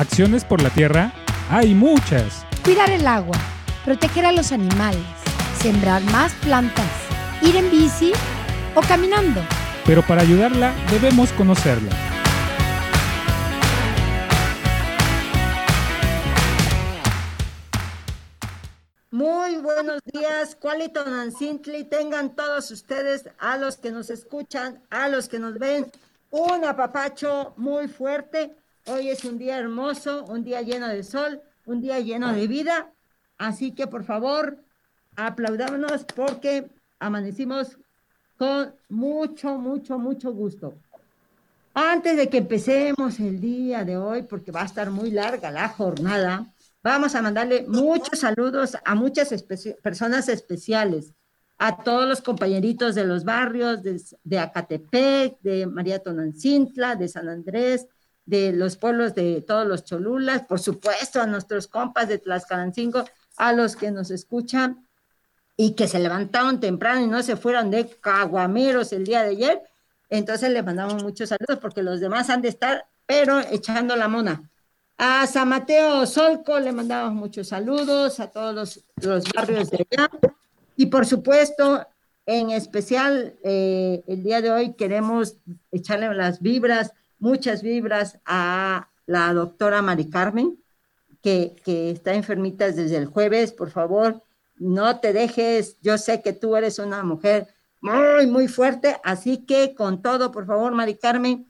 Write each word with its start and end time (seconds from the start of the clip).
Acciones 0.00 0.46
por 0.46 0.62
la 0.62 0.70
tierra 0.70 1.12
hay 1.50 1.74
muchas. 1.74 2.46
Cuidar 2.64 2.88
el 2.90 3.06
agua, 3.06 3.36
proteger 3.84 4.24
a 4.24 4.32
los 4.32 4.50
animales, 4.50 5.04
sembrar 5.60 6.02
más 6.04 6.32
plantas, 6.36 6.90
ir 7.42 7.54
en 7.54 7.70
bici 7.70 8.12
o 8.74 8.80
caminando. 8.80 9.42
Pero 9.84 10.00
para 10.00 10.22
ayudarla 10.22 10.72
debemos 10.90 11.30
conocerla. 11.32 11.90
Muy 19.10 19.56
buenos 19.56 20.00
días, 20.10 20.56
Cualito 20.58 21.04
Nancintli. 21.04 21.84
Tengan 21.84 22.34
todos 22.34 22.70
ustedes, 22.70 23.28
a 23.38 23.58
los 23.58 23.76
que 23.76 23.90
nos 23.90 24.08
escuchan, 24.08 24.80
a 24.88 25.08
los 25.08 25.28
que 25.28 25.38
nos 25.38 25.58
ven, 25.58 25.92
un 26.30 26.64
apapacho 26.64 27.52
muy 27.58 27.86
fuerte. 27.86 28.56
Hoy 28.86 29.10
es 29.10 29.24
un 29.24 29.38
día 29.38 29.58
hermoso, 29.58 30.24
un 30.24 30.44
día 30.44 30.62
lleno 30.62 30.88
de 30.88 31.02
sol, 31.02 31.40
un 31.66 31.80
día 31.80 32.00
lleno 32.00 32.32
de 32.32 32.46
vida. 32.46 32.92
Así 33.38 33.72
que 33.72 33.86
por 33.86 34.04
favor, 34.04 34.62
aplaudámonos 35.16 36.04
porque 36.04 36.70
amanecimos 36.98 37.78
con 38.36 38.74
mucho, 38.88 39.58
mucho, 39.58 39.98
mucho 39.98 40.32
gusto. 40.32 40.74
Antes 41.74 42.16
de 42.16 42.28
que 42.28 42.38
empecemos 42.38 43.20
el 43.20 43.40
día 43.40 43.84
de 43.84 43.96
hoy, 43.96 44.22
porque 44.22 44.50
va 44.50 44.62
a 44.62 44.66
estar 44.66 44.90
muy 44.90 45.10
larga 45.10 45.50
la 45.50 45.68
jornada, 45.68 46.52
Vamos 46.82 47.14
a 47.14 47.20
mandarle 47.20 47.66
muchos 47.68 48.20
saludos 48.20 48.74
a 48.82 48.94
muchas 48.94 49.44
personas 49.82 50.30
especiales, 50.30 51.12
a 51.58 51.82
todos 51.82 52.08
los 52.08 52.22
compañeritos 52.22 52.94
de 52.94 53.04
los 53.04 53.24
barrios 53.24 53.80
de, 53.82 54.38
Acatepec, 54.38 55.38
de 55.42 55.66
María 55.66 55.98
Tonancintla, 55.98 56.96
de 56.96 57.08
San 57.08 57.28
Andrés, 57.28 57.86
de 58.30 58.52
los 58.52 58.76
pueblos 58.76 59.16
de 59.16 59.42
todos 59.42 59.66
los 59.66 59.84
Cholulas, 59.84 60.42
por 60.42 60.60
supuesto 60.60 61.20
a 61.20 61.26
nuestros 61.26 61.66
compas 61.66 62.08
de 62.08 62.18
Tlaxcalancingo, 62.18 63.04
a 63.36 63.52
los 63.52 63.74
que 63.74 63.90
nos 63.90 64.12
escuchan 64.12 64.86
y 65.56 65.72
que 65.74 65.88
se 65.88 65.98
levantaron 65.98 66.60
temprano 66.60 67.00
y 67.00 67.08
no 67.08 67.24
se 67.24 67.34
fueron 67.36 67.72
de 67.72 67.88
caguameros 67.88 68.92
el 68.92 69.04
día 69.04 69.24
de 69.24 69.30
ayer. 69.30 69.62
Entonces 70.10 70.50
le 70.50 70.62
mandamos 70.62 71.02
muchos 71.02 71.30
saludos 71.30 71.58
porque 71.60 71.82
los 71.82 71.98
demás 71.98 72.30
han 72.30 72.40
de 72.40 72.48
estar, 72.50 72.86
pero 73.04 73.40
echando 73.40 73.96
la 73.96 74.06
mona. 74.06 74.48
A 74.96 75.26
San 75.26 75.48
Mateo 75.48 76.06
Solco 76.06 76.60
le 76.60 76.70
mandamos 76.70 77.12
muchos 77.12 77.48
saludos, 77.48 78.20
a 78.20 78.30
todos 78.30 78.84
los, 79.02 79.24
barrios 79.34 79.70
de 79.70 79.86
allá. 79.90 80.08
Y 80.76 80.86
por 80.86 81.04
supuesto, 81.04 81.84
en 82.26 82.50
especial, 82.50 83.34
eh, 83.42 84.04
el 84.06 84.22
día 84.22 84.40
de 84.40 84.52
hoy 84.52 84.74
queremos 84.74 85.36
echarle 85.72 86.14
las 86.14 86.40
vibras, 86.40 86.92
muchas 87.20 87.62
vibras 87.62 88.18
a 88.26 88.88
la 89.06 89.32
doctora 89.32 89.82
Mari 89.82 90.10
Carmen, 90.10 90.58
que, 91.22 91.54
que 91.64 91.92
está 91.92 92.14
enfermita 92.14 92.66
desde 92.66 92.96
el 92.96 93.06
jueves. 93.06 93.52
Por 93.52 93.70
favor, 93.70 94.22
no 94.56 94.98
te 94.98 95.12
dejes. 95.12 95.78
Yo 95.80 95.98
sé 95.98 96.22
que 96.22 96.32
tú 96.32 96.56
eres 96.56 96.78
una 96.78 97.02
mujer 97.04 97.48
muy, 97.80 98.26
muy 98.26 98.48
fuerte, 98.48 99.00
así 99.04 99.38
que 99.38 99.74
con 99.74 100.02
todo, 100.02 100.32
por 100.32 100.46
favor, 100.46 100.72
Mari 100.72 100.96
Carmen, 100.96 101.48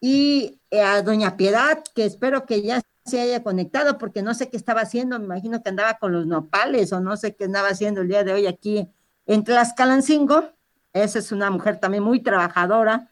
y 0.00 0.60
a 0.72 1.02
Doña 1.02 1.36
Piedad, 1.36 1.82
que 1.94 2.04
espero 2.04 2.46
que 2.46 2.62
ya 2.62 2.80
se 3.04 3.20
haya 3.20 3.42
conectado, 3.42 3.98
porque 3.98 4.22
no 4.22 4.34
sé 4.34 4.48
qué 4.48 4.56
estaba 4.56 4.82
haciendo, 4.82 5.18
me 5.18 5.24
imagino 5.24 5.62
que 5.62 5.68
andaba 5.70 5.98
con 5.98 6.12
los 6.12 6.26
nopales 6.26 6.92
o 6.92 7.00
no 7.00 7.16
sé 7.16 7.34
qué 7.34 7.44
andaba 7.44 7.68
haciendo 7.68 8.02
el 8.02 8.08
día 8.08 8.24
de 8.24 8.32
hoy 8.32 8.46
aquí 8.46 8.88
en 9.26 9.44
Tlaxcalancingo. 9.44 10.50
Esa 10.92 11.18
es 11.18 11.32
una 11.32 11.50
mujer 11.50 11.78
también 11.78 12.02
muy 12.02 12.22
trabajadora. 12.22 13.09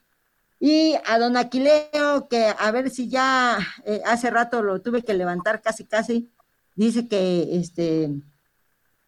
Y 0.60 0.94
a 1.06 1.18
don 1.18 1.36
Aquileo, 1.36 2.28
que 2.28 2.52
a 2.58 2.70
ver 2.70 2.90
si 2.90 3.08
ya 3.08 3.58
eh, 3.84 4.02
hace 4.04 4.30
rato 4.30 4.62
lo 4.62 4.80
tuve 4.80 5.02
que 5.02 5.14
levantar 5.14 5.62
casi, 5.62 5.84
casi, 5.84 6.30
dice 6.74 7.06
que, 7.06 7.56
este, 7.56 8.10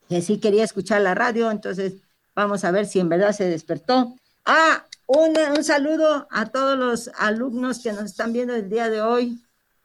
que 0.09 0.23
sí 0.23 0.39
quería 0.39 0.65
escuchar 0.65 1.01
la 1.01 1.15
radio, 1.15 1.51
entonces 1.51 1.95
vamos 2.35 2.65
a 2.65 2.71
ver 2.71 2.87
si 2.87 3.01
en 3.01 3.09
verdad 3.09 3.33
se 3.33 3.49
despertó. 3.49 4.15
Ah, 4.45 4.85
un 5.07 5.65
saludo 5.65 6.29
a 6.31 6.47
todos 6.47 6.79
los 6.79 7.11
alumnos 7.19 7.81
que 7.81 7.93
nos 7.93 8.05
están 8.05 8.33
viendo 8.33 8.55
el 8.55 8.69
día 8.69 8.89
de 8.89 9.03
hoy 9.03 9.41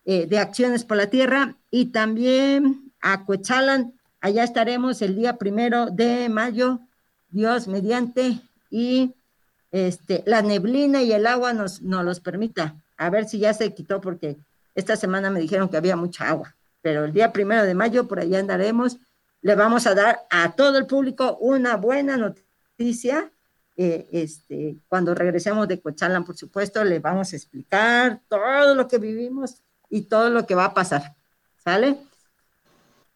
eh, 0.05 0.27
de 0.27 0.37
Acciones 0.37 0.83
por 0.83 0.97
la 0.97 1.09
Tierra 1.09 1.55
y 1.71 1.85
también 1.85 2.93
a 3.01 3.25
Coetzalan. 3.25 3.93
Allá 4.21 4.43
estaremos 4.43 5.01
el 5.01 5.15
día 5.15 5.37
primero 5.37 5.87
de 5.87 6.29
mayo, 6.29 6.79
Dios 7.29 7.67
mediante, 7.67 8.39
y 8.69 9.15
este, 9.75 10.23
la 10.25 10.41
neblina 10.41 11.03
y 11.03 11.11
el 11.11 11.27
agua 11.27 11.51
nos, 11.51 11.81
nos 11.81 12.05
los 12.05 12.21
permita. 12.21 12.81
A 12.95 13.09
ver 13.09 13.27
si 13.27 13.39
ya 13.39 13.53
se 13.53 13.73
quitó 13.73 13.99
porque 13.99 14.37
esta 14.73 14.95
semana 14.95 15.29
me 15.29 15.41
dijeron 15.41 15.67
que 15.67 15.75
había 15.75 15.97
mucha 15.97 16.29
agua, 16.29 16.55
pero 16.81 17.03
el 17.03 17.11
día 17.11 17.33
primero 17.33 17.63
de 17.63 17.73
mayo 17.73 18.07
por 18.07 18.21
allá 18.21 18.39
andaremos. 18.39 18.99
Le 19.41 19.53
vamos 19.53 19.85
a 19.85 19.93
dar 19.93 20.21
a 20.29 20.53
todo 20.55 20.77
el 20.77 20.87
público 20.87 21.37
una 21.41 21.75
buena 21.75 22.15
noticia 22.15 23.29
eh, 23.75 24.07
este, 24.13 24.77
cuando 24.87 25.13
regresemos 25.13 25.67
de 25.67 25.81
Cochalan, 25.81 26.23
por 26.23 26.37
supuesto, 26.37 26.81
le 26.85 26.99
vamos 26.99 27.33
a 27.33 27.35
explicar 27.35 28.21
todo 28.29 28.75
lo 28.75 28.87
que 28.87 28.97
vivimos 28.97 29.61
y 29.89 30.03
todo 30.03 30.29
lo 30.29 30.45
que 30.45 30.55
va 30.55 30.65
a 30.65 30.73
pasar. 30.73 31.15
¿Sale? 31.61 31.97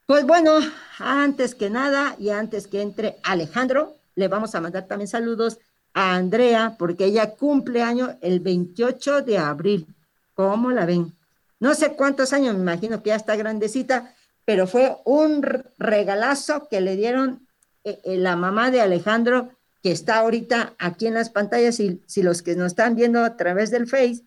Pues 0.06 0.26
bueno, 0.26 0.60
antes 0.98 1.56
que 1.56 1.70
nada 1.70 2.18
y 2.20 2.32
antes 2.32 2.68
que 2.68 2.82
entre 2.82 3.16
Alejandro, 3.24 3.96
le 4.16 4.28
vamos 4.28 4.56
a 4.56 4.60
mandar 4.60 4.88
también 4.88 5.08
saludos 5.08 5.60
a 5.94 6.16
Andrea, 6.16 6.76
porque 6.78 7.06
ella 7.06 7.36
cumple 7.36 7.82
año 7.82 8.18
el 8.22 8.40
28 8.40 9.22
de 9.22 9.38
abril. 9.38 9.88
¿Cómo 10.34 10.72
la 10.72 10.86
ven? 10.86 11.14
No 11.60 11.74
sé 11.76 11.94
cuántos 11.94 12.34
años, 12.34 12.56
me 12.56 12.62
imagino 12.62 13.04
que 13.04 13.10
ya 13.10 13.16
está 13.16 13.36
grandecita, 13.36 14.14
pero 14.46 14.68
fue 14.68 14.98
un 15.06 15.44
regalazo 15.78 16.68
que 16.70 16.82
le 16.82 16.96
dieron 16.96 17.48
eh, 17.84 18.00
eh, 18.04 18.18
la 18.18 18.36
mamá 18.36 18.72
de 18.72 18.82
Alejandro 18.82 19.52
que 19.82 19.92
está 19.92 20.20
ahorita 20.20 20.74
aquí 20.78 21.08
en 21.08 21.14
las 21.14 21.30
pantallas 21.30 21.80
y 21.80 22.02
si 22.06 22.22
los 22.22 22.42
que 22.42 22.56
nos 22.56 22.68
están 22.68 22.96
viendo 22.96 23.24
a 23.24 23.38
través 23.38 23.72
del 23.72 23.88
Face 23.88 24.24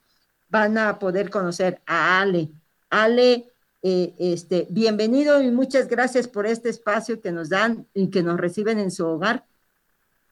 van 0.49 0.79
a 0.79 0.99
poder 0.99 1.31
conocer 1.31 1.81
a 1.87 2.21
Ale. 2.21 2.51
Ale, 2.91 3.51
eh, 3.83 4.15
este, 4.19 4.67
bienvenido 4.71 5.43
y 5.43 5.51
muchas 5.51 5.89
gracias 5.89 6.29
por 6.29 6.47
este 6.47 6.69
espacio 6.69 7.21
que 7.21 7.33
nos 7.33 7.49
dan 7.49 7.87
y 7.95 8.09
que 8.09 8.23
nos 8.23 8.39
reciben 8.39 8.79
en 8.79 8.91
su 8.91 9.07
hogar, 9.07 9.45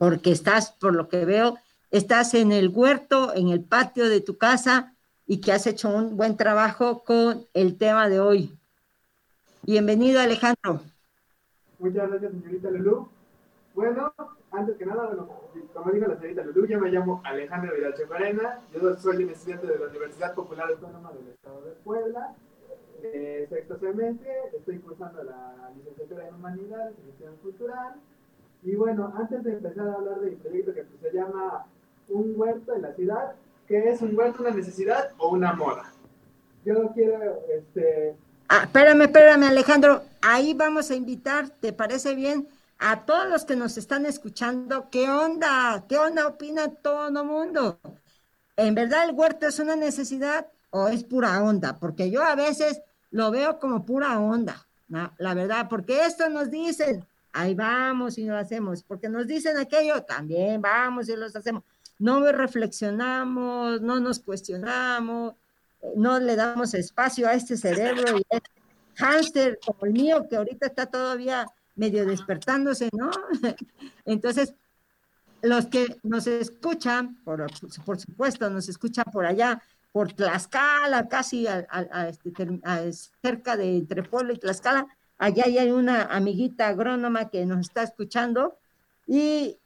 porque 0.01 0.33
estás, 0.33 0.73
por 0.73 0.97
lo 0.97 1.09
que 1.09 1.27
veo, 1.27 1.59
estás 1.91 2.33
en 2.33 2.53
el 2.53 2.71
huerto, 2.71 3.35
en 3.35 3.49
el 3.49 3.63
patio 3.63 4.09
de 4.09 4.23
tu 4.23 4.39
casa 4.39 4.95
y 5.27 5.43
que 5.43 5.53
has 5.53 5.67
hecho 5.67 5.91
un 5.91 6.17
buen 6.17 6.39
trabajo 6.39 7.05
con 7.05 7.45
el 7.53 7.77
tema 7.77 8.09
de 8.09 8.19
hoy. 8.19 8.59
Bienvenido, 9.63 10.19
Alejandro. 10.19 10.81
Muchas 11.79 12.09
gracias, 12.09 12.33
señorita 12.33 12.71
Lulú. 12.71 13.09
Bueno, 13.75 14.15
antes 14.53 14.79
que 14.79 14.87
nada, 14.87 15.11
como 15.75 15.91
dijo 15.93 16.07
la 16.07 16.17
señorita 16.17 16.45
Lulú, 16.45 16.67
yo 16.67 16.81
me 16.81 16.91
llamo 16.91 17.21
Alejandro 17.23 17.77
Vidal 17.77 17.95
Cheparena, 17.95 18.59
yo 18.73 18.97
soy 18.97 19.25
un 19.25 19.31
estudiante 19.31 19.67
de 19.67 19.79
la 19.81 19.87
Universidad 19.89 20.35
Popular 20.35 20.71
Autónoma 20.71 21.13
del 21.13 21.29
Estado 21.29 21.61
de 21.61 21.73
Puebla, 21.73 22.35
eh, 23.03 23.47
sexto 23.51 23.79
semestre, 23.79 24.33
estoy 24.57 24.79
cursando 24.79 25.23
la 25.25 25.71
licenciatura 25.77 26.27
en 26.27 26.37
Humanidades 26.37 26.95
y 27.03 27.07
Gestión 27.11 27.37
Cultural, 27.43 27.97
y 28.63 28.75
bueno, 28.75 29.13
antes 29.17 29.43
de 29.45 29.53
empezar 29.53 29.89
a 29.89 29.95
hablar 29.95 30.21
de 30.21 30.31
mi 30.31 30.37
proyecto 30.37 30.75
que 30.75 30.83
pues, 30.83 31.01
se 31.01 31.17
llama 31.17 31.67
Un 32.09 32.35
huerto 32.37 32.75
en 32.75 32.83
la 32.83 32.95
ciudad, 32.95 33.33
¿qué 33.67 33.91
es 33.91 34.03
un 34.03 34.17
huerto, 34.17 34.43
una 34.43 34.51
necesidad 34.51 35.11
o 35.19 35.31
una 35.31 35.53
moda? 35.53 35.93
Yo 36.65 36.91
quiero, 36.93 37.41
este... 37.49 38.17
Ah, 38.49 38.63
espérame, 38.65 39.03
espérame 39.03 39.45
Alejandro, 39.45 40.03
ahí 40.23 40.55
vamos 40.55 40.91
a 40.91 40.95
invitar, 40.95 41.49
¿te 41.49 41.73
parece 41.73 42.15
bien? 42.15 42.49
a 42.81 43.05
todos 43.05 43.29
los 43.29 43.45
que 43.45 43.57
nos 43.57 43.77
están 43.77 44.07
escuchando, 44.07 44.89
¿qué 44.91 45.11
onda? 45.11 45.85
¿Qué 45.87 45.99
onda 45.99 46.27
opina 46.27 46.69
todo 46.69 47.09
el 47.09 47.27
mundo? 47.27 47.79
¿En 48.57 48.75
verdad 48.75 49.05
el 49.05 49.15
huerto 49.15 49.47
es 49.47 49.59
una 49.59 49.77
necesidad 49.77 50.47
o 50.71 50.89
es 50.89 51.05
pura 51.05 51.43
onda? 51.43 51.79
Porque 51.79 52.11
yo 52.11 52.25
a 52.25 52.35
veces 52.35 52.81
lo 53.11 53.31
veo 53.31 53.59
como 53.59 53.85
pura 53.85 54.19
onda, 54.19 54.67
la 54.89 55.35
verdad, 55.35 55.69
porque 55.69 56.07
esto 56.07 56.31
nos 56.31 56.51
dicen, 56.51 57.05
ahí 57.33 57.55
vamos 57.55 58.19
y 58.19 58.25
lo 58.25 58.37
hacemos, 58.37 58.83
porque 58.83 59.09
nos 59.09 59.27
dicen 59.27 59.57
aquello, 59.57 60.03
también 60.03 60.61
vamos 60.61 61.09
y 61.09 61.17
los 61.17 61.35
hacemos. 61.37 61.65
No 61.99 62.31
reflexionamos, 62.33 63.81
no 63.83 64.01
nos 64.01 64.21
cuestionamos, 64.21 65.35
no 65.97 66.19
le 66.19 66.37
damos 66.37 66.75
espacio 66.75 67.29
a 67.29 67.35
este 67.35 67.57
cerebro 67.57 68.19
y 68.19 68.23
a 68.35 68.37
este 68.37 68.51
hámster 68.97 69.59
como 69.65 69.87
el 69.87 69.93
mío, 69.93 70.27
que 70.29 70.37
ahorita 70.37 70.67
está 70.67 70.87
todavía 70.87 71.47
medio 71.77 72.05
despertándose, 72.05 72.89
¿no? 72.93 73.11
Entonces, 74.05 74.55
los 75.43 75.67
que 75.67 75.99
nos 76.03 76.27
escuchan, 76.27 77.17
por, 77.25 77.47
por, 77.85 77.99
supuesto, 77.99 78.51
nos 78.51 78.69
escuchan 78.69 79.07
por 79.13 79.25
allá, 79.25 79.63
por 79.93 80.13
Tlaxcala, 80.13 81.09
casi 81.09 81.47
a, 81.47 82.09
este, 82.09 82.33
cerca 83.23 83.57
de 83.57 83.79
entre 83.79 84.03
y 84.03 84.39
Tlaxcala, 84.39 84.87
allá 85.21 85.45
hay 85.45 85.71
una 85.71 86.05
amiguita 86.05 86.69
agrónoma 86.69 87.29
que 87.29 87.45
nos 87.45 87.61
está 87.61 87.83
escuchando 87.83 88.57
y 89.07 89.59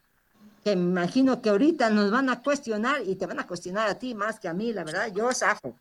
que 0.64 0.74
me 0.74 0.82
imagino 0.82 1.40
que 1.40 1.50
ahorita 1.50 1.90
nos 1.90 2.10
van 2.10 2.28
a 2.28 2.42
cuestionar 2.42 3.02
y 3.06 3.14
te 3.14 3.26
van 3.26 3.38
a 3.38 3.46
cuestionar 3.46 3.88
a 3.88 3.98
ti 3.98 4.14
más 4.14 4.40
que 4.40 4.48
a 4.48 4.52
mí, 4.52 4.72
la 4.72 4.82
verdad, 4.82 5.12
yo 5.14 5.32
zafo, 5.32 5.76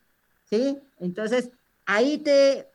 ¿sí? 0.46 0.78
Entonces, 1.00 1.50
ahí 1.88 2.20
te 2.20 2.68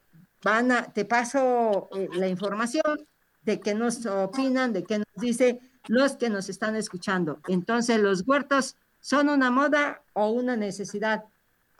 van 0.42 0.72
a, 0.72 0.92
te 0.92 1.04
paso 1.04 1.88
eh, 1.94 2.08
la 2.14 2.26
información 2.26 3.06
de 3.42 3.60
qué 3.60 3.74
nos 3.74 4.04
opinan, 4.04 4.72
de 4.72 4.82
qué 4.82 4.98
nos 4.98 5.06
dice 5.16 5.60
los 5.86 6.16
que 6.16 6.30
nos 6.30 6.48
están 6.48 6.74
escuchando. 6.74 7.40
Entonces, 7.46 8.00
los 8.00 8.26
huertos 8.26 8.74
son 9.00 9.28
una 9.28 9.52
moda 9.52 10.02
o 10.14 10.30
una 10.30 10.56
necesidad. 10.56 11.24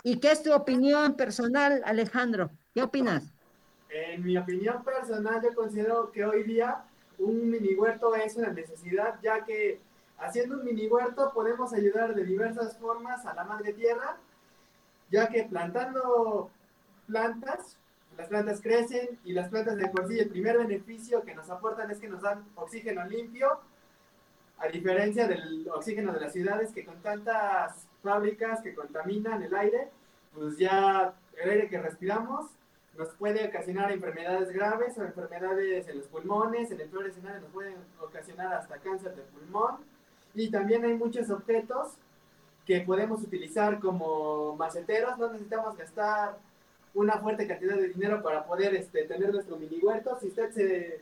¿Y 0.05 0.19
qué 0.19 0.31
es 0.31 0.45
tu 0.45 0.53
opinión 0.53 1.15
personal, 1.15 1.83
Alejandro? 1.85 2.51
¿Qué 2.73 2.83
opinas? 2.83 3.25
En 3.91 4.23
mi 4.23 4.37
opinión 4.37 4.85
personal, 4.85 5.43
yo 5.43 5.55
considero 5.55 6.13
que 6.13 6.25
hoy 6.25 6.43
día 6.43 6.85
un 7.19 7.51
mini 7.51 7.75
huerto 7.75 8.15
es 8.15 8.37
una 8.37 8.51
necesidad, 8.51 9.19
ya 9.23 9.45
que 9.45 9.81
haciendo 10.19 10.57
un 10.57 10.65
mini 10.65 10.87
huerto 10.89 11.33
podemos 11.33 11.73
ayudar 11.73 12.15
de 12.15 12.25
diversas 12.25 12.77
formas 12.79 13.25
a 13.25 13.35
la 13.35 13.45
madre 13.45 13.73
tierra, 13.73 14.17
ya 15.11 15.29
que 15.29 15.45
plantando 15.45 16.51
plantas, 17.07 17.77
las 18.17 18.29
plantas 18.29 18.61
crecen 18.61 19.19
y 19.25 19.33
las 19.33 19.49
plantas 19.49 19.77
de 19.77 19.89
por 19.89 20.07
sí 20.07 20.19
el 20.19 20.29
primer 20.29 20.59
beneficio 20.59 21.23
que 21.23 21.35
nos 21.35 21.49
aportan 21.49 21.91
es 21.91 21.99
que 21.99 22.09
nos 22.09 22.21
dan 22.21 22.45
oxígeno 22.57 23.05
limpio, 23.07 23.61
a 24.59 24.67
diferencia 24.69 25.27
del 25.29 25.67
oxígeno 25.73 26.13
de 26.13 26.21
las 26.21 26.33
ciudades 26.33 26.73
que 26.73 26.85
con 26.85 27.01
tantas 27.01 27.87
fábricas 28.03 28.61
que 28.61 28.75
contaminan 28.75 29.43
el 29.43 29.55
aire, 29.55 29.89
pues 30.35 30.59
ya 30.59 31.15
el 31.37 31.51
aire 31.51 31.69
que 31.69 31.81
respiramos 31.81 32.51
nos 32.99 33.11
puede 33.11 33.47
ocasionar 33.47 33.93
enfermedades 33.93 34.51
graves 34.51 34.99
o 34.99 35.05
enfermedades 35.05 35.89
en 35.89 35.99
los 35.99 36.09
pulmones, 36.09 36.73
en 36.73 36.81
el 36.81 36.89
peor 36.89 37.07
escenario 37.07 37.43
nos 37.43 37.51
pueden 37.53 37.77
ocasionar 38.01 38.53
hasta 38.53 38.77
cáncer 38.79 39.15
de 39.15 39.23
pulmón. 39.23 39.77
Y 40.35 40.51
también 40.51 40.85
hay 40.85 40.95
muchos 40.95 41.31
objetos 41.31 41.93
que 42.67 42.81
podemos 42.81 43.23
utilizar 43.23 43.79
como 43.79 44.57
maceteros, 44.57 45.17
no 45.17 45.31
necesitamos 45.31 45.77
gastar 45.77 46.37
una 46.93 47.19
fuerte 47.19 47.47
cantidad 47.47 47.77
de 47.77 47.89
dinero 47.89 48.21
para 48.21 48.45
poder 48.45 48.75
este, 48.75 49.05
tener 49.05 49.33
nuestro 49.33 49.57
mini 49.57 49.79
huerto. 49.79 50.19
Si 50.21 50.27
usted 50.27 50.51
se, 50.51 51.01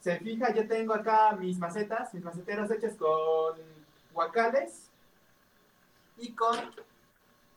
se 0.00 0.18
fija, 0.20 0.54
yo 0.54 0.68
tengo 0.68 0.94
acá 0.94 1.32
mis 1.32 1.58
macetas, 1.58 2.14
mis 2.14 2.22
maceteros 2.22 2.70
hechos 2.70 2.94
con 2.94 3.58
guacales 4.14 4.88
y 6.18 6.32
con 6.32 6.56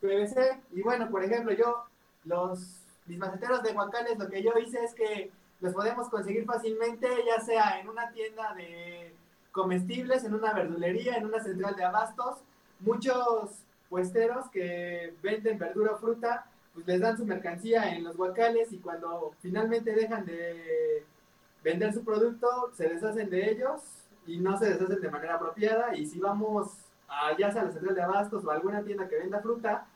PVC. 0.01 0.59
Y 0.71 0.81
bueno, 0.81 1.07
por 1.11 1.23
ejemplo, 1.23 1.53
yo 1.53 1.85
los 2.25 2.78
mis 3.09 3.17
maceteros 3.17 3.63
de 3.63 3.73
guacales, 3.73 4.17
lo 4.19 4.29
que 4.29 4.43
yo 4.43 4.51
hice 4.63 4.83
es 4.83 4.93
que 4.93 5.31
los 5.59 5.73
podemos 5.73 6.07
conseguir 6.09 6.45
fácilmente, 6.45 7.07
ya 7.25 7.41
sea 7.41 7.79
en 7.79 7.89
una 7.89 8.11
tienda 8.11 8.53
de 8.53 9.13
comestibles, 9.51 10.23
en 10.23 10.35
una 10.35 10.53
verdulería, 10.53 11.17
en 11.17 11.25
una 11.25 11.43
central 11.43 11.75
de 11.75 11.83
abastos. 11.83 12.37
Muchos 12.79 13.63
puesteros 13.89 14.47
que 14.51 15.15
venden 15.23 15.57
verdura 15.57 15.93
o 15.93 15.97
fruta, 15.97 16.45
pues 16.73 16.85
les 16.85 17.01
dan 17.01 17.17
su 17.17 17.25
mercancía 17.25 17.95
en 17.95 18.03
los 18.03 18.15
guacales 18.15 18.71
y 18.71 18.77
cuando 18.77 19.33
finalmente 19.41 19.93
dejan 19.93 20.25
de 20.25 21.03
vender 21.63 21.91
su 21.91 22.05
producto, 22.05 22.71
se 22.75 22.87
deshacen 22.87 23.29
de 23.31 23.51
ellos 23.51 23.81
y 24.27 24.37
no 24.37 24.57
se 24.57 24.69
deshacen 24.69 25.01
de 25.01 25.09
manera 25.09 25.35
apropiada. 25.35 25.95
Y 25.95 26.05
si 26.05 26.19
vamos 26.19 26.77
a, 27.07 27.29
a 27.29 27.37
la 27.39 27.71
central 27.71 27.95
de 27.95 28.01
abastos 28.03 28.45
o 28.45 28.51
a 28.51 28.53
alguna 28.53 28.83
tienda 28.83 29.09
que 29.09 29.17
venda 29.17 29.41
fruta, 29.41 29.87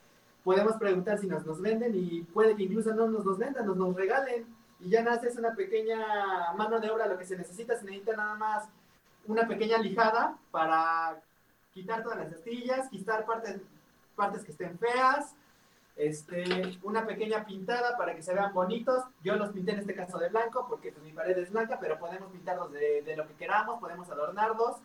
podemos 0.43 0.75
preguntar 0.75 1.17
si 1.17 1.27
nos, 1.27 1.45
nos 1.45 1.61
venden 1.61 1.93
y 1.95 2.21
puede 2.23 2.55
que 2.55 2.63
incluso 2.63 2.93
no 2.93 3.07
nos, 3.07 3.25
nos 3.25 3.37
vendan, 3.37 3.65
nos, 3.65 3.77
nos 3.77 3.95
regalen. 3.95 4.45
Y 4.79 4.89
ya 4.89 5.01
nace 5.01 5.29
es 5.29 5.37
una 5.37 5.55
pequeña 5.55 6.53
mano 6.57 6.79
de 6.79 6.91
obra, 6.91 7.07
lo 7.07 7.17
que 7.17 7.25
se 7.25 7.37
necesita, 7.37 7.77
se 7.77 7.85
necesita 7.85 8.15
nada 8.15 8.35
más 8.35 8.67
una 9.25 9.47
pequeña 9.47 9.77
lijada 9.77 10.37
para 10.51 11.21
quitar 11.73 12.03
todas 12.03 12.19
las 12.19 12.33
astillas, 12.33 12.89
quitar 12.89 13.25
partes, 13.25 13.61
partes 14.15 14.43
que 14.43 14.51
estén 14.51 14.77
feas, 14.77 15.33
este, 15.95 16.77
una 16.83 17.05
pequeña 17.05 17.45
pintada 17.45 17.95
para 17.97 18.13
que 18.13 18.21
se 18.21 18.33
vean 18.33 18.53
bonitos. 18.53 19.05
Yo 19.23 19.35
los 19.37 19.51
pinté 19.51 19.71
en 19.71 19.79
este 19.79 19.95
caso 19.95 20.17
de 20.17 20.29
blanco 20.29 20.65
porque 20.67 20.91
pues, 20.91 21.05
mi 21.05 21.13
pared 21.13 21.37
es 21.37 21.51
blanca, 21.51 21.77
pero 21.79 21.97
podemos 21.97 22.29
pintarlos 22.31 22.71
de, 22.73 23.01
de 23.03 23.15
lo 23.15 23.25
que 23.25 23.35
queramos, 23.35 23.79
podemos 23.79 24.09
adornarlos, 24.09 24.75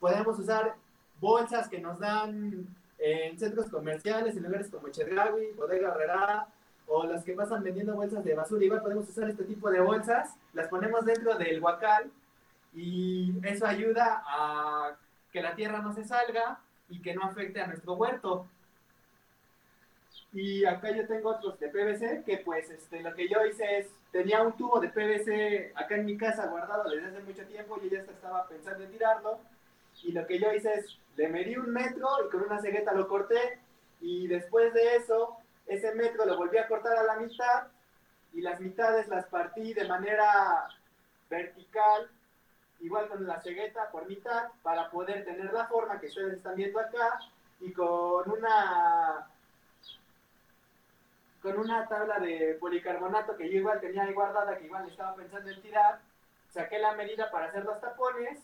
podemos 0.00 0.38
usar 0.38 0.74
bolsas 1.20 1.68
que 1.68 1.78
nos 1.78 2.00
dan 2.00 2.66
en 3.00 3.38
centros 3.38 3.68
comerciales, 3.70 4.36
en 4.36 4.42
lugares 4.42 4.70
como 4.70 4.88
Chedraui, 4.88 5.52
Bodega 5.52 5.88
Herrera, 5.88 6.46
o 6.86 7.04
las 7.06 7.24
que 7.24 7.32
pasan 7.32 7.62
vendiendo 7.62 7.94
bolsas 7.94 8.24
de 8.24 8.34
basura. 8.34 8.64
Igual 8.64 8.82
podemos 8.82 9.08
usar 9.08 9.28
este 9.28 9.44
tipo 9.44 9.70
de 9.70 9.80
bolsas, 9.80 10.34
las 10.52 10.68
ponemos 10.68 11.04
dentro 11.04 11.36
del 11.36 11.62
huacal 11.62 12.10
y 12.74 13.34
eso 13.42 13.66
ayuda 13.66 14.22
a 14.26 14.96
que 15.32 15.40
la 15.40 15.54
tierra 15.54 15.80
no 15.80 15.94
se 15.94 16.04
salga 16.04 16.60
y 16.88 17.00
que 17.00 17.14
no 17.14 17.22
afecte 17.22 17.60
a 17.60 17.68
nuestro 17.68 17.94
huerto. 17.94 18.46
Y 20.32 20.64
acá 20.64 20.90
yo 20.90 21.06
tengo 21.06 21.30
otros 21.30 21.58
de 21.58 21.68
PVC, 21.68 22.24
que 22.24 22.38
pues 22.38 22.70
este, 22.70 23.00
lo 23.02 23.14
que 23.14 23.28
yo 23.28 23.44
hice 23.46 23.78
es, 23.78 23.88
tenía 24.12 24.42
un 24.42 24.56
tubo 24.56 24.80
de 24.80 24.88
PVC 24.88 25.72
acá 25.74 25.96
en 25.96 26.06
mi 26.06 26.16
casa 26.16 26.46
guardado 26.46 26.88
desde 26.90 27.08
hace 27.08 27.20
mucho 27.20 27.44
tiempo 27.46 27.80
y 27.82 27.90
ya 27.90 28.00
estaba 28.00 28.46
pensando 28.48 28.84
en 28.84 28.90
tirarlo. 28.90 29.38
Y 30.02 30.12
lo 30.12 30.26
que 30.26 30.38
yo 30.38 30.52
hice 30.52 30.72
es 30.74 30.98
le 31.16 31.28
medí 31.28 31.56
un 31.56 31.70
metro 31.70 32.08
y 32.26 32.30
con 32.30 32.42
una 32.42 32.60
cegueta 32.60 32.92
lo 32.92 33.08
corté 33.08 33.60
y 34.00 34.26
después 34.26 34.72
de 34.72 34.96
eso, 34.96 35.36
ese 35.66 35.94
metro 35.94 36.24
lo 36.24 36.36
volví 36.36 36.56
a 36.56 36.66
cortar 36.66 36.96
a 36.96 37.02
la 37.02 37.16
mitad 37.16 37.68
y 38.32 38.40
las 38.40 38.60
mitades 38.60 39.08
las 39.08 39.26
partí 39.26 39.74
de 39.74 39.86
manera 39.86 40.68
vertical, 41.28 42.10
igual 42.80 43.08
con 43.08 43.26
la 43.26 43.40
cegueta 43.40 43.90
por 43.90 44.08
mitad, 44.08 44.48
para 44.62 44.90
poder 44.90 45.24
tener 45.24 45.52
la 45.52 45.66
forma 45.66 46.00
que 46.00 46.06
ustedes 46.06 46.34
están 46.34 46.56
viendo 46.56 46.80
acá 46.80 47.20
y 47.60 47.72
con 47.72 48.30
una 48.30 49.28
con 51.42 51.58
una 51.58 51.86
tabla 51.88 52.18
de 52.18 52.56
policarbonato 52.60 53.36
que 53.36 53.48
yo 53.50 53.58
igual 53.58 53.80
tenía 53.80 54.02
ahí 54.02 54.12
guardada, 54.12 54.58
que 54.58 54.66
igual 54.66 54.86
estaba 54.88 55.14
pensando 55.14 55.50
en 55.50 55.62
tirar, 55.62 56.00
saqué 56.50 56.78
la 56.78 56.92
medida 56.92 57.30
para 57.30 57.46
hacer 57.46 57.64
los 57.64 57.80
tapones 57.80 58.38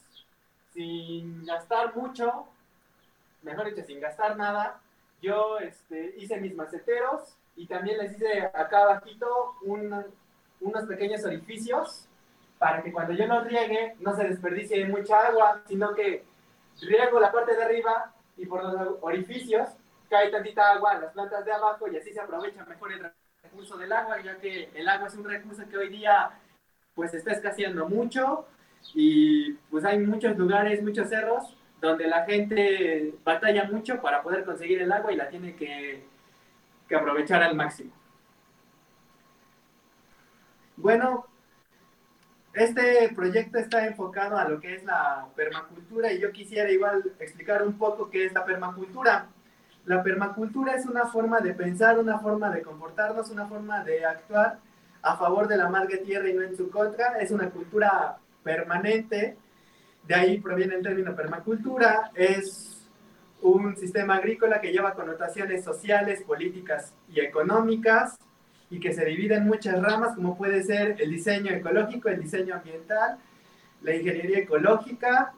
sin 0.77 1.45
gastar 1.47 1.97
mucho 1.97 2.47
mejor 3.47 3.67
dicho, 3.71 3.87
sin 3.87 4.01
gastar 4.01 4.37
nada, 4.37 4.81
yo 5.23 5.59
este, 5.59 6.15
hice 6.19 6.39
mis 6.39 6.55
maceteros 6.55 7.37
y 7.55 7.67
también 7.67 7.99
les 7.99 8.13
hice 8.13 8.43
acá 8.53 8.83
abajito 8.83 9.55
unos 9.63 10.85
pequeños 10.87 11.25
orificios 11.25 12.07
para 12.59 12.83
que 12.83 12.93
cuando 12.93 13.15
yo 13.15 13.27
los 13.27 13.47
riegue 13.47 13.95
no 14.01 14.15
se 14.15 14.25
desperdicie 14.25 14.85
mucha 14.87 15.27
agua, 15.29 15.63
sino 15.67 15.95
que 15.95 16.25
riego 16.83 17.21
la 17.21 17.33
parte 17.33 17.55
de 17.57 17.63
arriba 17.63 18.13
y 18.37 18.47
por 18.47 18.63
los 18.63 18.99
orificios 19.01 19.69
cae 20.11 20.31
tantita 20.31 20.73
agua 20.73 20.95
en 20.95 21.03
las 21.03 21.13
plantas 21.13 21.45
de 21.45 21.53
abajo 21.53 21.89
y 21.89 21.97
así 21.97 22.13
se 22.13 22.21
aprovecha 22.21 22.65
mejor 22.65 22.93
el 22.93 23.11
recurso 23.43 23.77
del 23.77 23.93
agua, 23.93 24.21
ya 24.21 24.37
que 24.39 24.71
el 24.75 24.89
agua 24.89 25.09
es 25.09 25.15
un 25.15 25.25
recurso 25.25 25.63
que 25.71 25.79
hoy 25.79 25.89
día 25.89 26.31
pues 26.95 27.15
está 27.15 27.33
escaseando 27.33 27.89
mucho 27.89 28.47
y 28.95 29.53
pues 29.71 29.85
hay 29.85 29.99
muchos 29.99 30.37
lugares, 30.37 30.83
muchos 30.83 31.09
cerros 31.09 31.57
donde 31.81 32.07
la 32.07 32.25
gente 32.25 33.15
batalla 33.25 33.65
mucho 33.65 34.01
para 34.01 34.23
poder 34.23 34.45
conseguir 34.45 34.83
el 34.83 34.93
agua 34.93 35.13
y 35.13 35.17
la 35.17 35.29
tiene 35.29 35.55
que, 35.55 36.05
aprovechar 36.95 37.43
al 37.43 37.55
máximo. 37.55 37.93
Bueno, 40.77 41.27
este 42.55 43.11
proyecto 43.15 43.59
está 43.59 43.87
enfocado 43.87 44.37
a 44.37 44.49
lo 44.49 44.61
que 44.61 44.75
es 44.75 44.85
la 44.85 45.27
permacultura 45.35 46.13
y 46.13 46.21
yo 46.21 46.33
quisiera 46.33 46.71
igual 46.71 47.03
explicar 47.19 47.63
un 47.63 47.77
poco 47.77 48.09
qué 48.09 48.27
es 48.27 48.33
la 48.33 48.45
permacultura. 48.45 49.27
La 49.85 50.03
permacultura 50.03 50.75
es 50.75 50.87
una 50.87 51.07
forma 51.07 51.41
de 51.41 51.55
pensar, 51.55 51.99
una 51.99 52.19
forma 52.19 52.51
de 52.51 52.63
comportarnos, 52.63 53.31
una 53.31 53.47
forma 53.47 53.85
de 53.85 54.05
actuar 54.05 54.59
a 55.03 55.17
favor 55.17 55.49
de 55.49 55.57
la 55.57 55.69
madre 55.69 55.99
tierra 55.99 56.29
y 56.29 56.35
no 56.35 56.43
en 56.43 56.57
su 56.57 56.71
contra. 56.71 57.19
Es 57.19 57.31
una 57.31 57.51
cultura 57.51 58.19
permanente 58.47 59.37
de 60.07 60.15
ahí 60.15 60.39
proviene 60.41 60.77
el 60.77 60.83
término 60.83 61.17
permacultura, 61.17 62.13
es 62.15 62.89
un 63.43 63.77
sistema 63.77 64.15
agrícola 64.15 64.61
que 64.61 64.71
lleva 64.71 64.95
connotaciones 64.95 65.65
sociales, 65.65 66.23
políticas 66.23 66.95
y 67.13 67.21
económicas 67.21 68.17
y 68.71 68.79
que 68.79 68.95
se 68.95 69.05
divide 69.05 69.35
en 69.35 69.47
muchas 69.47 69.83
ramas 69.83 70.15
como 70.15 70.39
puede 70.39 70.63
ser 70.63 70.97
el 71.01 71.11
diseño 71.11 71.53
ecológico, 71.53 72.09
el 72.09 72.21
diseño 72.21 72.55
ambiental, 72.55 73.19
la 73.83 73.95
ingeniería 73.97 74.39
ecológica, 74.39 75.35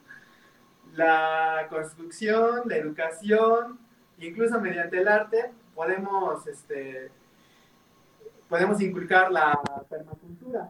la 0.94 1.66
construcción, 1.70 2.62
la 2.66 2.76
educación, 2.76 3.78
incluso 4.18 4.60
mediante 4.60 4.98
el 4.98 5.08
arte 5.08 5.50
podemos, 5.74 6.46
este, 6.46 7.10
podemos 8.48 8.80
inculcar 8.82 9.32
la 9.32 9.58
permacultura. 9.88 10.68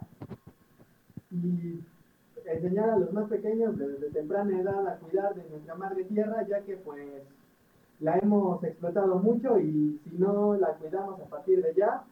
Enseñar 2.52 2.90
a 2.90 2.98
los 2.98 3.12
más 3.12 3.28
pequeños 3.28 3.76
desde 3.78 4.10
temprana 4.10 4.58
edad 4.58 4.86
a 4.86 4.96
cuidar 4.96 5.34
de 5.34 5.48
nuestra 5.48 5.74
madre 5.74 6.04
tierra, 6.04 6.46
ya 6.48 6.60
que 6.62 6.76
pues 6.76 7.22
la 8.00 8.18
hemos 8.18 8.62
explotado 8.64 9.16
mucho 9.18 9.58
y 9.58 10.00
si 10.04 10.18
no 10.18 10.56
la 10.56 10.74
cuidamos 10.74 11.20
a 11.20 11.24
partir 11.26 11.62
de 11.62 11.74
ya, 11.74 12.04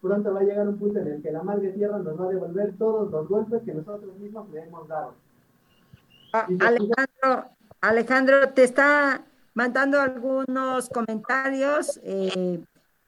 pronto 0.00 0.34
va 0.34 0.40
a 0.40 0.44
llegar 0.44 0.68
un 0.68 0.78
punto 0.78 0.98
en 0.98 1.08
el 1.08 1.22
que 1.22 1.30
la 1.30 1.42
madre 1.42 1.72
tierra 1.72 1.98
nos 1.98 2.20
va 2.20 2.26
a 2.26 2.28
devolver 2.28 2.74
todos 2.78 3.10
los 3.10 3.28
golpes 3.28 3.62
que 3.62 3.74
nosotros 3.74 4.16
mismos 4.18 4.50
le 4.50 4.62
hemos 4.62 4.88
dado. 4.88 5.14
Ah, 6.32 6.46
Alejandro, 6.60 7.50
Alejandro, 7.80 8.52
te 8.52 8.64
está 8.64 9.24
mandando 9.54 10.00
algunos 10.00 10.88
comentarios. 10.88 12.00
Eh, 12.02 12.62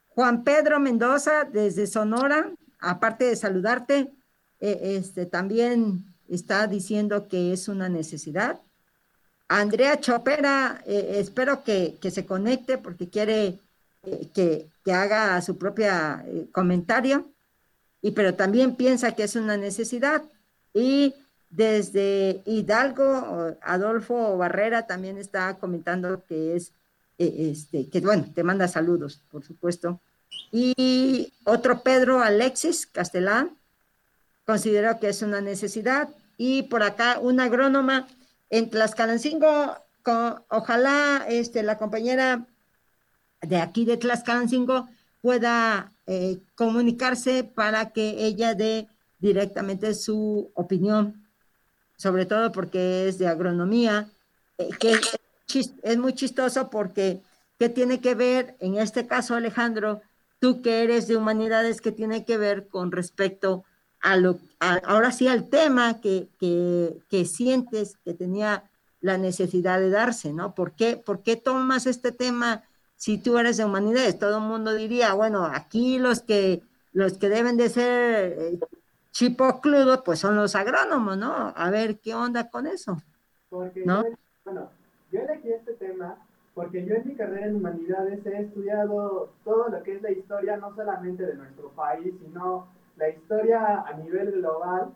Juan 0.08 0.44
Pedro 0.44 0.80
Mendoza, 0.80 1.44
desde 1.44 1.86
Sonora, 1.86 2.52
aparte 2.80 3.24
de 3.26 3.36
saludarte, 3.36 4.12
eh, 4.60 4.96
este, 4.96 5.26
también 5.26 6.11
está 6.34 6.66
diciendo 6.66 7.28
que 7.28 7.52
es 7.52 7.68
una 7.68 7.88
necesidad. 7.88 8.60
Andrea 9.48 10.00
Chopera, 10.00 10.82
eh, 10.86 11.16
espero 11.18 11.62
que, 11.62 11.98
se 12.10 12.26
conecte 12.26 12.78
porque 12.78 13.08
quiere 13.08 13.58
eh, 14.04 14.28
que, 14.34 14.68
que, 14.84 14.92
haga 14.92 15.40
su 15.42 15.58
propia 15.58 16.24
comentario, 16.52 17.30
y, 18.00 18.12
pero 18.12 18.34
también 18.34 18.76
piensa 18.76 19.12
que 19.12 19.24
es 19.24 19.36
una 19.36 19.56
necesidad. 19.56 20.22
Y 20.74 21.14
desde 21.50 22.42
Hidalgo, 22.46 23.56
Adolfo 23.62 24.36
Barrera 24.38 24.86
también 24.86 25.18
está 25.18 25.54
comentando 25.58 26.24
que 26.26 26.56
es 26.56 26.72
eh, 27.18 27.52
este, 27.52 27.88
que 27.88 28.00
bueno, 28.00 28.26
te 28.34 28.42
manda 28.42 28.66
saludos, 28.66 29.20
por 29.30 29.44
supuesto. 29.44 30.00
Y 30.50 31.32
otro 31.44 31.82
Pedro 31.82 32.20
Alexis 32.20 32.86
Castellán, 32.86 33.56
considero 34.44 34.98
que 34.98 35.08
es 35.10 35.22
una 35.22 35.40
necesidad. 35.40 36.08
Y 36.44 36.64
por 36.64 36.82
acá 36.82 37.20
una 37.20 37.44
agrónoma 37.44 38.08
en 38.50 38.68
Tlaxcalancingo, 38.68 39.76
ojalá 40.48 41.24
este, 41.28 41.62
la 41.62 41.78
compañera 41.78 42.48
de 43.42 43.58
aquí 43.58 43.84
de 43.84 43.96
Tlaxcalancingo 43.96 44.88
pueda 45.20 45.92
eh, 46.08 46.40
comunicarse 46.56 47.44
para 47.44 47.90
que 47.90 48.26
ella 48.26 48.54
dé 48.56 48.88
directamente 49.20 49.94
su 49.94 50.50
opinión, 50.54 51.28
sobre 51.96 52.26
todo 52.26 52.50
porque 52.50 53.06
es 53.06 53.18
de 53.18 53.28
agronomía, 53.28 54.08
eh, 54.58 54.70
que 54.80 54.98
es 55.84 55.98
muy 55.98 56.12
chistoso 56.12 56.70
porque, 56.70 57.20
¿qué 57.56 57.68
tiene 57.68 58.00
que 58.00 58.16
ver, 58.16 58.56
en 58.58 58.78
este 58.78 59.06
caso 59.06 59.36
Alejandro, 59.36 60.02
tú 60.40 60.60
que 60.60 60.82
eres 60.82 61.06
de 61.06 61.16
humanidades, 61.16 61.80
qué 61.80 61.92
tiene 61.92 62.24
que 62.24 62.36
ver 62.36 62.66
con 62.66 62.90
respecto 62.90 63.62
a 64.00 64.16
lo, 64.16 64.40
ahora 64.62 65.10
sí 65.10 65.28
al 65.28 65.48
tema 65.48 66.00
que, 66.00 66.28
que, 66.38 67.24
sientes 67.24 67.96
que 68.04 68.14
tenía 68.14 68.70
la 69.00 69.18
necesidad 69.18 69.80
de 69.80 69.90
darse, 69.90 70.32
¿no? 70.32 70.54
¿Por 70.54 70.72
qué, 70.72 70.96
¿Por 70.96 71.22
qué 71.22 71.36
tomas 71.36 71.86
este 71.86 72.12
tema 72.12 72.62
si 72.96 73.18
tú 73.18 73.38
eres 73.38 73.56
de 73.56 73.64
humanidades? 73.64 74.18
Todo 74.18 74.38
el 74.38 74.44
mundo 74.44 74.74
diría, 74.74 75.14
bueno, 75.14 75.44
aquí 75.44 75.98
los 75.98 76.22
que, 76.22 76.62
los 76.92 77.18
que 77.18 77.28
deben 77.28 77.56
de 77.56 77.68
ser 77.68 78.36
eh, 78.38 78.60
chipocludos, 79.10 80.02
pues 80.04 80.20
son 80.20 80.36
los 80.36 80.54
agrónomos, 80.54 81.18
¿no? 81.18 81.52
A 81.56 81.70
ver, 81.70 81.98
¿qué 81.98 82.14
onda 82.14 82.48
con 82.48 82.66
eso? 82.66 83.02
Porque, 83.48 83.84
¿no? 83.84 84.04
bueno, 84.44 84.70
yo 85.10 85.20
elegí 85.20 85.52
este 85.52 85.74
tema 85.74 86.16
porque 86.54 86.84
yo 86.84 86.94
en 86.94 87.08
mi 87.08 87.14
carrera 87.14 87.46
en 87.46 87.56
humanidades 87.56 88.24
he 88.26 88.42
estudiado 88.42 89.32
todo 89.42 89.68
lo 89.68 89.82
que 89.82 89.96
es 89.96 90.02
la 90.02 90.10
historia, 90.10 90.56
no 90.58 90.74
solamente 90.74 91.24
de 91.24 91.34
nuestro 91.34 91.70
país, 91.70 92.14
sino 92.22 92.68
la 92.96 93.08
historia 93.08 93.80
a 93.80 93.92
nivel 93.94 94.32
global. 94.32 94.92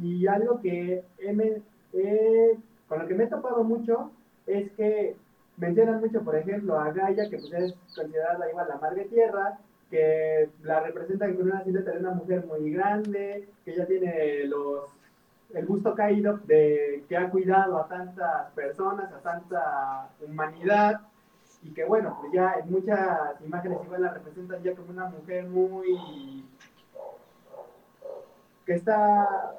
Y 0.00 0.26
algo 0.26 0.60
que 0.60 1.02
he, 1.18 2.56
con 2.88 2.98
lo 2.98 3.08
que 3.08 3.14
me 3.14 3.24
he 3.24 3.28
topado 3.28 3.64
mucho 3.64 4.10
es 4.46 4.70
que 4.72 5.16
mencionan 5.56 6.00
mucho, 6.00 6.22
por 6.22 6.36
ejemplo, 6.36 6.78
a 6.78 6.92
Gaia, 6.92 7.28
que 7.28 7.38
pues 7.38 7.52
es 7.52 7.74
considerada 7.94 8.48
igual 8.48 8.68
la 8.68 8.76
madre 8.76 9.06
tierra, 9.06 9.58
que 9.90 10.48
la 10.62 10.80
representan 10.80 11.34
con 11.34 11.46
una 11.46 11.62
de 11.62 11.98
una 11.98 12.12
mujer 12.12 12.44
muy 12.46 12.70
grande, 12.70 13.48
que 13.64 13.74
ya 13.74 13.86
tiene 13.86 14.44
los 14.44 14.84
el 15.54 15.64
gusto 15.64 15.94
caído 15.94 16.38
de 16.44 17.04
que 17.08 17.16
ha 17.16 17.30
cuidado 17.30 17.78
a 17.78 17.88
tantas 17.88 18.50
personas, 18.52 19.10
a 19.10 19.18
tanta 19.20 20.10
humanidad, 20.20 21.00
y 21.62 21.70
que 21.70 21.84
bueno, 21.84 22.16
pues 22.20 22.32
ya 22.32 22.54
en 22.62 22.70
muchas 22.70 23.40
imágenes 23.44 23.78
igual 23.84 24.02
la 24.02 24.14
representan 24.14 24.62
ya 24.62 24.74
como 24.74 24.90
una 24.90 25.06
mujer 25.06 25.46
muy 25.48 26.44
que 28.68 28.74
está 28.74 29.54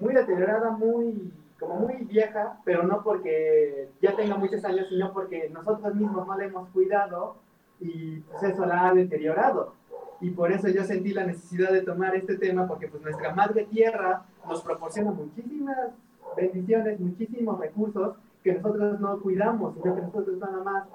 muy 0.00 0.12
deteriorada, 0.12 0.72
muy 0.72 1.32
como 1.60 1.76
muy 1.76 2.04
vieja, 2.04 2.58
pero 2.64 2.82
no 2.82 3.04
porque 3.04 3.90
ya 4.02 4.16
tenga 4.16 4.36
muchos 4.36 4.64
años, 4.64 4.88
sino 4.88 5.12
porque 5.12 5.48
nosotros 5.50 5.94
mismos 5.94 6.26
no 6.26 6.36
la 6.36 6.44
hemos 6.44 6.68
cuidado 6.70 7.36
y 7.78 8.16
pues 8.22 8.42
eso 8.42 8.66
la 8.66 8.88
ha 8.88 8.94
deteriorado 8.94 9.74
y 10.20 10.30
por 10.30 10.50
eso 10.50 10.66
yo 10.66 10.82
sentí 10.82 11.12
la 11.12 11.26
necesidad 11.26 11.70
de 11.70 11.82
tomar 11.82 12.16
este 12.16 12.36
tema 12.36 12.66
porque 12.66 12.88
pues 12.88 13.00
nuestra 13.04 13.32
madre 13.36 13.66
tierra 13.66 14.24
nos 14.48 14.62
proporciona 14.62 15.12
muchísimas 15.12 15.90
bendiciones, 16.36 16.98
muchísimos 16.98 17.60
recursos 17.60 18.16
que 18.42 18.54
nosotros 18.54 18.98
no 18.98 19.20
cuidamos, 19.20 19.74
sino 19.74 19.94
que 19.94 20.02
nosotros 20.02 20.38
nada 20.38 20.60
más 20.64 20.88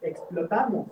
explotamos. 0.00 0.86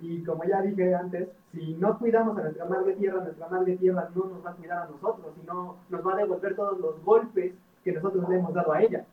Y 0.00 0.22
como 0.24 0.44
ya 0.44 0.62
dije 0.62 0.94
antes, 0.94 1.28
si 1.52 1.74
no 1.74 1.98
cuidamos 1.98 2.38
a 2.38 2.42
nuestra 2.42 2.64
madre 2.66 2.94
tierra, 2.94 3.22
nuestra 3.22 3.48
madre 3.48 3.76
tierra 3.76 4.10
no 4.14 4.24
nos 4.26 4.44
va 4.44 4.50
a 4.50 4.54
cuidar 4.54 4.78
a 4.78 4.86
nosotros, 4.86 5.32
sino 5.40 5.76
nos 5.88 6.06
va 6.06 6.12
a 6.12 6.16
devolver 6.16 6.56
todos 6.56 6.78
los 6.78 7.02
golpes 7.04 7.52
que 7.84 7.92
nosotros 7.92 8.28
le 8.28 8.36
hemos 8.36 8.54
dado 8.54 8.72
a 8.72 8.82
ella. 8.82 9.04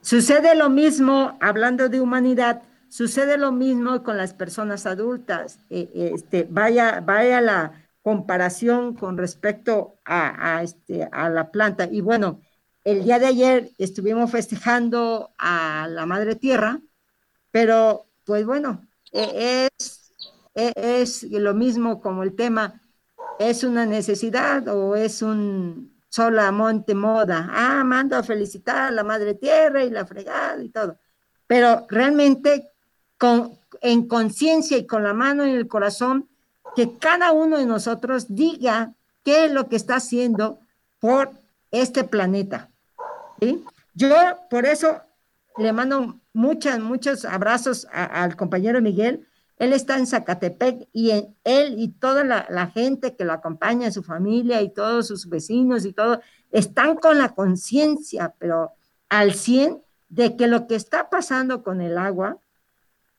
Sucede 0.00 0.54
lo 0.54 0.70
mismo, 0.70 1.36
hablando 1.40 1.88
de 1.88 2.00
humanidad, 2.00 2.62
Sucede 2.90 3.38
lo 3.38 3.52
mismo 3.52 4.02
con 4.02 4.16
las 4.16 4.34
personas 4.34 4.84
adultas. 4.84 5.60
Eh, 5.70 5.88
este, 6.12 6.44
vaya, 6.50 7.00
vaya 7.00 7.40
la 7.40 7.86
comparación 8.02 8.94
con 8.96 9.16
respecto 9.16 10.00
a, 10.04 10.60
este, 10.64 11.08
a 11.12 11.28
la 11.28 11.52
planta. 11.52 11.88
Y 11.90 12.00
bueno, 12.00 12.40
el 12.82 13.04
día 13.04 13.20
de 13.20 13.26
ayer 13.26 13.70
estuvimos 13.78 14.32
festejando 14.32 15.32
a 15.38 15.86
la 15.88 16.04
Madre 16.04 16.34
Tierra, 16.34 16.80
pero 17.52 18.08
pues 18.24 18.44
bueno, 18.44 18.88
e, 19.12 19.68
es, 19.78 19.99
es 20.54 21.22
lo 21.24 21.54
mismo 21.54 22.00
como 22.00 22.22
el 22.22 22.34
tema, 22.34 22.80
¿es 23.38 23.64
una 23.64 23.86
necesidad 23.86 24.66
o 24.68 24.96
es 24.96 25.22
un 25.22 25.98
solamente 26.08 26.94
moda? 26.94 27.48
Ah, 27.52 27.84
mando 27.84 28.16
a 28.16 28.22
felicitar 28.22 28.88
a 28.88 28.90
la 28.90 29.04
Madre 29.04 29.34
Tierra 29.34 29.84
y 29.84 29.90
la 29.90 30.04
fregada 30.04 30.62
y 30.62 30.68
todo. 30.68 30.98
Pero 31.46 31.86
realmente 31.88 32.70
con, 33.18 33.58
en 33.80 34.06
conciencia 34.08 34.76
y 34.76 34.86
con 34.86 35.02
la 35.02 35.14
mano 35.14 35.44
en 35.44 35.54
el 35.54 35.68
corazón, 35.68 36.28
que 36.76 36.98
cada 36.98 37.32
uno 37.32 37.58
de 37.58 37.66
nosotros 37.66 38.26
diga 38.34 38.94
qué 39.24 39.46
es 39.46 39.52
lo 39.52 39.68
que 39.68 39.76
está 39.76 39.96
haciendo 39.96 40.60
por 41.00 41.30
este 41.70 42.04
planeta. 42.04 42.68
Yo 43.94 44.14
por 44.48 44.66
eso 44.66 45.00
le 45.56 45.72
mando 45.72 46.20
muchas, 46.32 46.78
muchos 46.80 47.24
abrazos 47.24 47.86
al 47.92 48.36
compañero 48.36 48.80
Miguel. 48.80 49.26
Él 49.60 49.74
está 49.74 49.98
en 49.98 50.06
Zacatepec 50.06 50.88
y 50.90 51.10
él 51.44 51.74
y 51.78 51.88
toda 51.88 52.24
la, 52.24 52.46
la, 52.48 52.68
gente 52.68 53.14
que 53.14 53.26
lo 53.26 53.34
acompaña, 53.34 53.90
su 53.90 54.02
familia 54.02 54.62
y 54.62 54.72
todos 54.72 55.06
sus 55.06 55.28
vecinos 55.28 55.84
y 55.84 55.92
todo, 55.92 56.22
están 56.50 56.96
con 56.96 57.18
la 57.18 57.34
conciencia, 57.34 58.34
pero 58.38 58.72
al 59.10 59.34
100 59.34 59.82
de 60.08 60.34
que 60.34 60.46
lo 60.46 60.66
que 60.66 60.76
está 60.76 61.10
pasando 61.10 61.62
con 61.62 61.82
el 61.82 61.98
agua 61.98 62.38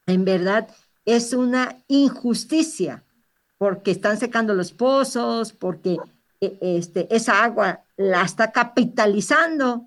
en 0.07 0.25
verdad 0.25 0.67
es 1.05 1.33
una 1.33 1.77
injusticia, 1.87 3.03
porque 3.59 3.91
están 3.91 4.17
secando 4.17 4.55
los 4.55 4.71
pozos, 4.71 5.53
porque 5.53 5.97
e, 6.39 6.57
este, 6.59 7.07
esa 7.15 7.43
agua 7.43 7.83
la 7.97 8.23
está 8.23 8.51
capitalizando 8.51 9.85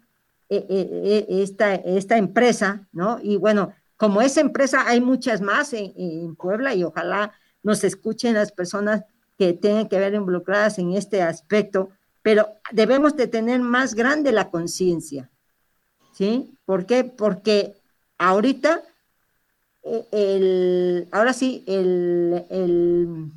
e, 0.49 0.65
e, 0.69 1.43
esta, 1.43 1.75
esta 1.75 2.17
empresa, 2.17 2.87
¿no? 2.93 3.19
Y 3.21 3.39
bueno, 3.39 3.73
como 4.05 4.21
esa 4.21 4.43
empresa 4.43 4.87
hay 4.87 5.01
muchas 5.01 5.41
más 5.41 5.73
en, 5.73 6.37
Puebla 6.37 6.75
y 6.75 6.85
ojalá 6.85 7.33
nos 7.63 7.85
escuchen 7.85 8.35
las 8.35 8.53
personas 8.53 9.03
que 9.39 9.55
tienen 9.55 9.89
que 9.89 9.99
ver 9.99 10.13
involucradas 10.13 10.79
en 10.79 10.93
este 10.93 11.23
aspecto, 11.23 11.89
pero 12.21 12.49
debemos 12.71 13.17
de 13.17 13.29
tener 13.29 13.61
más 13.61 13.95
grande 13.95 14.31
la 14.31 14.51
conciencia, 14.51 15.31
¿sí? 16.13 16.55
¿Por 16.67 16.85
qué? 16.85 17.05
Porque 17.05 17.77
ahorita 18.19 18.83
el, 20.13 21.09
ahora 21.11 21.33
sí, 21.33 21.65
el, 21.67 23.33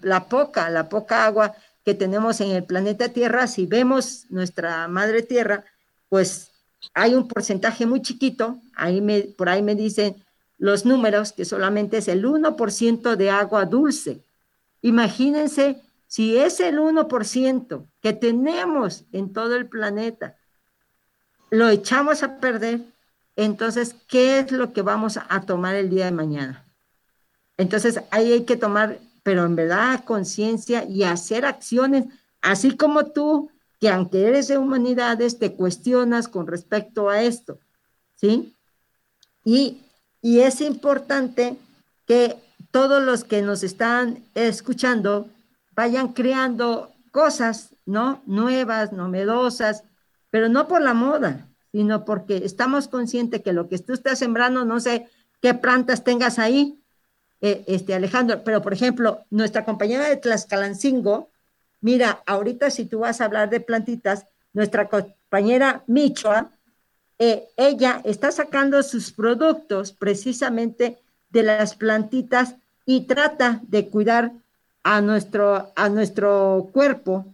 la 0.00 0.28
poca, 0.30 0.70
la 0.70 0.88
poca 0.88 1.26
agua 1.26 1.54
que 1.84 1.92
tenemos 1.92 2.40
en 2.40 2.52
el 2.52 2.64
planeta 2.64 3.10
Tierra, 3.10 3.48
si 3.48 3.66
vemos 3.66 4.24
nuestra 4.30 4.88
madre 4.88 5.20
Tierra, 5.20 5.66
pues 6.08 6.52
hay 6.94 7.14
un 7.14 7.28
porcentaje 7.28 7.86
muy 7.86 8.02
chiquito, 8.02 8.58
ahí 8.74 9.00
me, 9.00 9.22
por 9.22 9.48
ahí 9.48 9.62
me 9.62 9.74
dicen 9.74 10.16
los 10.58 10.84
números, 10.84 11.32
que 11.32 11.44
solamente 11.44 11.98
es 11.98 12.08
el 12.08 12.24
1% 12.24 13.16
de 13.16 13.30
agua 13.30 13.64
dulce. 13.66 14.22
Imagínense 14.82 15.82
si 16.06 16.38
es 16.38 16.60
el 16.60 16.78
1% 16.78 17.86
que 18.00 18.12
tenemos 18.12 19.04
en 19.12 19.32
todo 19.32 19.56
el 19.56 19.68
planeta, 19.68 20.36
lo 21.50 21.68
echamos 21.68 22.22
a 22.22 22.38
perder, 22.38 22.80
entonces, 23.36 23.94
¿qué 24.08 24.38
es 24.38 24.50
lo 24.50 24.72
que 24.72 24.82
vamos 24.82 25.18
a 25.28 25.40
tomar 25.42 25.74
el 25.74 25.90
día 25.90 26.06
de 26.06 26.12
mañana? 26.12 26.64
Entonces, 27.58 28.00
ahí 28.10 28.32
hay 28.32 28.44
que 28.44 28.56
tomar, 28.56 28.98
pero 29.22 29.44
en 29.44 29.56
verdad, 29.56 30.04
conciencia 30.04 30.84
y 30.84 31.02
hacer 31.02 31.44
acciones, 31.44 32.06
así 32.40 32.76
como 32.76 33.06
tú, 33.06 33.50
que 33.80 33.88
aunque 33.88 34.26
eres 34.26 34.48
de 34.48 34.58
humanidades, 34.58 35.38
te 35.38 35.52
cuestionas 35.52 36.28
con 36.28 36.46
respecto 36.46 37.08
a 37.08 37.22
esto, 37.22 37.58
¿sí? 38.14 38.54
Y, 39.44 39.82
y 40.22 40.40
es 40.40 40.60
importante 40.60 41.56
que 42.06 42.36
todos 42.70 43.02
los 43.02 43.24
que 43.24 43.42
nos 43.42 43.62
están 43.62 44.24
escuchando 44.34 45.28
vayan 45.72 46.12
creando 46.12 46.92
cosas, 47.10 47.70
¿no? 47.84 48.22
Nuevas, 48.26 48.92
novedosas, 48.92 49.84
pero 50.30 50.48
no 50.48 50.68
por 50.68 50.82
la 50.82 50.94
moda, 50.94 51.48
sino 51.72 52.04
porque 52.04 52.38
estamos 52.38 52.88
conscientes 52.88 53.42
que 53.42 53.52
lo 53.52 53.68
que 53.68 53.78
tú 53.78 53.92
estás 53.92 54.18
sembrando, 54.18 54.64
no 54.64 54.80
sé 54.80 55.08
qué 55.40 55.54
plantas 55.54 56.04
tengas 56.04 56.38
ahí, 56.38 56.82
eh, 57.40 57.64
este 57.66 57.94
Alejandro, 57.94 58.42
pero 58.44 58.62
por 58.62 58.72
ejemplo, 58.72 59.24
nuestra 59.30 59.64
compañera 59.64 60.08
de 60.08 60.16
Tlaxcalancingo, 60.16 61.30
mira, 61.80 62.22
ahorita 62.26 62.70
si 62.70 62.86
tú 62.86 63.00
vas 63.00 63.20
a 63.20 63.26
hablar 63.26 63.50
de 63.50 63.60
plantitas, 63.60 64.26
nuestra 64.52 64.88
compañera 64.88 65.82
Michoa, 65.86 66.50
eh, 67.18 67.48
ella 67.56 68.00
está 68.04 68.30
sacando 68.30 68.82
sus 68.82 69.12
productos 69.12 69.92
precisamente 69.92 70.98
de 71.30 71.42
las 71.42 71.74
plantitas 71.74 72.56
y 72.84 73.02
trata 73.02 73.60
de 73.62 73.88
cuidar 73.88 74.32
a 74.82 75.00
nuestro, 75.00 75.72
a 75.74 75.88
nuestro 75.88 76.68
cuerpo, 76.72 77.26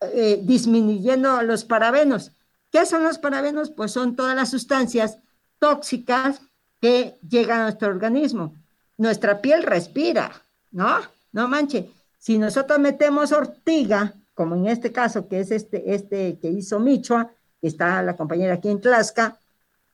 eh, 0.00 0.38
disminuyendo 0.42 1.42
los 1.42 1.64
parabenos. 1.64 2.32
¿Qué 2.70 2.84
son 2.86 3.02
los 3.02 3.18
parabenos? 3.18 3.70
Pues 3.70 3.92
son 3.92 4.14
todas 4.14 4.36
las 4.36 4.50
sustancias 4.50 5.18
tóxicas 5.58 6.40
que 6.80 7.16
llegan 7.28 7.60
a 7.60 7.62
nuestro 7.64 7.88
organismo. 7.88 8.54
Nuestra 8.98 9.40
piel 9.40 9.62
respira, 9.62 10.30
¿no? 10.70 11.00
No 11.32 11.48
manche. 11.48 11.90
Si 12.26 12.38
nosotros 12.38 12.80
metemos 12.80 13.30
ortiga, 13.30 14.12
como 14.34 14.56
en 14.56 14.66
este 14.66 14.90
caso, 14.90 15.28
que 15.28 15.38
es 15.38 15.52
este, 15.52 15.94
este 15.94 16.40
que 16.40 16.50
hizo 16.50 16.80
Michoa, 16.80 17.30
que 17.60 17.68
está 17.68 18.02
la 18.02 18.16
compañera 18.16 18.54
aquí 18.54 18.68
en 18.68 18.80
Tlaxca, 18.80 19.38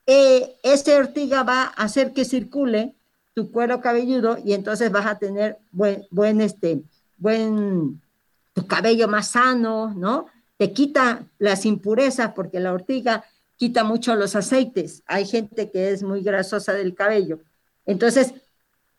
eh, 0.06 0.56
esta 0.62 0.96
ortiga 0.96 1.42
va 1.42 1.64
a 1.64 1.84
hacer 1.84 2.14
que 2.14 2.24
circule 2.24 2.94
tu 3.34 3.52
cuero 3.52 3.82
cabelludo 3.82 4.38
y 4.42 4.54
entonces 4.54 4.90
vas 4.90 5.04
a 5.04 5.18
tener 5.18 5.58
buen, 5.72 6.06
buen, 6.10 6.40
este, 6.40 6.80
buen, 7.18 8.00
tu 8.54 8.66
cabello 8.66 9.08
más 9.08 9.32
sano, 9.32 9.92
¿no? 9.94 10.24
Te 10.56 10.72
quita 10.72 11.26
las 11.38 11.66
impurezas 11.66 12.32
porque 12.32 12.60
la 12.60 12.72
ortiga 12.72 13.24
quita 13.58 13.84
mucho 13.84 14.14
los 14.14 14.36
aceites. 14.36 15.02
Hay 15.04 15.26
gente 15.26 15.70
que 15.70 15.90
es 15.90 16.02
muy 16.02 16.22
grasosa 16.22 16.72
del 16.72 16.94
cabello. 16.94 17.40
Entonces, 17.84 18.32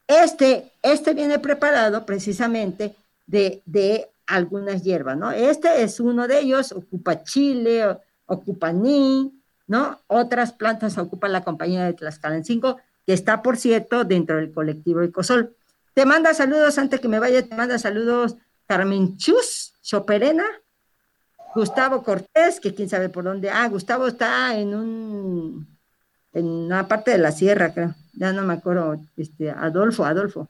este, 0.06 0.72
este 0.84 1.16
viene 1.16 1.40
preparado 1.40 2.06
precisamente 2.06 2.96
de, 3.25 3.62
de 3.65 4.10
algunas 4.27 4.84
hierbas, 4.84 5.18
¿no? 5.18 5.32
Este 5.32 5.84
es 5.84 6.00
uno 6.00 6.27
de 6.27 6.39
ellos, 6.39 6.72
ocupa 6.72 7.24
chile, 7.24 7.98
ocupa 8.25 8.72
ni, 8.72 9.34
¿no? 9.68 10.00
Otras 10.08 10.53
plantas 10.53 10.98
ocupan 10.98 11.32
la 11.32 11.44
compañía 11.44 11.86
de 11.86 11.94
Tlaxcalancingo 11.94 12.77
que 13.06 13.13
está, 13.13 13.42
por 13.42 13.58
cierto, 13.58 14.06
dentro 14.06 14.38
del 14.38 14.53
colectivo 14.53 15.01
Ecosol. 15.01 15.56
Te 15.94 16.06
manda 16.06 16.34
saludos, 16.34 16.77
antes 16.77 17.00
que 17.00 17.08
me 17.08 17.20
vaya, 17.20 17.48
te 17.48 17.56
manda 17.56 17.77
saludos 17.77 18.36
Carmen 18.65 19.18
Chus, 19.18 19.74
Choperena, 19.82 20.46
Gustavo 21.53 22.01
Cortés, 22.01 22.60
que 22.60 22.74
quién 22.74 22.89
sabe 22.89 23.10
por 23.10 23.25
dónde. 23.25 23.50
Ah, 23.50 23.68
Gustavo 23.68 24.08
está 24.08 24.58
en 24.58 24.74
un, 24.74 25.68
en 26.32 26.46
una 26.46 26.88
parte 26.88 27.12
de 27.12 27.18
la 27.18 27.32
sierra, 27.32 27.74
creo. 27.74 27.94
Ya 28.13 28.32
no 28.32 28.44
me 28.44 28.53
acuerdo, 28.53 29.00
este, 29.18 29.51
Adolfo, 29.51 30.06
Adolfo 30.06 30.48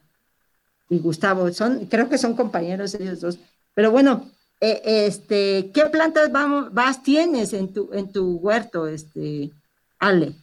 y 0.90 1.00
Gustavo, 1.00 1.52
son, 1.52 1.86
creo 1.88 2.10
que 2.10 2.18
son 2.18 2.36
compañeros 2.36 2.94
ellos 2.96 3.22
dos. 3.22 3.40
Pero 3.74 3.92
bueno, 3.92 4.30
eh, 4.60 4.82
este, 5.08 5.72
¿qué 5.74 5.86
plantas 5.86 6.32
vamos, 6.32 6.74
vas, 6.74 7.04
tienes 7.04 7.54
en 7.54 7.74
tu, 7.74 7.90
en 7.94 8.12
tu 8.12 8.38
huerto, 8.38 8.88
este, 8.88 9.52
Ale? 10.00 10.36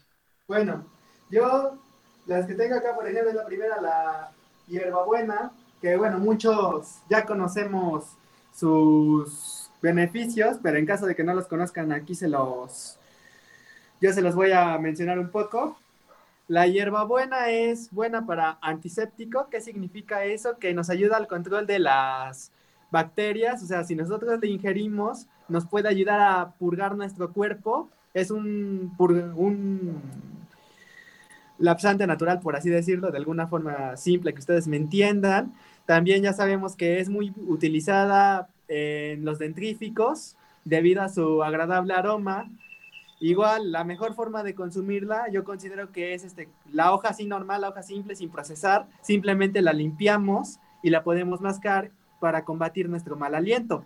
Bueno, 0.49 0.85
yo 1.31 1.79
las 2.27 2.47
que 2.47 2.55
tengo 2.55 2.77
acá, 2.77 2.95
por 2.95 3.09
ejemplo, 3.09 3.33
la 3.33 3.45
primera, 3.45 3.81
la 3.81 4.33
hierbabuena, 4.67 5.53
que 5.81 5.97
bueno, 5.97 6.19
muchos 6.19 6.99
ya 7.09 7.25
conocemos 7.25 8.05
sus 8.55 9.71
beneficios, 9.81 10.59
pero 10.63 10.77
en 10.77 10.87
caso 10.87 11.07
de 11.07 11.15
que 11.15 11.25
no 11.25 11.35
los 11.35 11.47
conozcan, 11.47 11.93
aquí 11.93 12.15
se 12.15 12.29
los, 12.29 12.99
yo 14.01 14.13
se 14.13 14.23
los 14.23 14.35
voy 14.35 14.53
a 14.53 14.79
mencionar 14.79 15.19
un 15.19 15.31
poco. 15.31 15.79
La 16.51 16.67
hierbabuena 16.67 17.49
es 17.51 17.93
buena 17.93 18.27
para 18.27 18.59
antiséptico. 18.61 19.47
¿Qué 19.49 19.61
significa 19.61 20.25
eso? 20.25 20.59
Que 20.59 20.75
nos 20.75 20.91
ayuda 20.91 21.17
al 21.17 21.29
control 21.29 21.65
de 21.65 21.79
las 21.79 22.51
bacterias. 22.91 23.63
O 23.63 23.67
sea, 23.67 23.85
si 23.85 23.95
nosotros 23.95 24.37
le 24.41 24.49
ingerimos, 24.49 25.29
nos 25.47 25.65
puede 25.65 25.89
ayudar 25.89 26.21
a 26.21 26.51
purgar 26.59 26.97
nuestro 26.97 27.33
cuerpo. 27.33 27.89
Es 28.15 28.33
un, 28.33 28.93
un 28.99 30.03
lapsante 31.59 32.05
natural, 32.09 32.41
por 32.41 32.57
así 32.57 32.69
decirlo, 32.69 33.13
de 33.13 33.19
alguna 33.19 33.47
forma 33.47 33.97
simple 33.97 34.33
que 34.33 34.41
ustedes 34.41 34.67
me 34.67 34.77
entiendan. 34.77 35.55
También 35.87 36.21
ya 36.25 36.33
sabemos 36.33 36.75
que 36.75 36.99
es 36.99 37.09
muy 37.09 37.33
utilizada 37.47 38.49
en 38.67 39.25
los 39.25 39.39
dentríficos 39.39 40.35
debido 40.65 41.01
a 41.03 41.11
su 41.11 41.45
agradable 41.45 41.95
aroma. 41.95 42.51
Igual, 43.21 43.71
la 43.71 43.85
mejor 43.85 44.15
forma 44.15 44.43
de 44.43 44.55
consumirla, 44.55 45.29
yo 45.31 45.45
considero 45.45 45.93
que 45.93 46.15
es 46.15 46.25
este, 46.25 46.49
la 46.73 46.95
hoja 46.95 47.09
así 47.09 47.27
normal, 47.27 47.61
la 47.61 47.69
hoja 47.69 47.83
simple, 47.83 48.17
sin 48.17 48.31
procesar, 48.31 48.87
simplemente 49.03 49.61
la 49.61 49.75
limpiamos 49.75 50.59
y 50.83 50.89
la 50.89 51.05
podemos 51.05 51.43
mascar 51.43 51.91
para 52.19 52.47
combatir 52.47 52.89
nuestro 52.89 53.17
mal 53.17 53.35
aliento. 53.35 53.85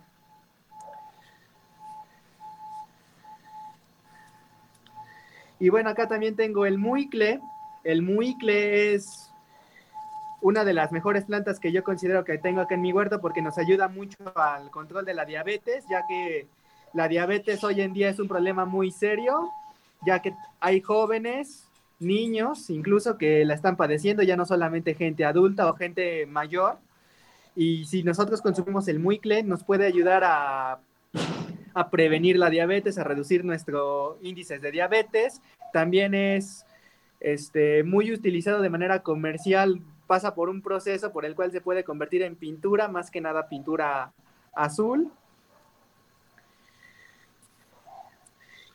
Y 5.59 5.67
bueno, 5.67 5.89
acá 5.89 6.07
también 6.07 6.37
tengo 6.37 6.65
el 6.65 6.77
muicle, 6.77 7.41
el 7.83 8.01
muicle 8.01 8.93
es 8.93 9.31
una 10.41 10.63
de 10.63 10.73
las 10.73 10.93
mejores 10.93 11.25
plantas 11.25 11.59
que 11.59 11.73
yo 11.73 11.83
considero 11.83 12.23
que 12.23 12.37
tengo 12.37 12.61
acá 12.61 12.75
en 12.75 12.81
mi 12.81 12.93
huerto 12.93 13.19
porque 13.19 13.41
nos 13.41 13.57
ayuda 13.57 13.89
mucho 13.89 14.17
al 14.35 14.69
control 14.69 15.03
de 15.03 15.13
la 15.13 15.25
diabetes, 15.25 15.85
ya 15.89 16.05
que 16.07 16.47
la 16.95 17.09
diabetes 17.09 17.63
hoy 17.63 17.81
en 17.81 17.93
día 17.93 18.09
es 18.09 18.19
un 18.19 18.27
problema 18.27 18.65
muy 18.65 18.89
serio, 18.89 19.51
ya 20.05 20.21
que 20.21 20.33
hay 20.61 20.79
jóvenes, 20.79 21.67
niños 21.99 22.69
incluso 22.69 23.17
que 23.17 23.43
la 23.45 23.53
están 23.53 23.75
padeciendo, 23.75 24.23
ya 24.23 24.37
no 24.37 24.45
solamente 24.45 24.95
gente 24.95 25.25
adulta 25.25 25.69
o 25.69 25.73
gente 25.73 26.25
mayor. 26.25 26.77
Y 27.53 27.85
si 27.85 28.03
nosotros 28.03 28.41
consumimos 28.41 28.87
el 28.87 28.99
muicle, 28.99 29.43
nos 29.43 29.63
puede 29.63 29.85
ayudar 29.85 30.23
a, 30.25 30.79
prevenir 31.91 32.37
la 32.37 32.49
diabetes, 32.49 32.97
a 32.97 33.03
reducir 33.03 33.43
nuestro 33.43 34.17
índice 34.21 34.59
de 34.59 34.71
diabetes. 34.71 35.41
También 35.73 36.13
es 36.13 36.65
este, 37.19 37.83
muy 37.83 38.13
utilizado 38.13 38.61
de 38.61 38.69
manera 38.69 39.03
comercial, 39.03 39.81
pasa 40.07 40.33
por 40.33 40.47
un 40.47 40.61
proceso 40.61 41.11
por 41.11 41.25
el 41.25 41.35
cual 41.35 41.51
se 41.51 41.59
puede 41.59 41.83
convertir 41.83 42.21
en 42.21 42.37
pintura, 42.37 42.87
más 42.87 43.11
que 43.11 43.19
nada 43.19 43.49
pintura 43.49 44.13
azul. 44.53 45.11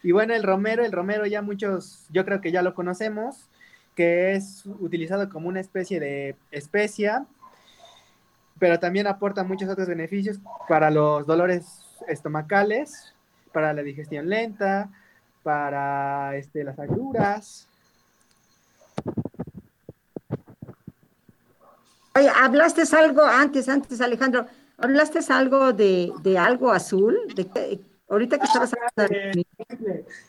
Y 0.03 0.13
bueno, 0.13 0.35
el 0.35 0.43
romero, 0.43 0.85
el 0.85 0.93
romero 0.93 1.27
ya 1.27 1.43
muchos, 1.43 2.07
yo 2.11 2.25
creo 2.25 2.41
que 2.41 2.53
ya 2.53 2.63
lo 2.63 2.75
conocemos, 2.75 3.49
que 3.95 4.33
es 4.33 4.65
utilizado 4.81 5.29
como 5.29 5.49
una 5.49 5.61
especie 5.61 6.01
de 6.01 6.37
especia, 6.51 7.27
pero 8.59 8.79
también 8.79 9.07
aporta 9.07 9.45
muchos 9.45 9.69
otros 9.69 9.89
beneficios 9.89 10.39
para 10.69 10.91
los 10.91 11.27
dolores 11.27 11.83
estomacales, 12.09 13.15
para 13.53 13.73
la 13.73 13.83
digestión 13.83 14.29
lenta, 14.29 14.91
para 15.43 16.37
este, 16.37 16.65
las 16.65 16.79
agruras, 16.79 17.69
Oye, 22.17 22.29
hablaste 22.29 22.83
algo 22.97 23.23
antes, 23.23 23.69
antes, 23.69 24.01
Alejandro, 24.01 24.47
hablaste 24.79 25.21
algo 25.33 25.73
de, 25.73 26.13
algo 26.39 26.73
azul, 26.73 27.17
de, 27.35 27.81
ahorita 28.11 28.39
que 28.39 28.45
estabas 28.45 28.75
hablando 28.75 29.45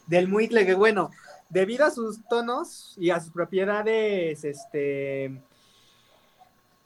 del 0.07 0.27
muicle, 0.27 0.65
que 0.65 0.73
bueno, 0.73 1.11
debido 1.49 1.85
a 1.85 1.91
sus 1.91 2.23
tonos 2.29 2.95
y 2.97 3.09
a 3.09 3.19
sus 3.19 3.31
propiedades, 3.31 4.43
este, 4.43 5.41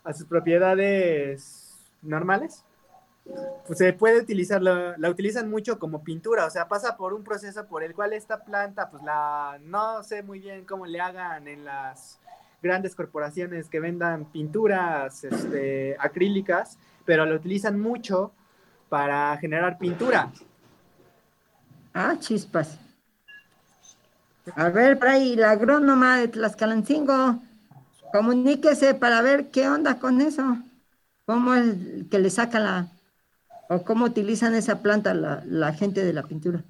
a 0.04 0.14
sus 0.14 0.26
propiedades 0.26 1.76
normales, 2.02 2.64
pues 3.68 3.80
se 3.80 3.92
puede 3.94 4.22
utilizar, 4.22 4.62
la, 4.62 4.96
la, 4.98 5.10
utilizan 5.10 5.50
mucho 5.50 5.80
como 5.80 6.04
pintura, 6.04 6.46
o 6.46 6.50
sea, 6.50 6.68
pasa 6.68 6.96
por 6.96 7.14
un 7.14 7.24
proceso 7.24 7.66
por 7.68 7.84
el 7.84 7.94
cual 7.94 8.14
esta 8.14 8.44
planta, 8.44 8.90
pues 8.90 9.04
la, 9.04 9.60
no 9.64 10.04
sé 10.04 10.24
muy 10.24 10.40
bien 10.40 10.64
cómo 10.66 10.86
le 10.86 11.02
hagan 11.02 11.48
en 11.48 11.66
las 11.66 12.20
grandes 12.62 12.96
corporaciones 12.96 13.68
que 13.68 13.80
vendan 13.80 14.26
pinturas 14.26 15.24
este, 15.24 15.96
acrílicas, 16.00 16.78
pero 17.04 17.26
lo 17.26 17.36
utilizan 17.36 17.80
mucho 17.80 18.32
para 18.90 19.36
generar 19.38 19.78
pintura. 19.78 20.32
Ah, 21.96 22.16
chispas. 22.20 22.78
A 24.56 24.70
ver, 24.70 25.00
ahí, 25.08 25.36
la 25.36 25.52
agrónoma 25.52 26.18
de 26.18 26.28
Tlaxcalancingo, 26.28 27.42
comuníquese 28.12 28.94
para 28.94 29.22
ver 29.22 29.50
qué 29.50 29.68
onda 29.68 29.98
con 29.98 30.22
eso. 30.22 30.58
¿Cómo 31.26 31.56
es 31.56 31.76
que 32.12 32.20
le 32.20 32.30
saca 32.30 32.60
la, 32.60 32.88
o 33.70 33.82
cómo 33.82 34.06
utilizan 34.06 34.54
esa 34.54 34.84
planta 34.84 35.14
la, 35.14 35.42
la 35.48 35.74
gente 35.74 36.04
de 36.04 36.14
la 36.14 36.24
pintura? 36.24 36.64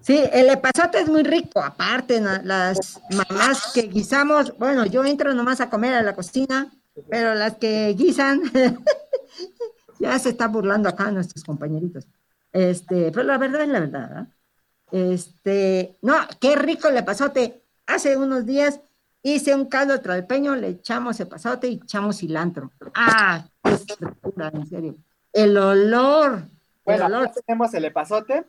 Sí, 0.00 0.22
el 0.32 0.48
epazote 0.48 1.00
es 1.00 1.10
muy 1.10 1.22
rico, 1.24 1.60
aparte 1.60 2.20
las 2.20 3.00
mamás 3.10 3.72
que 3.74 3.82
guisamos, 3.82 4.56
bueno, 4.56 4.86
yo 4.86 5.04
entro 5.04 5.34
nomás 5.34 5.60
a 5.60 5.68
comer 5.68 5.94
a 5.94 6.02
la 6.02 6.14
cocina 6.14 6.70
pero 7.08 7.34
las 7.34 7.56
que 7.56 7.92
guisan, 7.98 8.42
ya 9.98 10.18
se 10.18 10.30
está 10.30 10.46
burlando 10.46 10.88
acá 10.88 11.10
nuestros 11.10 11.42
compañeritos. 11.44 12.06
Este, 12.54 13.10
pero 13.10 13.24
la 13.24 13.36
verdad 13.36 13.62
es 13.62 13.68
la 13.68 13.80
verdad. 13.80 14.22
¿eh? 14.22 15.12
Este, 15.12 15.98
no, 16.02 16.14
qué 16.40 16.54
rico 16.54 16.88
le 16.88 17.02
pasote. 17.02 17.60
Hace 17.86 18.16
unos 18.16 18.46
días 18.46 18.80
hice 19.22 19.54
un 19.54 19.66
caldo 19.66 20.00
tralpeño, 20.00 20.54
le 20.54 20.68
echamos 20.68 21.18
el 21.18 21.26
pasote 21.26 21.66
y 21.66 21.74
echamos 21.82 22.18
cilantro. 22.18 22.70
Ah, 22.94 23.44
qué 23.62 23.72
estructura, 23.72 24.52
en 24.54 24.66
serio. 24.68 24.94
El 25.32 25.58
olor. 25.58 26.44
Bueno, 26.84 27.06
el 27.06 27.14
olor. 27.14 27.30
tenemos 27.44 27.74
el 27.74 27.86
epazote. 27.86 28.44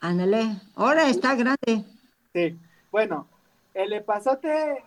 Ándale, 0.00 0.56
ahora 0.74 1.10
está 1.10 1.34
grande. 1.34 1.84
Sí, 2.32 2.58
bueno, 2.90 3.28
el 3.74 3.92
epazote 3.92 4.82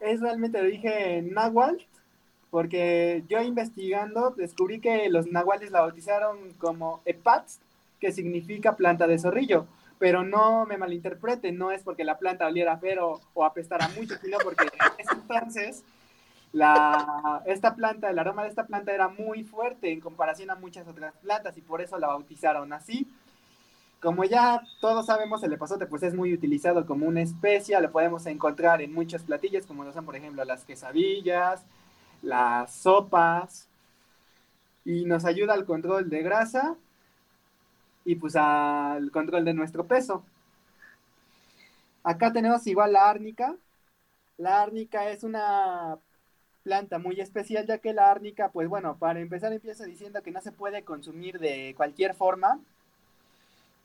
es 0.00 0.20
realmente 0.20 0.58
de 0.58 0.66
origen 0.66 1.34
náhuatl, 1.34 1.84
porque 2.50 3.24
yo 3.28 3.40
investigando 3.42 4.30
descubrí 4.30 4.80
que 4.80 5.08
los 5.08 5.26
nahuales 5.26 5.70
la 5.70 5.82
bautizaron 5.82 6.52
como 6.58 7.00
epatz, 7.04 7.58
que 8.00 8.12
significa 8.12 8.76
planta 8.76 9.06
de 9.06 9.18
zorrillo, 9.18 9.66
pero 9.98 10.24
no 10.24 10.64
me 10.66 10.78
malinterpreten, 10.78 11.56
no 11.56 11.70
es 11.70 11.82
porque 11.82 12.04
la 12.04 12.18
planta 12.18 12.46
oliera 12.46 12.78
feo 12.78 13.20
o 13.34 13.44
apestara 13.44 13.88
mucho, 13.88 14.16
sino 14.16 14.38
porque 14.38 14.64
en 14.64 14.70
ese 14.98 15.12
entonces 15.12 15.84
la, 16.52 17.42
esta 17.46 17.76
planta, 17.76 18.10
el 18.10 18.18
aroma 18.18 18.42
de 18.42 18.48
esta 18.48 18.66
planta 18.66 18.92
era 18.92 19.08
muy 19.08 19.44
fuerte 19.44 19.92
en 19.92 20.00
comparación 20.00 20.50
a 20.50 20.56
muchas 20.56 20.88
otras 20.88 21.14
plantas 21.22 21.56
y 21.56 21.60
por 21.60 21.80
eso 21.80 21.98
la 21.98 22.08
bautizaron 22.08 22.72
así. 22.72 23.06
Como 24.00 24.24
ya 24.24 24.62
todos 24.80 25.06
sabemos, 25.06 25.42
el 25.42 25.52
epazote 25.52 25.86
pues 25.86 26.02
es 26.02 26.14
muy 26.14 26.32
utilizado 26.32 26.86
como 26.86 27.06
una 27.06 27.20
especia, 27.20 27.80
lo 27.80 27.92
podemos 27.92 28.24
encontrar 28.26 28.80
en 28.80 28.94
muchos 28.94 29.22
platillos, 29.22 29.66
como 29.66 29.84
lo 29.84 29.92
son 29.92 30.06
por 30.06 30.16
ejemplo 30.16 30.42
las 30.44 30.64
quesadillas, 30.64 31.62
las 32.22 32.74
sopas, 32.74 33.70
y 34.84 35.04
nos 35.04 35.24
ayuda 35.24 35.54
al 35.54 35.64
control 35.64 36.08
de 36.08 36.22
grasa 36.22 36.76
y 38.04 38.16
pues 38.16 38.34
al 38.36 39.10
control 39.10 39.44
de 39.44 39.54
nuestro 39.54 39.86
peso. 39.86 40.24
Acá 42.02 42.32
tenemos 42.32 42.66
igual 42.66 42.94
la 42.94 43.10
árnica. 43.10 43.56
La 44.38 44.62
árnica 44.62 45.10
es 45.10 45.22
una 45.22 45.98
planta 46.62 46.98
muy 46.98 47.20
especial 47.20 47.66
ya 47.66 47.78
que 47.78 47.92
la 47.92 48.10
árnica, 48.10 48.50
pues 48.50 48.68
bueno, 48.68 48.96
para 48.98 49.20
empezar 49.20 49.52
empieza 49.52 49.84
diciendo 49.84 50.22
que 50.22 50.30
no 50.30 50.40
se 50.40 50.52
puede 50.52 50.82
consumir 50.82 51.38
de 51.38 51.74
cualquier 51.76 52.14
forma, 52.14 52.58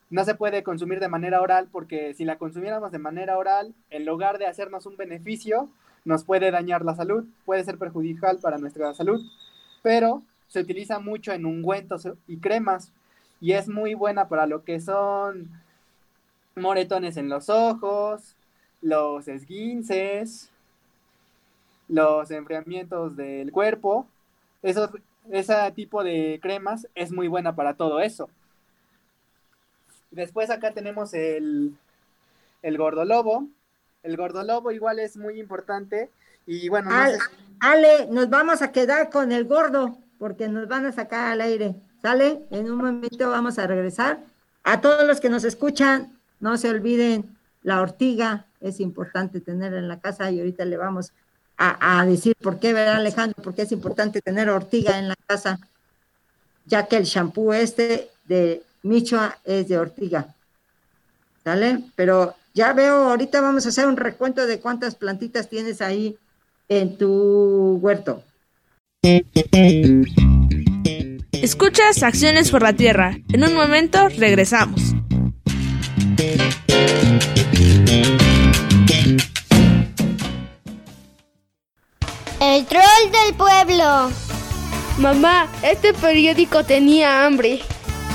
no 0.09 0.23
se 0.23 0.35
puede 0.35 0.63
consumir 0.63 0.99
de 0.99 1.07
manera 1.09 1.41
oral 1.41 1.67
porque 1.71 2.13
si 2.13 2.25
la 2.25 2.37
consumiéramos 2.37 2.91
de 2.91 2.99
manera 2.99 3.37
oral, 3.37 3.73
en 3.89 4.05
lugar 4.05 4.37
de 4.37 4.47
hacernos 4.47 4.85
un 4.85 4.97
beneficio, 4.97 5.69
nos 6.05 6.23
puede 6.23 6.51
dañar 6.51 6.85
la 6.85 6.95
salud, 6.95 7.25
puede 7.45 7.63
ser 7.63 7.77
perjudicial 7.77 8.37
para 8.39 8.57
nuestra 8.57 8.93
salud, 8.93 9.21
pero 9.81 10.21
se 10.47 10.61
utiliza 10.61 10.99
mucho 10.99 11.33
en 11.33 11.45
ungüentos 11.45 12.07
y 12.27 12.37
cremas 12.37 12.93
y 13.41 13.51
es 13.53 13.67
muy 13.67 13.95
buena 13.95 14.29
para 14.29 14.45
lo 14.45 14.63
que 14.63 14.79
son 14.79 15.49
moretones 16.55 17.17
en 17.17 17.27
los 17.27 17.49
ojos, 17.49 18.35
los 18.81 19.27
esguinces, 19.27 20.51
los 21.87 22.31
enfriamientos 22.31 23.15
del 23.15 23.51
cuerpo. 23.51 24.07
Ese 24.61 25.71
tipo 25.75 26.03
de 26.03 26.39
cremas 26.41 26.87
es 26.95 27.11
muy 27.11 27.27
buena 27.27 27.55
para 27.55 27.75
todo 27.75 27.99
eso. 27.99 28.29
Después 30.11 30.49
acá 30.49 30.71
tenemos 30.71 31.13
el, 31.13 31.75
el 32.61 32.77
gordolobo. 32.77 33.47
El 34.05 34.17
gordolobo 34.17 34.71
igual 34.71 34.99
es 34.99 35.17
muy 35.17 35.39
importante. 35.39 36.09
Y 36.45 36.69
bueno, 36.69 36.91
no 36.91 37.05
sé- 37.09 37.17
Ale, 37.59 38.07
nos 38.11 38.29
vamos 38.29 38.61
a 38.61 38.71
quedar 38.71 39.09
con 39.09 39.31
el 39.31 39.45
gordo 39.45 39.97
porque 40.19 40.47
nos 40.47 40.67
van 40.67 40.85
a 40.85 40.91
sacar 40.91 41.31
al 41.31 41.41
aire. 41.41 41.75
¿Sale? 42.01 42.43
En 42.51 42.69
un 42.71 42.77
momento 42.77 43.29
vamos 43.31 43.57
a 43.57 43.65
regresar. 43.65 44.19
A 44.63 44.79
todos 44.79 45.07
los 45.07 45.19
que 45.19 45.29
nos 45.29 45.43
escuchan, 45.43 46.19
no 46.39 46.55
se 46.57 46.69
olviden, 46.69 47.35
la 47.63 47.81
ortiga 47.81 48.45
es 48.61 48.79
importante 48.79 49.41
tenerla 49.41 49.79
en 49.79 49.87
la 49.87 49.99
casa 49.99 50.29
y 50.29 50.39
ahorita 50.39 50.65
le 50.65 50.77
vamos 50.77 51.11
a, 51.57 51.99
a 51.99 52.05
decir 52.05 52.35
por 52.39 52.59
qué, 52.59 52.73
¿verdad, 52.73 52.97
Alejandro? 52.97 53.41
Porque 53.43 53.63
es 53.63 53.71
importante 53.71 54.21
tener 54.21 54.49
ortiga 54.51 54.99
en 54.99 55.07
la 55.07 55.15
casa, 55.25 55.57
ya 56.65 56.85
que 56.85 56.97
el 56.97 57.05
shampoo 57.05 57.53
este 57.53 58.09
de 58.25 58.61
Michoa 58.83 59.37
es 59.43 59.67
de 59.67 59.79
ortiga. 59.79 60.27
¿Sale? 61.43 61.79
Pero 61.95 62.35
ya 62.55 62.71
veo, 62.71 63.09
ahorita 63.09 63.41
vamos 63.41 63.65
a 63.65 63.69
hacer 63.69 63.85
un 63.85 63.97
recuento 63.97 64.47
de 64.47 64.59
cuántas 64.59 64.95
plantitas 64.95 65.49
tienes 65.49 65.81
ahí 65.81 66.17
en 66.69 66.97
tu 66.97 67.77
huerto. 67.81 68.23
Escuchas 71.33 72.01
Acciones 72.01 72.49
por 72.49 72.63
la 72.63 72.73
Tierra. 72.73 73.17
En 73.33 73.43
un 73.43 73.53
momento 73.53 74.07
regresamos. 74.07 74.95
El 82.39 82.65
troll 82.65 83.11
del 83.11 83.35
pueblo. 83.37 84.09
Mamá, 84.97 85.51
este 85.61 85.93
periódico 85.93 86.63
tenía 86.63 87.25
hambre. 87.25 87.59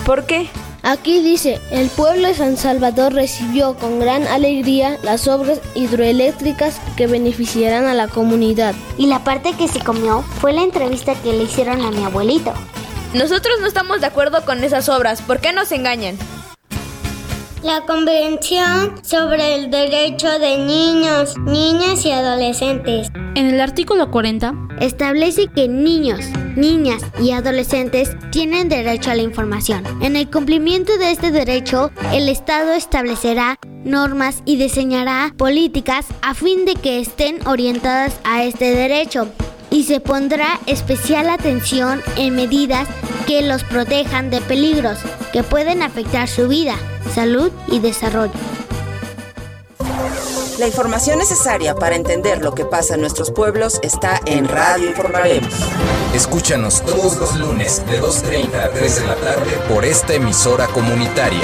¿Por 0.07 0.25
qué? 0.25 0.49
Aquí 0.83 1.21
dice, 1.21 1.61
el 1.71 1.89
pueblo 1.91 2.29
de 2.29 2.35
San 2.35 2.57
Salvador 2.57 3.13
recibió 3.13 3.75
con 3.75 4.01
gran 4.01 4.27
alegría 4.27 4.99
las 5.03 5.29
obras 5.29 5.61
hidroeléctricas 5.75 6.81
que 6.97 7.07
beneficiarán 7.07 7.85
a 7.85 7.95
la 7.95 8.09
comunidad. 8.09 8.75
Y 8.97 9.07
la 9.07 9.23
parte 9.23 9.53
que 9.53 9.69
se 9.69 9.81
comió 9.81 10.23
fue 10.23 10.55
la 10.55 10.63
entrevista 10.63 11.15
que 11.15 11.35
le 11.35 11.45
hicieron 11.45 11.83
a 11.83 11.91
mi 11.91 12.05
abuelito. 12.05 12.55
Nosotros 13.13 13.57
no 13.61 13.67
estamos 13.67 14.01
de 14.01 14.07
acuerdo 14.07 14.45
con 14.45 14.65
esas 14.65 14.89
obras. 14.89 15.21
¿Por 15.21 15.41
qué 15.41 15.53
nos 15.53 15.71
engañan? 15.73 16.17
La 17.63 17.83
Convención 17.83 19.05
sobre 19.05 19.55
el 19.55 19.71
Derecho 19.71 20.39
de 20.39 20.57
Niños, 20.57 21.37
Niñas 21.37 22.07
y 22.07 22.11
Adolescentes 22.11 23.11
En 23.35 23.49
el 23.49 23.61
artículo 23.61 24.11
40, 24.11 24.55
Establece 24.81 25.49
que 25.49 25.69
niños, 25.69 26.21
niñas 26.57 27.03
y 27.21 27.33
adolescentes 27.33 28.17
tienen 28.31 28.71
derecho 28.71 29.11
a 29.11 29.15
la 29.15 29.23
información. 29.23 29.85
En 30.01 30.17
el 30.17 30.31
cumplimiento 30.31 30.97
de 30.97 31.11
este 31.11 31.31
derecho, 31.31 31.91
el 32.15 32.31
Estado 32.31 32.73
establecerá 32.73 33.59
normas 33.85 34.43
y 34.47 34.57
diseñará 34.57 35.35
políticas 35.37 36.07
a 36.23 36.33
fin 36.33 36.65
de 36.65 36.77
que 36.77 36.99
estén 36.99 37.47
orientadas 37.47 38.19
a 38.25 38.43
este 38.43 38.75
derecho 38.75 39.29
y 39.71 39.85
se 39.85 40.01
pondrá 40.01 40.61
especial 40.67 41.31
atención 41.31 42.03
en 42.17 42.35
medidas 42.35 42.89
que 43.27 43.43
los 43.43 43.65
protejan 43.65 44.31
de 44.31 44.41
peligros 44.41 44.99
que 45.33 45.43
pueden 45.43 45.83
afectar 45.83 46.29
su 46.29 46.49
vida, 46.49 46.77
salud 47.15 47.53
y 47.69 47.79
desarrollo. 47.79 48.33
La 50.59 50.67
información 50.67 51.19
necesaria 51.19 51.75
para 51.75 51.97
entender 51.97 52.43
lo 52.43 52.55
que 52.55 52.67
pasa 52.67 52.95
en 52.95 53.01
nuestros 53.01 53.31
pueblos 53.31 53.81
está 53.83 54.21
en 54.27 54.47
Radio 54.47 54.91
Informaremos. 54.91 55.55
Escúchanos 56.15 56.83
todos 56.83 57.17
los 57.17 57.37
lunes 57.39 57.83
de 57.87 57.99
2.30 58.03 58.55
a 58.57 58.69
3 58.69 59.01
de 59.01 59.07
la 59.07 59.17
tarde 59.17 59.53
por 59.73 59.87
esta 59.87 60.13
emisora 60.13 60.67
comunitaria. 60.67 61.41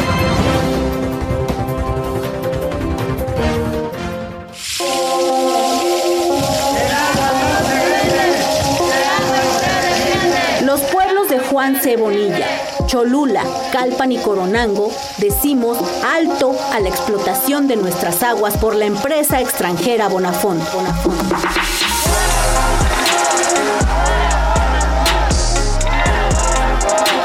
De 11.87 11.97
Juan 11.97 11.97
C. 11.97 11.97
Bonilla, 11.97 12.47
Cholula, 12.87 13.45
Calpan 13.73 14.11
y 14.11 14.19
Coronango 14.19 14.91
decimos 15.19 15.79
alto 16.05 16.57
a 16.73 16.81
la 16.81 16.89
explotación 16.89 17.69
de 17.69 17.77
nuestras 17.77 18.23
aguas 18.23 18.57
por 18.57 18.75
la 18.75 18.87
empresa 18.87 19.41
extranjera. 19.41 20.09
Bonafont. 20.09 20.61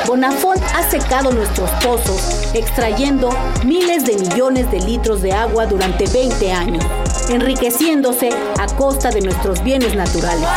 Bonafont 0.05 0.61
ha 0.75 0.89
secado 0.89 1.31
nuestros 1.31 1.69
pozos, 1.83 2.53
extrayendo 2.53 3.29
miles 3.65 4.05
de 4.05 4.17
millones 4.17 4.69
de 4.69 4.79
litros 4.81 5.21
de 5.21 5.31
agua 5.31 5.65
durante 5.65 6.05
20 6.05 6.51
años, 6.51 6.83
enriqueciéndose 7.29 8.29
a 8.59 8.67
costa 8.75 9.09
de 9.09 9.21
nuestros 9.21 9.63
bienes 9.63 9.95
naturales. 9.95 10.47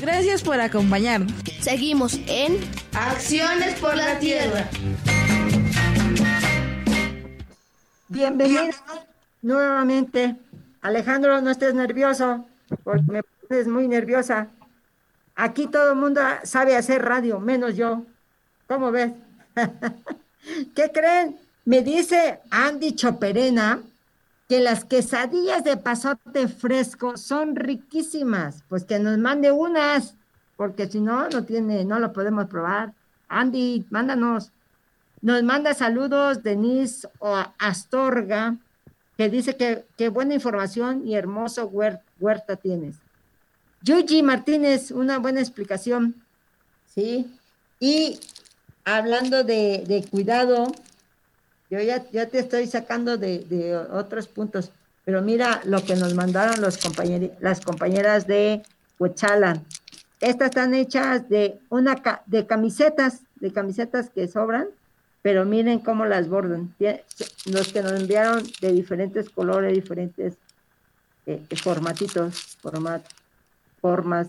Gracias 0.00 0.42
por 0.42 0.60
acompañarnos. 0.60 1.32
Seguimos 1.60 2.20
en 2.26 2.58
Acciones 2.92 3.78
por 3.80 3.96
la 3.96 4.18
Tierra. 4.18 4.68
Bienvenidos 8.08 8.76
nuevamente. 9.42 10.36
Alejandro, 10.80 11.40
no 11.40 11.50
estés 11.50 11.74
nervioso, 11.74 12.46
porque 12.84 13.02
me 13.10 13.22
pones 13.22 13.66
muy 13.66 13.88
nerviosa. 13.88 14.48
Aquí 15.36 15.66
todo 15.66 15.92
el 15.92 15.98
mundo 15.98 16.22
sabe 16.44 16.76
hacer 16.76 17.02
radio, 17.02 17.38
menos 17.38 17.76
yo. 17.76 18.04
¿Cómo 18.66 18.90
ves? 18.90 19.12
¿Qué 20.74 20.90
creen? 20.92 21.36
Me 21.66 21.82
dice 21.82 22.40
Andy 22.50 22.92
Choperena 22.94 23.82
que 24.48 24.60
las 24.60 24.84
quesadillas 24.84 25.62
de 25.62 25.76
pasote 25.76 26.48
fresco 26.48 27.18
son 27.18 27.54
riquísimas. 27.54 28.64
Pues 28.68 28.84
que 28.84 28.98
nos 28.98 29.18
mande 29.18 29.52
unas, 29.52 30.14
porque 30.56 30.86
si 30.86 31.00
no, 31.00 31.28
no 31.28 31.44
tiene, 31.44 31.84
no 31.84 31.98
lo 31.98 32.14
podemos 32.14 32.46
probar. 32.46 32.94
Andy, 33.28 33.84
mándanos. 33.90 34.52
Nos 35.20 35.42
manda 35.42 35.74
saludos 35.74 36.42
Denise 36.42 37.08
Astorga, 37.58 38.56
que 39.18 39.28
dice 39.28 39.56
que, 39.56 39.84
que 39.98 40.08
buena 40.08 40.34
información 40.34 41.06
y 41.06 41.14
hermoso 41.14 41.66
huerta 41.66 42.56
tienes. 42.56 42.96
Yuji 43.86 44.24
Martínez, 44.24 44.90
una 44.90 45.20
buena 45.20 45.40
explicación. 45.40 46.16
Sí. 46.92 47.32
Y 47.78 48.18
hablando 48.84 49.44
de, 49.44 50.04
cuidado, 50.10 50.66
yo 51.70 51.80
ya, 51.80 52.04
ya, 52.10 52.28
te 52.28 52.40
estoy 52.40 52.66
sacando 52.66 53.16
de, 53.16 53.76
otros 53.92 54.26
puntos, 54.26 54.72
pero 55.04 55.22
mira 55.22 55.60
lo 55.64 55.84
que 55.84 55.94
nos 55.94 56.14
mandaron 56.14 56.60
los 56.60 56.80
las 57.40 57.60
compañeras 57.60 58.26
de 58.26 58.62
Huechalan. 58.98 59.64
Estas 60.20 60.48
están 60.48 60.74
hechas 60.74 61.28
de 61.28 61.60
una 61.68 62.02
de 62.26 62.44
camisetas, 62.44 63.20
de 63.36 63.52
camisetas 63.52 64.10
que 64.10 64.26
sobran, 64.26 64.66
pero 65.22 65.44
miren 65.44 65.78
cómo 65.78 66.06
las 66.06 66.28
bordan. 66.28 66.74
Los 67.44 67.72
que 67.72 67.82
nos 67.82 67.92
enviaron 67.92 68.42
de 68.60 68.72
diferentes 68.72 69.30
colores, 69.30 69.74
diferentes 69.74 70.34
eh, 71.26 71.40
formatitos, 71.62 72.56
format, 72.60 73.04
formas, 73.80 74.28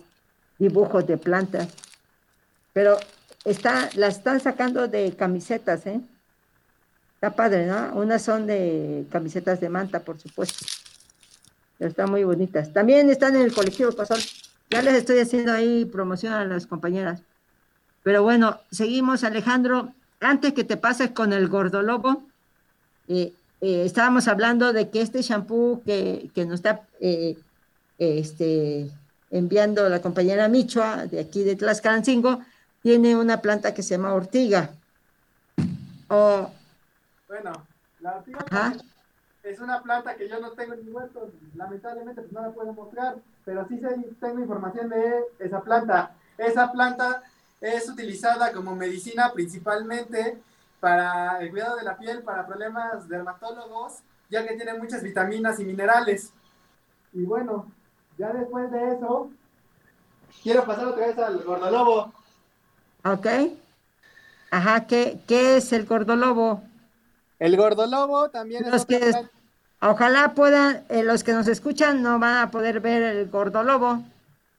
dibujos 0.59 1.05
de 1.07 1.17
plantas. 1.17 1.69
Pero 2.73 2.97
está, 3.45 3.89
las 3.95 4.17
están 4.17 4.39
sacando 4.39 4.87
de 4.87 5.13
camisetas, 5.15 5.85
¿eh? 5.85 6.01
Está 7.15 7.31
padre, 7.31 7.65
¿no? 7.65 7.95
Unas 7.95 8.21
son 8.21 8.45
de 8.45 9.05
camisetas 9.09 9.59
de 9.59 9.69
manta, 9.69 10.01
por 10.01 10.19
supuesto. 10.19 10.65
Pero 11.77 11.89
están 11.89 12.11
muy 12.11 12.23
bonitas. 12.23 12.71
También 12.71 13.09
están 13.09 13.35
en 13.35 13.41
el 13.41 13.53
colectivo 13.53 13.91
Pasol. 13.91 14.19
Ya 14.69 14.81
les 14.83 14.93
estoy 14.93 15.19
haciendo 15.19 15.51
ahí 15.51 15.85
promoción 15.85 16.33
a 16.33 16.45
las 16.45 16.67
compañeras. 16.67 17.21
Pero 18.03 18.21
bueno, 18.21 18.59
seguimos, 18.71 19.23
Alejandro. 19.23 19.93
Antes 20.19 20.53
que 20.53 20.63
te 20.63 20.77
pases 20.77 21.11
con 21.11 21.33
el 21.33 21.47
gordolobo, 21.47 22.23
eh, 23.07 23.33
eh, 23.61 23.83
estábamos 23.85 24.27
hablando 24.27 24.73
de 24.73 24.89
que 24.89 25.01
este 25.01 25.21
shampoo 25.21 25.81
que, 25.83 26.29
que 26.35 26.45
nos 26.45 26.55
está 26.55 26.81
eh, 26.99 27.37
este, 27.97 28.91
enviando 29.31 29.87
la 29.89 30.01
compañera 30.01 30.47
Michoa 30.47 31.05
de 31.05 31.19
aquí 31.19 31.43
de 31.43 31.55
Tlaxcalancingo, 31.55 32.41
tiene 32.81 33.15
una 33.15 33.41
planta 33.41 33.73
que 33.73 33.83
se 33.83 33.95
llama 33.95 34.13
ortiga. 34.13 34.71
O, 36.09 36.49
bueno, 37.27 37.65
la 37.99 38.17
ortiga 38.17 38.75
es 39.43 39.59
una 39.59 39.81
planta 39.81 40.15
que 40.15 40.27
yo 40.27 40.39
no 40.39 40.51
tengo 40.51 40.73
en 40.73 40.85
mi 40.85 40.91
huerto, 40.91 41.31
lamentablemente 41.55 42.21
pues 42.21 42.33
no 42.33 42.41
la 42.41 42.51
puedo 42.51 42.73
mostrar, 42.73 43.15
pero 43.45 43.65
sí 43.67 43.79
tengo 44.19 44.39
información 44.39 44.89
de 44.89 45.23
esa 45.39 45.61
planta. 45.61 46.11
Esa 46.37 46.71
planta 46.71 47.23
es 47.61 47.89
utilizada 47.89 48.51
como 48.51 48.75
medicina 48.75 49.31
principalmente 49.33 50.37
para 50.79 51.39
el 51.39 51.49
cuidado 51.49 51.77
de 51.77 51.83
la 51.83 51.97
piel, 51.97 52.23
para 52.23 52.45
problemas 52.45 53.07
dermatólogos, 53.07 53.99
ya 54.29 54.45
que 54.45 54.55
tiene 54.55 54.73
muchas 54.73 55.01
vitaminas 55.01 55.59
y 55.59 55.65
minerales. 55.65 56.31
Y 57.13 57.23
bueno, 57.23 57.71
ya 58.17 58.33
después 58.33 58.71
de 58.71 58.95
eso, 58.95 59.29
quiero 60.43 60.65
pasar 60.65 60.87
otra 60.87 61.07
vez 61.07 61.17
al 61.17 61.43
gordolobo. 61.43 62.13
Ok. 63.03 63.27
Ajá, 64.51 64.87
¿qué, 64.87 65.19
qué 65.27 65.57
es 65.57 65.73
el 65.73 65.85
gordolobo? 65.85 66.63
El 67.39 67.57
gordolobo 67.57 68.29
también 68.29 68.69
los 68.69 68.85
que 68.85 68.99
Ojalá 69.79 70.33
puedan, 70.33 70.83
eh, 70.89 71.03
los 71.03 71.23
que 71.23 71.33
nos 71.33 71.47
escuchan 71.47 72.01
no 72.01 72.17
van 72.17 72.37
a 72.37 72.49
poder 72.49 72.79
ver 72.79 73.03
el 73.03 73.29
gordolobo, 73.29 74.01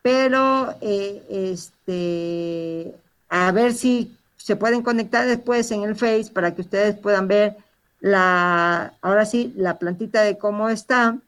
pero 0.01 0.77
eh, 0.81 1.25
este, 1.29 2.95
a 3.29 3.51
ver 3.51 3.75
si 3.75 4.17
se 4.37 4.55
pueden 4.55 4.83
conectar 4.83 5.27
después 5.27 5.73
en 5.73 5.83
el 5.83 5.97
Face 5.97 6.31
para 6.33 6.55
que 6.55 6.61
ustedes 6.61 6.97
puedan 6.97 7.27
ver 7.27 7.57
la, 8.01 8.95
ahora 9.03 9.25
sí, 9.25 9.53
la 9.57 9.79
plantita 9.79 10.23
de 10.23 10.39
cómo 10.39 10.69
está 10.69 11.19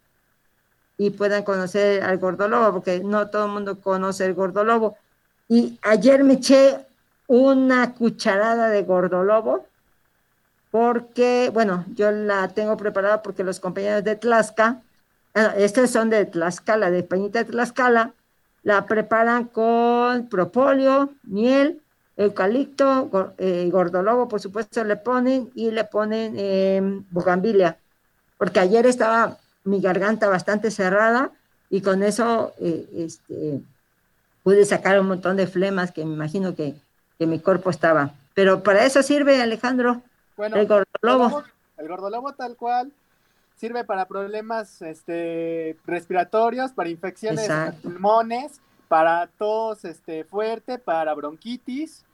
y 1.01 1.09
puedan 1.09 1.45
conocer 1.45 2.03
al 2.03 2.19
gordolobo, 2.19 2.75
porque 2.75 3.01
no 3.01 3.29
todo 3.29 3.47
el 3.47 3.53
mundo 3.53 3.81
conoce 3.81 4.27
el 4.27 4.35
gordolobo. 4.35 4.99
Y 5.49 5.79
ayer 5.81 6.23
me 6.25 6.35
eché 6.35 6.77
una 7.27 7.95
cucharada 7.95 8.69
de 8.69 8.83
gordolobo 8.83 9.65
porque, 10.71 11.51
bueno, 11.55 11.87
yo 11.95 12.11
la 12.11 12.49
tengo 12.49 12.77
preparada 12.77 13.23
porque 13.23 13.45
los 13.45 13.61
compañeros 13.61 14.05
de 14.05 14.17
Tlaxcala, 14.17 14.83
ah, 15.35 15.55
estos 15.57 15.89
son 15.89 16.11
de 16.11 16.27
Tlaxcala, 16.27 16.91
de 16.91 17.03
Peñita 17.03 17.39
de 17.39 17.51
Tlaxcala, 17.51 18.13
la 18.63 18.85
preparan 18.85 19.47
con 19.47 20.29
propóleo, 20.29 21.15
miel, 21.23 21.81
eucalipto, 22.19 23.35
eh, 23.39 23.71
gordolobo, 23.73 24.29
por 24.29 24.43
supuesto, 24.43 24.85
le 24.85 24.97
ponen 24.97 25.51
y 25.55 25.71
le 25.71 25.85
ponen 25.85 26.35
eh, 26.37 27.03
bugambilia, 27.11 27.79
porque 28.37 28.61
ayer 28.61 28.85
estaba 28.85 29.39
mi 29.65 29.81
garganta 29.81 30.29
bastante 30.29 30.71
cerrada 30.71 31.31
y 31.69 31.83
con 31.83 32.03
eso 32.03 32.53
eh, 32.59 32.89
este, 32.97 33.61
pude 34.43 34.65
sacar 34.65 35.01
un 35.01 35.09
montón 35.09 35.37
de 35.37 35.47
flemas 35.47 35.93
que 35.93 36.05
me 36.05 36.15
imagino 36.15 36.55
que, 36.55 36.75
que 37.19 37.27
mi 37.27 37.39
cuerpo 37.41 37.71
estaba. 37.71 38.13
Pero 38.35 38.63
para 38.63 38.85
eso 38.85 39.03
sirve, 39.03 39.41
Alejandro. 39.41 40.03
Bueno, 40.37 40.57
el 40.57 40.67
gordolobo. 40.67 41.45
El 41.77 41.89
gordolobo 41.89 42.33
tal 42.33 42.57
cual 42.57 42.93
sirve 43.57 43.85
para 43.85 44.07
problemas 44.07 44.81
este, 44.81 45.77
respiratorios, 45.87 46.73
para 46.73 46.89
infecciones 46.89 47.47
de 47.47 47.73
pulmones, 47.83 48.61
para 48.89 49.29
tos 49.39 49.85
este, 49.85 50.25
fuerte, 50.25 50.79
para 50.79 51.13
bronquitis 51.15 52.05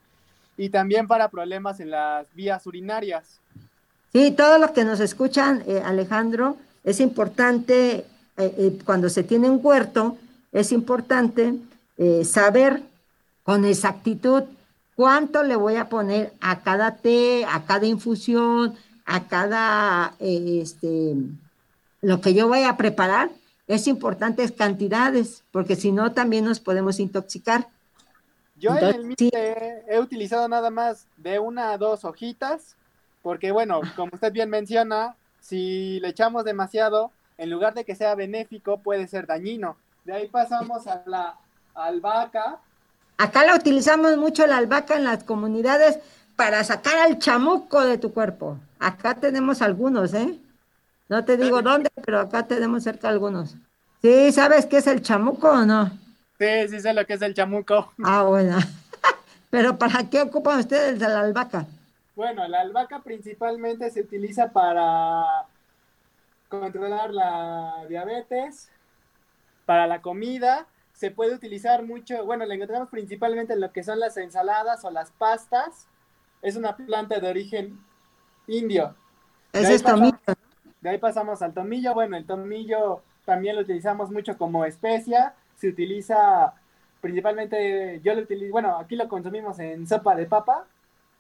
y 0.57 0.71
también 0.71 1.07
para 1.07 1.29
problemas 1.29 1.79
en 1.81 1.91
las 1.91 2.27
vías 2.35 2.67
urinarias. 2.67 3.41
Sí, 4.13 4.33
todos 4.33 4.59
los 4.61 4.73
que 4.73 4.85
nos 4.85 4.99
escuchan, 4.99 5.63
eh, 5.67 5.83
Alejandro, 5.85 6.57
es 6.87 7.01
importante, 7.01 7.97
eh, 7.97 8.07
eh, 8.39 8.79
cuando 8.87 9.11
se 9.11 9.25
tiene 9.25 9.51
un 9.51 9.61
huerto, 9.63 10.17
es 10.53 10.73
importante 10.73 11.55
saber 12.25 12.83
con 13.43 13.65
exactitud 13.65 14.45
cuánto 14.97 15.43
le 15.43 15.55
voy 15.55 15.77
a 15.77 15.89
poner 15.89 16.33
a 16.41 16.61
cada 16.61 16.97
té, 16.97 17.45
a 17.45 17.65
cada 17.65 17.87
infusión, 17.87 18.75
a 19.05 19.29
cada, 19.29 20.15
eh, 20.19 20.61
este, 20.63 21.15
lo 22.01 22.21
que 22.21 22.35
yo 22.35 22.49
voy 22.49 22.63
a 22.63 22.77
preparar. 22.77 23.31
Es 23.69 23.87
importantes 23.87 24.53
cantidades, 24.53 25.45
porque 25.53 25.77
si 25.77 25.93
no 25.93 26.13
también 26.13 26.45
nos 26.45 26.61
podemos 26.61 27.01
intoxicar. 27.01 27.69
Yo 28.57 28.77
en 28.77 28.85
el 28.85 29.05
mío 29.05 29.31
he 29.89 29.99
utilizado 30.01 30.49
nada 30.49 30.71
más 30.71 31.07
de 31.17 31.39
una 31.39 31.73
a 31.73 31.79
dos 31.79 32.05
hojitas, 32.05 32.77
porque 33.23 33.51
bueno, 33.51 33.81
como 33.97 34.13
usted 34.15 34.33
bien 34.33 34.49
menciona, 34.49 35.17
si 35.47 36.01
le 36.01 36.09
echamos 36.09 36.45
demasiado, 36.45 37.13
en 37.39 37.51
lugar 37.51 37.75
de 37.75 37.85
que 37.85 37.95
sea 37.95 38.15
benéfico, 38.15 38.79
puede 38.79 39.07
ser 39.07 39.27
dañino. 39.27 39.77
De 40.05 40.13
ahí 40.15 40.29
pasamos 40.29 40.87
a 40.87 41.03
la 41.07 41.37
albahaca, 41.75 42.61
Acá 43.19 43.47
la 43.47 43.55
utilizamos 43.55 44.19
mucho 44.19 44.47
la 44.47 44.59
albahaca 44.59 44.97
en 44.97 45.05
las 45.05 45.25
comunidades 45.25 45.99
para 46.37 46.63
sacar 46.65 46.99
al 46.99 47.19
chamuco 47.19 47.81
de 47.81 47.97
tu 47.97 48.13
cuerpo. 48.13 48.59
Acá 48.79 49.15
tenemos 49.15 49.63
algunos, 49.63 50.13
¿eh? 50.13 50.39
No 51.09 51.25
te 51.25 51.39
digo 51.39 51.63
dónde, 51.63 51.91
pero 52.05 52.21
acá 52.21 52.47
tenemos 52.47 52.83
cerca 52.83 53.09
algunos. 53.09 53.55
¿Sí 54.03 54.33
sabes 54.33 54.67
qué 54.67 54.79
es 54.79 54.87
el 54.87 55.01
chamuco 55.01 55.49
o 55.49 55.65
no? 55.65 55.91
Sí, 56.39 56.69
sí 56.69 56.81
sé 56.81 56.93
lo 56.93 57.07
que 57.07 57.15
es 57.15 57.23
el 57.23 57.33
chamuco. 57.33 57.91
Ah, 58.05 58.25
bueno. 58.25 58.59
pero 59.51 59.79
¿para 59.79 60.11
qué 60.11 60.21
ocupan 60.21 60.59
ustedes 60.59 60.99
de 60.99 61.09
la 61.09 61.21
albahaca? 61.21 61.67
Bueno, 62.17 62.49
la 62.49 62.63
albahaca 62.63 63.03
principalmente 63.03 63.91
se 63.91 64.01
utiliza 64.01 64.51
para 64.51 65.47
controlar 66.49 67.13
la 67.13 67.85
diabetes, 67.89 68.71
para 69.67 69.87
la 69.87 70.01
comida 70.01 70.67
se 70.97 71.11
puede 71.11 71.35
utilizar 71.35 71.85
mucho, 71.85 72.25
bueno, 72.25 72.47
la 72.47 72.55
encontramos 72.55 72.89
principalmente 72.89 73.53
en 73.53 73.61
lo 73.61 73.71
que 73.71 73.83
son 73.83 74.01
las 74.01 74.17
ensaladas 74.17 74.83
o 74.87 74.91
las 74.91 75.11
pastas. 75.11 75.89
Es 76.41 76.57
una 76.57 76.75
planta 76.75 77.21
de 77.21 77.29
origen 77.29 77.79
indio. 78.47 78.95
Ese 79.53 79.75
es 79.75 79.83
tomillo. 79.83 80.17
De 80.81 80.89
ahí 80.89 80.97
pasamos 80.97 81.43
al 81.43 81.53
tomillo. 81.53 81.93
Bueno, 81.93 82.17
el 82.17 82.25
tomillo 82.25 83.03
también 83.27 83.57
lo 83.57 83.63
utilizamos 83.63 84.11
mucho 84.11 84.39
como 84.39 84.65
especia. 84.65 85.35
Se 85.57 85.69
utiliza 85.69 86.55
principalmente, 87.03 88.01
yo 88.03 88.15
lo 88.15 88.23
utilizo, 88.23 88.53
bueno, 88.53 88.79
aquí 88.79 88.97
lo 88.97 89.07
consumimos 89.07 89.59
en 89.59 89.87
sopa 89.87 90.17
de 90.17 90.25
papa. 90.25 90.65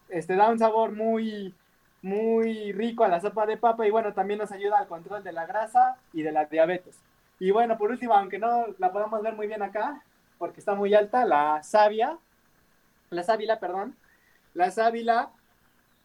Este 0.08 0.36
da 0.36 0.50
un 0.50 0.58
sabor 0.58 0.92
muy, 0.92 1.54
muy 2.02 2.72
rico 2.72 3.04
a 3.04 3.08
la 3.08 3.20
sopa 3.20 3.46
de 3.46 3.56
papa 3.56 3.86
y 3.86 3.90
bueno, 3.90 4.12
también 4.14 4.38
nos 4.38 4.52
ayuda 4.52 4.78
al 4.78 4.86
control 4.86 5.24
de 5.24 5.32
la 5.32 5.46
grasa 5.46 5.96
y 6.12 6.22
de 6.22 6.32
la 6.32 6.44
diabetes. 6.44 6.98
Y 7.38 7.50
bueno, 7.50 7.76
por 7.76 7.90
último, 7.90 8.14
aunque 8.14 8.38
no 8.38 8.66
la 8.78 8.92
podamos 8.92 9.22
ver 9.22 9.34
muy 9.34 9.46
bien 9.46 9.62
acá, 9.62 10.02
porque 10.38 10.60
está 10.60 10.74
muy 10.74 10.94
alta, 10.94 11.24
la 11.24 11.62
savia, 11.62 12.18
la 13.10 13.22
sábila, 13.22 13.60
perdón, 13.60 13.96
la 14.54 14.70
sábila, 14.70 15.30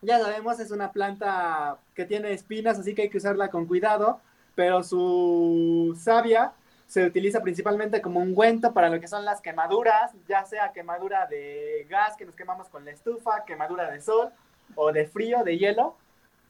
ya 0.02 0.20
sabemos, 0.20 0.60
es 0.60 0.72
una 0.72 0.92
planta 0.92 1.78
que 1.96 2.06
tiene 2.06 2.34
espinas, 2.34 2.80
así 2.80 2.96
que 2.96 3.04
hay 3.04 3.10
que 3.10 3.20
usarla 3.20 3.50
con 3.50 3.66
cuidado, 3.66 4.20
pero 4.56 4.84
su 4.84 5.98
savia 6.00 6.54
se 6.92 7.06
utiliza 7.06 7.40
principalmente 7.40 8.02
como 8.02 8.20
ungüento 8.20 8.74
para 8.74 8.90
lo 8.90 9.00
que 9.00 9.08
son 9.08 9.24
las 9.24 9.40
quemaduras, 9.40 10.12
ya 10.28 10.44
sea 10.44 10.74
quemadura 10.74 11.26
de 11.26 11.88
gas 11.90 12.18
que 12.18 12.26
nos 12.26 12.36
quemamos 12.36 12.68
con 12.68 12.84
la 12.84 12.92
estufa, 12.92 13.46
quemadura 13.46 13.90
de 13.90 14.02
sol 14.02 14.28
o 14.76 14.92
de 14.92 15.06
frío, 15.06 15.46
de 15.46 15.58
hielo. 15.58 15.96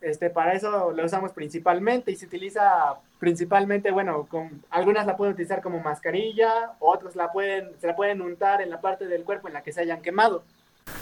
Este, 0.01 0.31
para 0.31 0.53
eso 0.53 0.93
lo 0.93 1.05
usamos 1.05 1.31
principalmente 1.31 2.09
y 2.09 2.15
se 2.15 2.25
utiliza 2.25 2.95
principalmente, 3.19 3.91
bueno, 3.91 4.25
con, 4.31 4.63
algunas 4.71 5.05
la 5.05 5.15
pueden 5.15 5.35
utilizar 5.35 5.61
como 5.61 5.79
mascarilla, 5.79 6.71
otros 6.79 7.15
la 7.15 7.31
pueden, 7.31 7.79
se 7.79 7.85
la 7.85 7.95
pueden 7.95 8.19
untar 8.19 8.63
en 8.63 8.71
la 8.71 8.81
parte 8.81 9.05
del 9.05 9.23
cuerpo 9.23 9.47
en 9.47 9.53
la 9.53 9.61
que 9.61 9.71
se 9.71 9.81
hayan 9.81 10.01
quemado. 10.01 10.41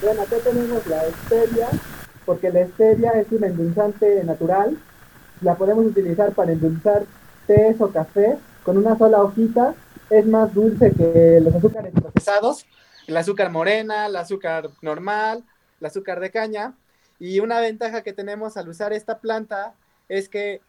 Bueno, 0.02 0.22
acá 0.22 0.36
tenemos 0.44 0.86
la 0.86 1.02
stevia, 1.04 1.70
porque 2.26 2.50
la 2.50 2.66
stevia 2.68 3.12
es 3.12 3.32
un 3.32 3.46
endulzante 3.46 4.22
natural. 4.26 4.78
La 5.40 5.56
podemos 5.56 5.86
utilizar 5.86 6.34
para 6.34 6.52
endulzar 6.52 7.06
té 7.48 7.74
o 7.80 7.88
café 7.90 8.38
con 8.64 8.78
una 8.78 8.98
sola 8.98 9.22
hojita. 9.22 9.76
Es 10.10 10.26
más 10.26 10.54
dulce 10.54 10.92
que 10.92 11.40
los 11.42 11.54
azúcares 11.54 11.94
procesados, 11.94 12.66
el 13.08 13.16
azúcar 13.16 13.52
morena, 13.52 14.08
el 14.08 14.16
azúcar 14.16 14.70
normal, 14.82 15.44
el 15.80 15.86
azúcar 15.86 16.20
de 16.20 16.32
caña. 16.32 16.74
Y 17.20 17.40
una 17.42 17.60
ventaja 17.60 18.02
que 18.02 18.14
tenemos 18.14 18.58
al 18.58 18.70
usar 18.70 18.94
esta 18.94 19.20
planta 19.20 19.74
es 20.08 20.30
que 20.30 20.62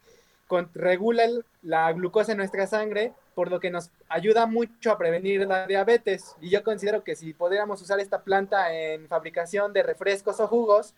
regula 0.73 1.23
la 1.61 1.91
glucosa 1.93 2.33
en 2.33 2.37
nuestra 2.37 2.67
sangre, 2.67 3.13
por 3.33 3.49
lo 3.49 3.59
que 3.59 3.71
nos 3.71 3.89
ayuda 4.09 4.45
mucho 4.45 4.91
a 4.91 4.97
prevenir 4.97 5.47
la 5.47 5.65
diabetes. 5.65 6.35
Y 6.41 6.49
yo 6.49 6.63
considero 6.63 7.03
que 7.03 7.15
si 7.15 7.33
pudiéramos 7.33 7.81
usar 7.81 7.99
esta 7.99 8.21
planta 8.21 8.73
en 8.73 9.07
fabricación 9.07 9.71
de 9.73 9.83
refrescos 9.83 10.39
o 10.39 10.47
jugos, 10.47 10.93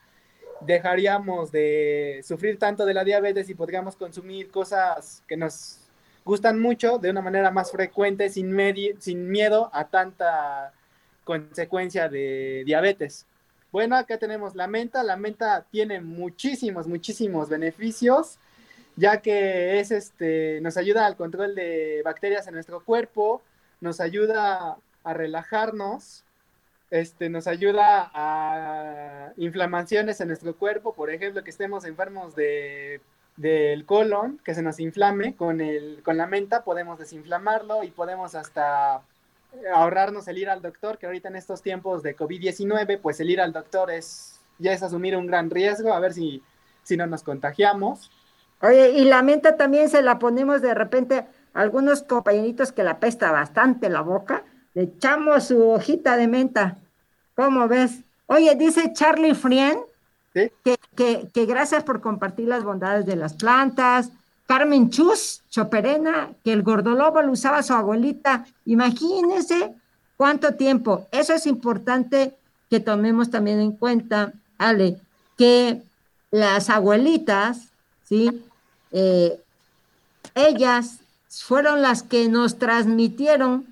dejaríamos 0.62 1.52
de 1.52 2.22
sufrir 2.24 2.58
tanto 2.58 2.86
de 2.86 2.94
la 2.94 3.04
diabetes 3.04 3.50
y 3.50 3.56
podríamos 3.56 3.96
consumir 3.96 4.50
cosas 4.50 5.22
que 5.28 5.38
nos 5.38 5.83
gustan 6.26 6.60
mucho 6.60 6.98
de 6.98 7.10
una 7.10 7.22
manera 7.22 7.52
más 7.52 7.72
frecuente, 7.72 8.30
sin, 8.30 8.56
sin 9.00 9.30
miedo 9.30 9.70
a 9.74 9.88
tanta 9.88 10.74
consecuencia 11.24 12.10
de 12.10 12.64
diabetes. 12.66 13.26
Bueno, 13.72 13.96
acá 13.96 14.18
tenemos 14.18 14.56
la 14.56 14.68
menta. 14.68 15.04
La 15.04 15.18
menta 15.18 15.66
tiene 15.72 16.02
muchísimos, 16.02 16.88
muchísimos 16.88 17.50
beneficios 17.50 18.38
ya 18.96 19.22
que 19.22 19.80
es 19.80 19.92
este, 19.92 20.60
nos 20.62 20.78
ayuda 20.78 21.06
al 21.06 21.16
control 21.16 21.56
de 21.56 22.02
bacterias 22.04 22.48
en 22.48 22.54
nuestro 22.54 22.84
cuerpo, 22.84 23.42
nos 23.82 24.00
ayuda 24.00 24.78
a 25.04 25.14
relajarnos, 25.14 26.24
este, 26.92 27.30
nos 27.30 27.48
ayuda 27.48 28.12
a 28.14 29.34
inflamaciones 29.38 30.22
en 30.22 30.28
nuestro 30.28 30.56
cuerpo, 30.56 30.94
por 30.94 31.10
ejemplo, 31.10 31.44
que 31.44 31.50
estemos 31.50 31.86
enfermos 31.86 32.36
de, 32.36 33.02
del 33.36 33.86
colon, 33.86 34.40
que 34.44 34.54
se 34.54 34.62
nos 34.62 34.80
inflame, 34.80 35.36
con, 35.36 35.62
el, 35.62 36.02
con 36.04 36.18
la 36.18 36.28
menta 36.28 36.64
podemos 36.64 37.00
desinflamarlo 37.00 37.84
y 37.84 37.92
podemos 37.92 38.36
hasta 38.36 39.02
ahorrarnos 39.74 40.28
el 40.28 40.38
ir 40.38 40.50
al 40.50 40.62
doctor, 40.62 40.98
que 40.98 41.06
ahorita 41.06 41.30
en 41.30 41.36
estos 41.36 41.62
tiempos 41.62 42.04
de 42.04 42.16
COVID-19, 42.16 43.00
pues 43.02 43.20
el 43.20 43.30
ir 43.30 43.42
al 43.42 43.54
doctor 43.54 43.92
es, 43.92 44.40
ya 44.60 44.74
es 44.74 44.84
asumir 44.84 45.16
un 45.16 45.28
gran 45.28 45.50
riesgo, 45.50 45.94
a 45.94 46.00
ver 46.00 46.14
si, 46.14 46.42
si 46.84 46.98
no 46.98 47.08
nos 47.08 47.24
contagiamos. 47.24 48.12
Oye, 48.62 48.92
y 48.92 49.06
la 49.06 49.22
menta 49.22 49.58
también 49.58 49.90
se 49.90 50.02
la 50.02 50.20
ponemos 50.20 50.62
de 50.62 50.74
repente 50.74 51.26
a 51.54 51.62
algunos 51.62 52.04
compañeritos 52.04 52.72
que 52.72 52.84
la 52.84 53.00
pesta 53.00 53.32
bastante 53.32 53.90
la 53.90 54.02
boca, 54.02 54.44
le 54.74 54.84
echamos 54.84 55.46
su 55.46 55.70
hojita 55.70 56.18
de 56.18 56.28
menta. 56.28 56.78
¿Cómo 57.36 57.68
ves? 57.68 58.04
Oye, 58.28 58.56
dice 58.56 58.94
Charlie 58.94 59.36
Frien 59.36 59.80
que, 60.34 61.46
gracias 61.46 61.84
por 61.84 62.02
compartir 62.02 62.48
las 62.48 62.64
bondades 62.64 63.06
de 63.06 63.16
las 63.16 63.34
plantas. 63.34 64.10
Carmen 64.48 64.90
Chus, 64.90 65.42
Choperena, 65.50 66.32
que 66.44 66.52
el 66.54 66.64
gordolobo 66.64 67.22
lo 67.22 67.32
usaba 67.32 67.64
su 67.64 67.74
abuelita. 67.74 68.46
Imagínense 68.66 69.74
cuánto 70.18 70.56
tiempo. 70.56 71.08
Eso 71.12 71.34
es 71.34 71.46
importante 71.48 72.36
que 72.70 72.80
tomemos 72.80 73.30
también 73.30 73.60
en 73.60 73.72
cuenta, 73.72 74.34
Ale, 74.58 75.00
que 75.38 75.82
las 76.32 76.70
abuelitas, 76.70 77.70
¿sí? 78.04 78.44
Eh, 78.92 79.40
ellas 80.36 81.00
fueron 81.30 81.82
las 81.82 82.04
que 82.04 82.28
nos 82.28 82.58
transmitieron 82.58 83.66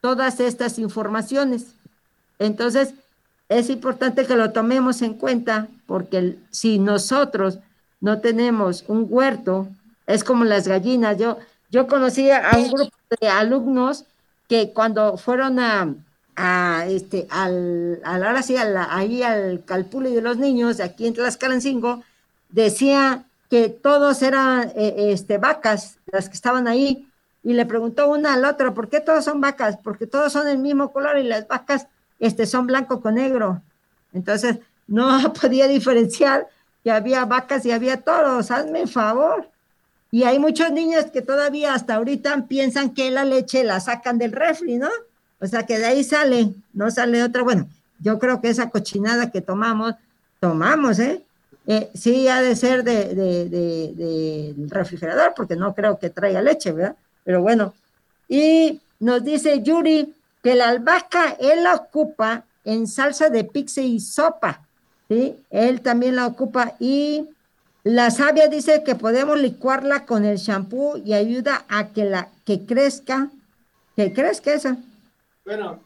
todas 0.00 0.40
estas 0.40 0.78
informaciones. 0.78 1.74
Entonces, 2.38 2.94
es 3.48 3.70
importante 3.70 4.26
que 4.26 4.36
lo 4.36 4.52
tomemos 4.52 5.02
en 5.02 5.14
cuenta 5.14 5.68
porque 5.86 6.38
si 6.50 6.78
nosotros 6.78 7.58
no 8.00 8.20
tenemos 8.20 8.84
un 8.88 9.06
huerto, 9.08 9.68
es 10.06 10.24
como 10.24 10.44
las 10.44 10.68
gallinas. 10.68 11.16
Yo, 11.18 11.38
yo 11.70 11.86
conocí 11.86 12.30
a 12.30 12.50
un 12.56 12.70
grupo 12.70 12.92
de 13.20 13.28
alumnos 13.28 14.04
que 14.48 14.72
cuando 14.72 15.16
fueron 15.16 15.58
a, 15.58 15.94
a 16.36 16.84
este, 16.88 17.26
al, 17.30 18.00
ahora 18.04 18.42
sí, 18.42 18.56
ahí 18.56 19.22
al 19.22 19.64
Calpuli 19.64 20.14
de 20.14 20.22
los 20.22 20.36
niños, 20.36 20.80
aquí 20.80 21.06
en 21.06 21.14
Tlaxcalancingo, 21.14 22.02
decía 22.50 23.24
que 23.50 23.68
todos 23.68 24.22
eran 24.22 24.72
eh, 24.76 25.12
este, 25.12 25.38
vacas, 25.38 25.98
las 26.06 26.28
que 26.28 26.34
estaban 26.34 26.68
ahí, 26.68 27.08
y 27.42 27.52
le 27.52 27.64
preguntó 27.64 28.08
una 28.08 28.34
al 28.34 28.44
otro, 28.44 28.74
¿por 28.74 28.88
qué 28.88 29.00
todos 29.00 29.24
son 29.24 29.40
vacas? 29.40 29.76
Porque 29.82 30.06
todos 30.06 30.32
son 30.32 30.46
del 30.46 30.58
mismo 30.58 30.92
color 30.92 31.16
y 31.18 31.22
las 31.22 31.46
vacas 31.46 31.86
este, 32.18 32.44
son 32.44 32.66
blanco 32.66 33.00
con 33.00 33.14
negro. 33.14 33.62
Entonces, 34.12 34.58
no 34.86 35.32
podía 35.40 35.68
diferenciar 35.68 36.48
que 36.82 36.90
había 36.90 37.24
vacas 37.24 37.66
y 37.66 37.72
había 37.72 38.00
toros, 38.00 38.50
hazme 38.50 38.86
favor. 38.86 39.48
Y 40.10 40.22
hay 40.22 40.38
muchos 40.38 40.70
niños 40.70 41.06
que 41.06 41.20
todavía 41.20 41.74
hasta 41.74 41.96
ahorita 41.96 42.46
piensan 42.46 42.94
que 42.94 43.10
la 43.10 43.24
leche 43.24 43.64
la 43.64 43.80
sacan 43.80 44.18
del 44.18 44.32
refri, 44.32 44.78
¿no? 44.78 44.88
O 45.40 45.46
sea 45.46 45.64
que 45.64 45.78
de 45.78 45.86
ahí 45.86 46.04
sale, 46.04 46.54
no 46.72 46.90
sale 46.90 47.22
otra. 47.22 47.42
Bueno, 47.42 47.68
yo 48.00 48.18
creo 48.18 48.40
que 48.40 48.48
esa 48.48 48.70
cochinada 48.70 49.30
que 49.30 49.40
tomamos, 49.40 49.94
tomamos, 50.40 50.98
¿eh? 50.98 51.22
Eh, 51.66 51.90
sí 51.94 52.28
ha 52.28 52.40
de 52.40 52.54
ser 52.54 52.84
de, 52.84 53.14
de, 53.14 54.54
refrigerador, 54.68 55.34
porque 55.34 55.56
no 55.56 55.74
creo 55.74 55.98
que 55.98 56.10
traiga 56.10 56.40
leche, 56.40 56.72
¿verdad? 56.72 56.96
Pero 57.24 57.42
bueno. 57.42 57.74
Y 58.28 58.80
nos 59.00 59.24
dice 59.24 59.62
Yuri 59.62 60.14
que 60.42 60.54
la 60.54 60.68
albahaca 60.68 61.36
él 61.40 61.64
la 61.64 61.74
ocupa 61.74 62.44
en 62.64 62.86
salsa 62.86 63.28
de 63.28 63.44
pizza 63.44 63.80
y 63.80 64.00
sopa, 64.00 64.65
¿sí? 65.08 65.36
Él 65.50 65.80
también 65.80 66.16
la 66.16 66.26
ocupa 66.26 66.74
y 66.78 67.28
la 67.84 68.10
savia 68.10 68.48
dice 68.48 68.82
que 68.84 68.94
podemos 68.94 69.38
licuarla 69.38 70.06
con 70.06 70.24
el 70.24 70.38
shampoo 70.38 70.96
y 70.98 71.14
ayuda 71.14 71.64
a 71.68 71.88
que 71.88 72.04
la 72.04 72.28
que 72.44 72.66
crezca, 72.66 73.30
que 73.94 74.12
crezca 74.12 74.54
esa. 74.54 74.76
Bueno, 75.44 75.78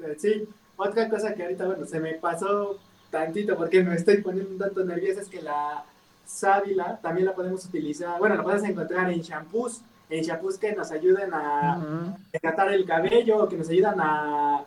eh, 0.00 0.16
sí, 0.18 0.48
otra 0.76 1.08
cosa 1.08 1.34
que 1.34 1.42
ahorita, 1.42 1.66
bueno, 1.66 1.84
se 1.84 1.98
me 1.98 2.14
pasó 2.14 2.78
tantito 3.10 3.56
porque 3.56 3.82
me 3.82 3.96
estoy 3.96 4.18
poniendo 4.18 4.52
un 4.52 4.58
tanto 4.58 4.84
nerviosa 4.84 5.22
es 5.22 5.28
que 5.28 5.42
la 5.42 5.84
sábila 6.24 6.98
también 7.02 7.26
la 7.26 7.34
podemos 7.34 7.64
utilizar, 7.64 8.18
bueno, 8.18 8.36
la 8.36 8.42
puedes 8.42 8.62
encontrar 8.62 9.10
en 9.10 9.22
shampoos, 9.22 9.80
en 10.10 10.22
shampoos 10.22 10.58
que 10.58 10.76
nos 10.76 10.92
ayuden 10.92 11.30
a 11.32 12.16
tratar 12.40 12.72
el 12.72 12.84
cabello, 12.84 13.48
que 13.48 13.56
nos 13.56 13.68
ayudan 13.68 13.98
a, 13.98 14.64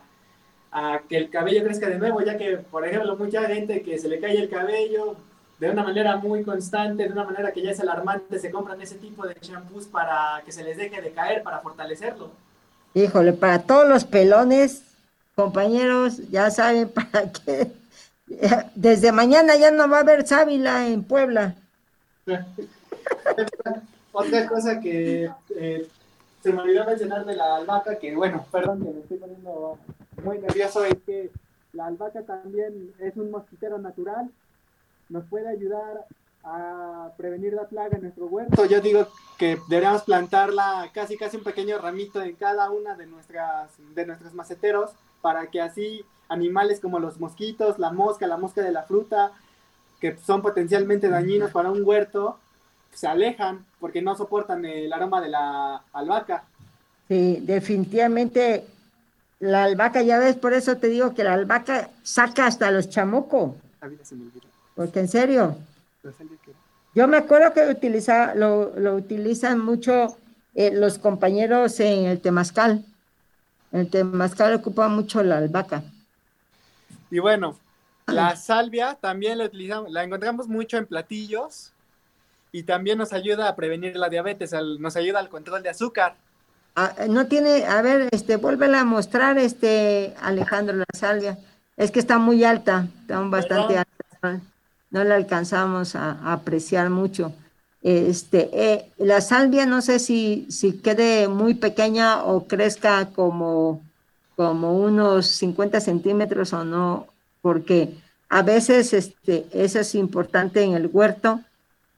a 0.72 1.02
que 1.08 1.16
el 1.16 1.30
cabello 1.30 1.62
crezca 1.62 1.88
de 1.88 1.98
nuevo, 1.98 2.20
ya 2.22 2.36
que, 2.36 2.56
por 2.56 2.86
ejemplo, 2.86 3.16
mucha 3.16 3.44
gente 3.44 3.82
que 3.82 3.98
se 3.98 4.08
le 4.08 4.18
cae 4.18 4.38
el 4.38 4.48
cabello 4.48 5.16
de 5.58 5.70
una 5.70 5.84
manera 5.84 6.16
muy 6.16 6.42
constante, 6.42 7.04
de 7.04 7.12
una 7.12 7.24
manera 7.24 7.52
que 7.52 7.62
ya 7.62 7.70
es 7.70 7.80
alarmante, 7.80 8.38
se 8.38 8.50
compran 8.50 8.80
ese 8.80 8.96
tipo 8.96 9.26
de 9.26 9.36
shampoos 9.40 9.86
para 9.86 10.42
que 10.44 10.50
se 10.50 10.64
les 10.64 10.76
deje 10.76 11.00
de 11.00 11.12
caer, 11.12 11.42
para 11.42 11.60
fortalecerlo. 11.60 12.30
Híjole, 12.94 13.32
para 13.32 13.60
todos 13.60 13.88
los 13.88 14.04
pelones, 14.04 14.82
compañeros, 15.36 16.28
ya 16.30 16.50
saben 16.50 16.88
para 16.94 17.30
qué 17.30 17.70
desde 18.74 19.12
mañana 19.12 19.56
ya 19.56 19.70
no 19.70 19.88
va 19.88 19.98
a 19.98 20.00
haber 20.00 20.26
sábila 20.26 20.88
en 20.88 21.04
Puebla. 21.04 21.54
Otra 24.12 24.46
cosa 24.46 24.80
que 24.80 25.30
eh, 25.56 25.88
se 26.42 26.52
me 26.52 26.62
olvidó 26.62 26.84
mencionar 26.84 27.24
de 27.24 27.34
la 27.34 27.56
albahaca, 27.56 27.98
que 27.98 28.14
bueno, 28.14 28.44
perdón 28.50 28.84
que 28.84 28.90
me 28.90 29.00
estoy 29.00 29.16
poniendo 29.18 29.78
muy 30.22 30.38
nervioso, 30.38 30.84
es 30.84 30.96
que 31.04 31.30
la 31.72 31.86
albahaca 31.86 32.22
también 32.22 32.92
es 32.98 33.16
un 33.16 33.30
mosquitero 33.30 33.78
natural, 33.78 34.30
nos 35.08 35.24
puede 35.24 35.48
ayudar 35.48 36.06
a 36.44 37.12
prevenir 37.16 37.52
la 37.52 37.66
plaga 37.66 37.96
en 37.96 38.02
nuestro 38.02 38.26
huerto. 38.26 38.64
Yo 38.64 38.80
digo 38.80 39.06
que 39.38 39.58
deberíamos 39.68 40.02
plantarla 40.02 40.90
casi 40.92 41.16
casi 41.16 41.36
un 41.36 41.44
pequeño 41.44 41.78
ramito 41.78 42.20
en 42.20 42.34
cada 42.34 42.70
una 42.70 42.96
de 42.96 43.06
nuestras 43.06 43.70
de 43.94 44.06
nuestros 44.06 44.34
maceteros 44.34 44.90
para 45.20 45.46
que 45.46 45.60
así 45.60 46.04
animales 46.28 46.80
como 46.80 46.98
los 46.98 47.20
mosquitos, 47.20 47.78
la 47.78 47.92
mosca, 47.92 48.26
la 48.26 48.36
mosca 48.36 48.62
de 48.62 48.72
la 48.72 48.82
fruta, 48.82 49.32
que 50.00 50.16
son 50.16 50.42
potencialmente 50.42 51.08
dañinos 51.08 51.52
para 51.52 51.70
un 51.70 51.82
huerto, 51.84 52.38
se 52.92 53.06
alejan 53.06 53.64
porque 53.78 54.02
no 54.02 54.16
soportan 54.16 54.64
el 54.64 54.92
aroma 54.92 55.20
de 55.20 55.28
la 55.28 55.82
albahaca. 55.92 56.44
Sí, 57.06 57.38
definitivamente 57.42 58.66
la 59.42 59.64
albahaca, 59.64 60.02
ya 60.02 60.20
ves, 60.20 60.36
por 60.36 60.52
eso 60.52 60.76
te 60.76 60.86
digo 60.86 61.14
que 61.14 61.24
la 61.24 61.34
albahaca 61.34 61.90
saca 62.04 62.46
hasta 62.46 62.70
los 62.70 62.88
chamucos. 62.88 63.56
Porque 64.76 65.00
en 65.00 65.08
serio. 65.08 65.56
Yo 66.94 67.08
me 67.08 67.16
acuerdo 67.16 67.52
que 67.52 67.68
utiliza, 67.68 68.36
lo, 68.36 68.72
lo 68.78 68.94
utilizan 68.94 69.58
mucho 69.58 70.16
eh, 70.54 70.70
los 70.70 70.98
compañeros 70.98 71.80
en 71.80 72.04
el 72.04 72.20
temazcal. 72.20 72.84
El 73.72 73.90
temazcal 73.90 74.54
ocupa 74.54 74.86
mucho 74.86 75.24
la 75.24 75.38
albahaca. 75.38 75.82
Y 77.10 77.18
bueno, 77.18 77.58
la 78.06 78.36
salvia 78.36 78.94
también 78.94 79.38
la 79.38 79.46
utilizamos, 79.46 79.90
la 79.90 80.04
encontramos 80.04 80.46
mucho 80.46 80.76
en 80.76 80.86
platillos 80.86 81.72
y 82.52 82.62
también 82.62 82.96
nos 82.96 83.12
ayuda 83.12 83.48
a 83.48 83.56
prevenir 83.56 83.96
la 83.96 84.08
diabetes, 84.08 84.52
nos 84.78 84.94
ayuda 84.94 85.18
al 85.18 85.28
control 85.28 85.64
de 85.64 85.70
azúcar. 85.70 86.14
Ah, 86.74 86.94
no 87.08 87.26
tiene, 87.26 87.66
a 87.66 87.82
ver, 87.82 88.08
este, 88.12 88.36
vuélvela 88.36 88.80
a 88.80 88.84
mostrar, 88.84 89.38
este, 89.38 90.14
Alejandro, 90.22 90.76
la 90.76 90.86
salvia. 90.94 91.38
Es 91.76 91.90
que 91.90 92.00
está 92.00 92.18
muy 92.18 92.44
alta, 92.44 92.88
está 93.02 93.20
bastante 93.20 93.78
alta, 93.78 94.40
no 94.90 95.04
la 95.04 95.16
alcanzamos 95.16 95.96
a, 95.96 96.32
apreciar 96.32 96.88
mucho. 96.88 97.32
Este, 97.82 98.50
eh, 98.52 98.90
la 98.96 99.20
salvia 99.20 99.66
no 99.66 99.82
sé 99.82 99.98
si, 99.98 100.46
si 100.48 100.74
quede 100.74 101.28
muy 101.28 101.54
pequeña 101.54 102.22
o 102.22 102.46
crezca 102.46 103.06
como, 103.06 103.82
como 104.36 104.78
unos 104.78 105.26
50 105.26 105.80
centímetros 105.80 106.52
o 106.52 106.64
no, 106.64 107.08
porque 107.42 107.94
a 108.28 108.42
veces 108.42 108.92
este, 108.94 109.46
eso 109.52 109.80
es 109.80 109.94
importante 109.94 110.62
en 110.62 110.74
el 110.74 110.88
huerto, 110.90 111.40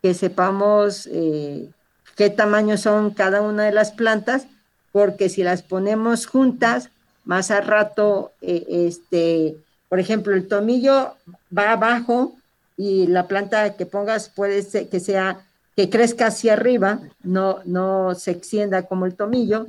que 0.03 0.15
sepamos 0.15 1.09
eh, 1.13 1.71
qué 2.17 2.31
tamaño 2.31 2.77
son 2.77 3.11
cada 3.11 3.41
una 3.43 3.65
de 3.65 3.73
las 3.73 3.93
plantas, 3.93 4.47
porque 4.95 5.29
si 5.29 5.43
las 5.43 5.63
ponemos 5.63 6.25
juntas, 6.25 6.89
más 7.25 7.51
a 7.51 7.61
rato, 7.61 8.31
eh, 8.41 8.65
este, 8.69 9.57
por 9.89 9.99
ejemplo, 9.99 10.33
el 10.33 10.47
tomillo 10.47 11.17
va 11.57 11.73
abajo 11.73 12.37
y 12.77 13.09
la 13.09 13.27
planta 13.27 13.75
que 13.75 13.87
pongas 13.87 14.29
puede 14.29 14.63
ser 14.63 14.89
que 14.89 15.01
sea 15.01 15.45
que 15.75 15.91
crezca 15.91 16.29
hacia 16.29 16.53
arriba, 16.53 17.01
no, 17.25 17.59
no 17.65 18.15
se 18.15 18.31
extienda 18.31 18.83
como 18.83 19.07
el 19.07 19.17
tomillo, 19.17 19.67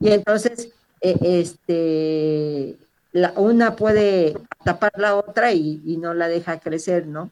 y 0.00 0.08
entonces 0.08 0.70
eh, 1.02 1.18
este, 1.20 2.78
la, 3.12 3.34
una 3.36 3.76
puede 3.76 4.38
tapar 4.64 4.92
la 4.96 5.16
otra 5.16 5.52
y, 5.52 5.98
no 6.00 6.14
la 6.14 6.28
deja 6.28 6.60
crecer, 6.60 7.06
¿no? 7.06 7.30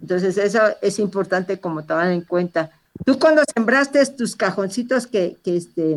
Entonces 0.00 0.36
eso 0.38 0.60
es 0.82 0.98
importante 0.98 1.60
como 1.60 1.84
tomar 1.84 2.10
en 2.10 2.22
cuenta. 2.22 2.72
Tú 3.04 3.16
cuando 3.20 3.42
sembraste 3.54 4.04
tus 4.06 4.34
cajoncitos 4.34 5.06
que, 5.06 5.36
que, 5.44 5.56
este, 5.56 5.96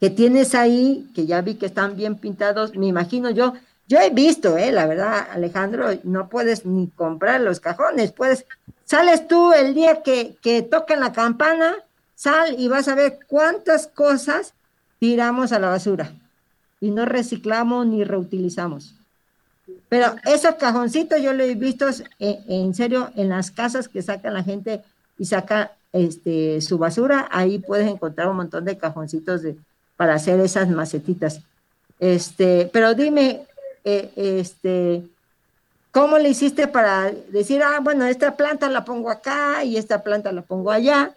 que 0.00 0.10
tienes 0.10 0.54
ahí, 0.54 1.10
que 1.14 1.26
ya 1.26 1.40
vi 1.40 1.54
que 1.54 1.66
están 1.66 1.96
bien 1.96 2.16
pintados, 2.16 2.76
me 2.76 2.86
imagino 2.86 3.30
yo, 3.30 3.54
yo 3.88 3.98
he 3.98 4.10
visto, 4.10 4.58
eh, 4.58 4.72
la 4.72 4.86
verdad, 4.86 5.28
Alejandro, 5.30 5.88
no 6.04 6.28
puedes 6.28 6.66
ni 6.66 6.88
comprar 6.88 7.40
los 7.40 7.60
cajones, 7.60 8.12
puedes, 8.12 8.44
sales 8.84 9.28
tú 9.28 9.52
el 9.52 9.74
día 9.74 10.02
que, 10.02 10.36
que 10.42 10.62
tocan 10.62 11.00
la 11.00 11.12
campana, 11.12 11.76
sal 12.14 12.56
y 12.58 12.68
vas 12.68 12.88
a 12.88 12.94
ver 12.94 13.18
cuántas 13.26 13.86
cosas 13.86 14.54
tiramos 14.98 15.52
a 15.52 15.58
la 15.58 15.68
basura 15.68 16.12
y 16.80 16.90
no 16.90 17.04
reciclamos 17.04 17.86
ni 17.86 18.04
reutilizamos. 18.04 18.94
Pero 19.88 20.16
esos 20.24 20.56
cajoncitos 20.56 21.20
yo 21.20 21.32
lo 21.32 21.44
he 21.44 21.54
visto 21.54 21.86
en, 22.18 22.74
serio 22.74 23.10
en 23.16 23.28
las 23.28 23.50
casas 23.50 23.88
que 23.88 24.02
saca 24.02 24.30
la 24.30 24.42
gente 24.42 24.82
y 25.18 25.24
saca 25.24 25.72
este, 25.92 26.60
su 26.60 26.78
basura, 26.78 27.28
ahí 27.30 27.58
puedes 27.58 27.88
encontrar 27.88 28.28
un 28.28 28.36
montón 28.36 28.64
de 28.64 28.76
cajoncitos 28.76 29.42
de, 29.42 29.56
para 29.96 30.14
hacer 30.14 30.40
esas 30.40 30.68
macetitas. 30.68 31.40
Este, 31.98 32.68
pero 32.72 32.94
dime, 32.94 33.46
eh, 33.84 34.10
este, 34.16 35.02
¿cómo 35.90 36.18
le 36.18 36.30
hiciste 36.30 36.68
para 36.68 37.10
decir, 37.30 37.62
ah, 37.62 37.80
bueno, 37.82 38.04
esta 38.04 38.36
planta 38.36 38.68
la 38.68 38.84
pongo 38.84 39.10
acá 39.10 39.64
y 39.64 39.76
esta 39.76 40.02
planta 40.02 40.32
la 40.32 40.42
pongo 40.42 40.70
allá? 40.70 41.14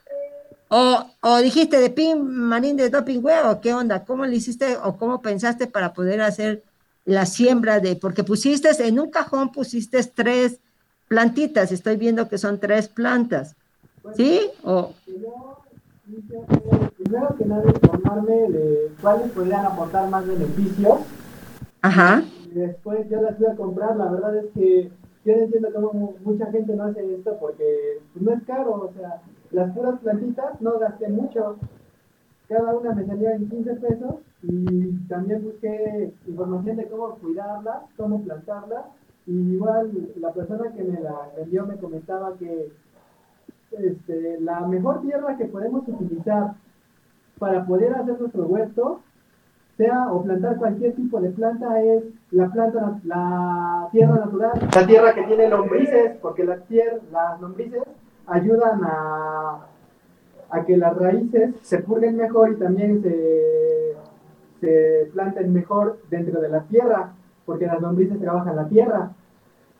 O, 0.71 1.03
dijiste 1.41 1.79
de 1.79 1.89
pin 1.89 2.23
marín 2.23 2.77
de 2.77 2.89
doping 2.89 3.23
o 3.45 3.59
qué 3.59 3.73
onda, 3.73 4.05
¿cómo 4.05 4.25
le 4.25 4.35
hiciste 4.35 4.77
o 4.77 4.97
cómo 4.97 5.19
pensaste 5.19 5.65
para 5.65 5.93
poder 5.93 6.21
hacer 6.21 6.63
la 7.05 7.25
siembra 7.25 7.79
de, 7.79 7.95
porque 7.95 8.23
pusiste 8.23 8.69
en 8.87 8.99
un 8.99 9.09
cajón 9.09 9.51
pusiste 9.51 10.03
tres 10.03 10.59
plantitas, 11.07 11.71
estoy 11.71 11.97
viendo 11.97 12.29
que 12.29 12.37
son 12.37 12.59
tres 12.59 12.87
plantas, 12.87 13.55
¿sí? 14.15 14.51
O... 14.63 14.93
Primero 17.09 17.35
que 17.39 17.45
nada 17.45 17.63
informarme 17.65 18.49
de 18.51 18.91
cuáles 19.01 19.31
podrían 19.31 19.65
aportar 19.65 20.07
más 20.11 20.27
beneficios. 20.27 20.99
Ajá. 21.81 22.21
Y 22.45 22.53
después 22.53 23.09
yo 23.09 23.19
las 23.19 23.35
fui 23.35 23.47
a 23.47 23.55
comprar, 23.55 23.97
la 23.97 24.11
verdad 24.11 24.37
es 24.37 24.45
que 24.53 24.91
yo 25.25 25.35
no 25.35 25.41
entiendo 25.41 25.69
cómo 25.73 26.13
mucha 26.23 26.51
gente 26.51 26.75
no 26.75 26.83
hace 26.83 27.15
esto 27.15 27.35
porque 27.39 27.99
pues, 28.13 28.23
no 28.23 28.31
es 28.31 28.43
caro, 28.43 28.73
o 28.73 28.93
sea, 28.93 29.23
las 29.49 29.73
puras 29.73 29.99
plantitas 30.01 30.61
no 30.61 30.77
gasté 30.77 31.09
mucho. 31.09 31.57
Cada 32.47 32.75
una 32.75 32.93
me 32.93 33.07
salía 33.07 33.33
en 33.33 33.49
15 33.49 33.73
pesos 33.77 34.15
y 34.43 34.91
también 35.07 35.43
busqué 35.43 36.13
información 36.27 36.77
de 36.77 36.85
cómo 36.89 37.15
cuidarlas, 37.15 37.77
cómo 37.97 38.21
plantarlas. 38.21 38.85
Y 39.25 39.55
igual 39.55 40.11
la 40.17 40.31
persona 40.31 40.71
que 40.73 40.83
me 40.83 40.99
la 40.99 41.29
vendió 41.35 41.65
me 41.65 41.77
comentaba 41.77 42.35
que 42.37 42.71
este, 43.71 44.39
la 44.41 44.59
mejor 44.67 45.01
tierra 45.01 45.37
que 45.37 45.45
podemos 45.45 45.87
utilizar 45.87 46.53
para 47.39 47.65
poder 47.65 47.95
hacer 47.95 48.19
nuestro 48.19 48.45
huerto, 48.45 49.01
sea 49.77 50.11
o 50.11 50.21
plantar 50.23 50.57
cualquier 50.57 50.93
tipo 50.93 51.21
de 51.21 51.29
planta, 51.29 51.81
es 51.81 52.03
la 52.31 52.49
planta, 52.49 52.99
la 53.05 53.87
tierra 53.91 54.15
natural, 54.15 54.51
la 54.75 54.85
tierra 54.85 55.13
que 55.13 55.23
tiene 55.23 55.47
lombrices, 55.47 56.17
porque 56.21 56.43
la 56.43 56.57
tierra, 56.57 56.97
las 57.11 57.39
lombrices 57.39 57.83
ayudan 58.27 58.81
a, 58.83 59.59
a 60.49 60.65
que 60.65 60.75
las 60.77 60.97
raíces 60.97 61.55
se 61.61 61.79
purguen 61.79 62.17
mejor 62.17 62.51
y 62.51 62.55
también 62.55 63.01
se, 63.01 63.95
se 64.59 65.09
planten 65.13 65.53
mejor 65.53 65.99
dentro 66.09 66.41
de 66.41 66.49
la 66.49 66.61
tierra, 66.63 67.13
porque 67.45 67.65
las 67.65 67.81
lombrices 67.81 68.19
trabajan 68.19 68.55
la 68.55 68.67
tierra. 68.67 69.11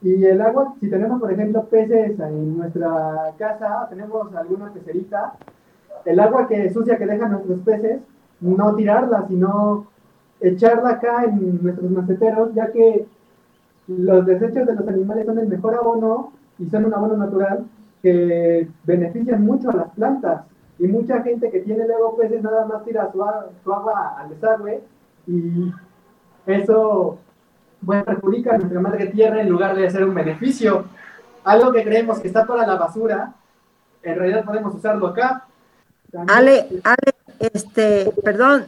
Y 0.02 0.24
el 0.24 0.40
agua, 0.42 0.76
si 0.80 0.90
tenemos 0.90 1.20
por 1.20 1.32
ejemplo 1.32 1.66
peces 1.66 2.18
en 2.20 2.58
nuestra 2.58 3.34
casa, 3.38 3.88
tenemos 3.90 4.34
alguna 4.34 4.72
pecerita, 4.72 5.34
el 6.06 6.20
agua 6.20 6.48
que 6.48 6.70
sucia 6.72 6.98
que 6.98 7.06
dejan 7.06 7.32
nuestros 7.32 7.60
peces, 7.62 8.00
no 8.42 8.76
tirarla, 8.76 9.26
sino 9.28 9.88
echarla 10.40 10.92
acá 10.92 11.26
en 11.26 11.62
nuestros 11.62 11.92
maceteros, 11.92 12.54
ya 12.54 12.72
que 12.72 13.06
los 13.88 14.26
desechos 14.26 14.68
de 14.68 14.76
los 14.76 14.88
animales 14.88 15.26
son 15.26 15.40
el 15.40 15.48
mejor 15.48 15.76
abono 15.76 16.32
y 16.58 16.70
son 16.70 16.86
un 16.86 16.94
abono 16.94 17.18
natural 17.18 17.66
que 18.02 18.68
benefician 18.84 19.44
mucho 19.44 19.72
a 19.72 19.76
las 19.76 19.90
plantas. 19.92 20.44
Y 20.78 20.88
mucha 20.88 21.22
gente 21.22 21.50
que 21.50 21.60
tiene 21.60 21.86
luego 21.86 22.16
peces 22.16 22.42
nada 22.42 22.66
más 22.66 22.86
tira 22.86 23.12
su, 23.12 23.22
agua 23.22 24.16
al 24.18 24.30
desagüe 24.30 24.82
y 25.28 25.72
eso 26.46 27.18
bueno, 27.82 28.06
perjudica 28.06 28.56
a 28.56 28.58
nuestra 28.58 28.80
madre 28.80 29.08
tierra 29.08 29.42
en 29.42 29.50
lugar 29.50 29.76
de 29.76 29.90
ser 29.90 30.06
un 30.06 30.16
beneficio. 30.16 30.86
Algo 31.44 31.72
que 31.72 31.84
creemos 31.84 32.20
que 32.20 32.28
está 32.28 32.46
para 32.46 32.66
la 32.66 32.76
basura, 32.76 33.34
en 34.04 34.18
realidad 34.18 34.46
podemos 34.46 34.74
usarlo 34.74 35.08
acá. 35.08 35.48
Ale, 36.28 36.68
Ale, 36.84 37.16
este, 37.40 38.12
perdón, 38.24 38.66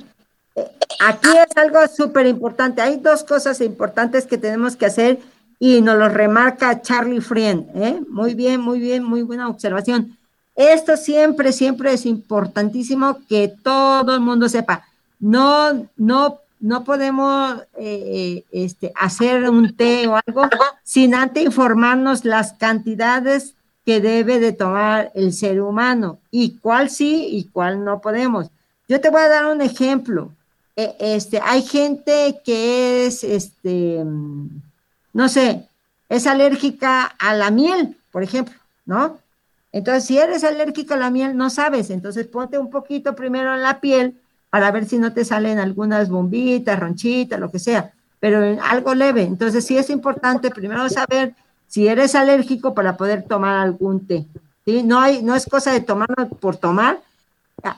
eh, 0.56 0.68
aquí 1.00 1.30
es 1.30 1.58
algo 1.58 1.80
súper 1.88 2.28
importante. 2.28 2.82
Hay 2.82 2.98
dos 2.98 3.24
cosas 3.24 3.62
importantes 3.62 4.26
que 4.26 4.38
tenemos 4.38 4.76
que 4.76 4.86
hacer 4.86 5.20
y 5.60 5.82
nos 5.82 5.98
lo 5.98 6.10
remarca 6.10 6.82
Charlie 6.82 7.22
Friend. 7.22 7.68
¿eh? 7.76 8.02
Muy 8.10 8.34
bien, 8.34 8.62
muy 8.62 8.80
bien, 8.80 9.04
muy 9.04 9.22
buena 9.22 9.48
observación. 9.48 10.18
Esto 10.56 10.98
siempre, 10.98 11.54
siempre 11.54 11.94
es 11.94 12.06
importantísimo 12.06 13.20
que 13.30 13.54
todo 13.64 14.16
el 14.16 14.22
mundo 14.22 14.50
sepa. 14.50 14.86
No, 15.20 15.88
no, 15.98 16.40
no 16.60 16.84
podemos 16.84 17.62
eh, 17.78 18.44
este, 18.52 18.92
hacer 18.96 19.50
un 19.50 19.76
té 19.76 20.08
o 20.08 20.20
algo 20.26 20.48
sin 20.84 21.16
antes 21.16 21.44
informarnos 21.44 22.26
las 22.26 22.54
cantidades 22.54 23.56
que 23.86 24.00
debe 24.00 24.40
de 24.40 24.52
tomar 24.52 25.12
el 25.16 25.34
ser 25.34 25.62
humano 25.62 26.20
y 26.30 26.58
cuál 26.58 26.90
sí 26.90 27.28
y 27.32 27.46
cuál 27.46 27.84
no 27.84 28.02
podemos. 28.02 28.50
Yo 28.88 29.02
te 29.02 29.10
voy 29.10 29.22
a 29.22 29.30
dar 29.30 29.46
un 29.46 29.62
ejemplo. 29.62 30.32
E, 30.76 30.96
este, 31.00 31.40
hay 31.44 31.64
gente 31.64 32.40
que 32.44 33.06
es, 33.06 33.24
este, 33.24 34.04
no 35.14 35.30
sé, 35.30 35.68
es 36.10 36.28
alérgica 36.28 37.06
a 37.06 37.34
la 37.34 37.52
miel, 37.52 37.98
por 38.12 38.24
ejemplo, 38.24 38.56
¿no? 38.86 39.18
Entonces, 39.72 40.04
si 40.06 40.18
eres 40.18 40.44
alérgico 40.44 40.94
a 40.94 40.98
la 40.98 41.10
miel, 41.10 41.38
no 41.38 41.50
sabes. 41.50 41.90
Entonces, 41.90 42.28
ponte 42.28 42.58
un 42.58 42.70
poquito 42.70 43.16
primero 43.16 43.54
en 43.54 43.62
la 43.62 43.80
piel 43.80 44.20
para 44.50 44.70
ver 44.72 44.86
si 44.86 44.98
no 44.98 45.14
te 45.14 45.24
salen 45.24 45.60
algunas 45.60 46.10
bombitas, 46.10 46.78
ronchitas, 46.78 47.40
lo 47.40 47.50
que 47.50 47.60
sea, 47.60 47.94
pero 48.20 48.44
en 48.44 48.60
algo 48.60 48.94
leve. 48.94 49.24
Entonces, 49.24 49.66
sí 49.66 49.78
es 49.78 49.90
importante 49.90 50.52
primero 50.52 50.88
saber 50.90 51.34
si 51.72 51.88
eres 51.88 52.16
alérgico 52.16 52.74
para 52.74 52.98
poder 52.98 53.24
tomar 53.24 53.56
algún 53.56 54.06
té. 54.06 54.26
¿sí? 54.66 54.84
No, 54.84 55.00
hay, 55.00 55.24
no 55.24 55.36
es 55.38 55.46
cosa 55.46 55.72
de 55.72 55.80
tomarlo 55.80 56.28
por 56.28 56.58
tomar. 56.58 57.02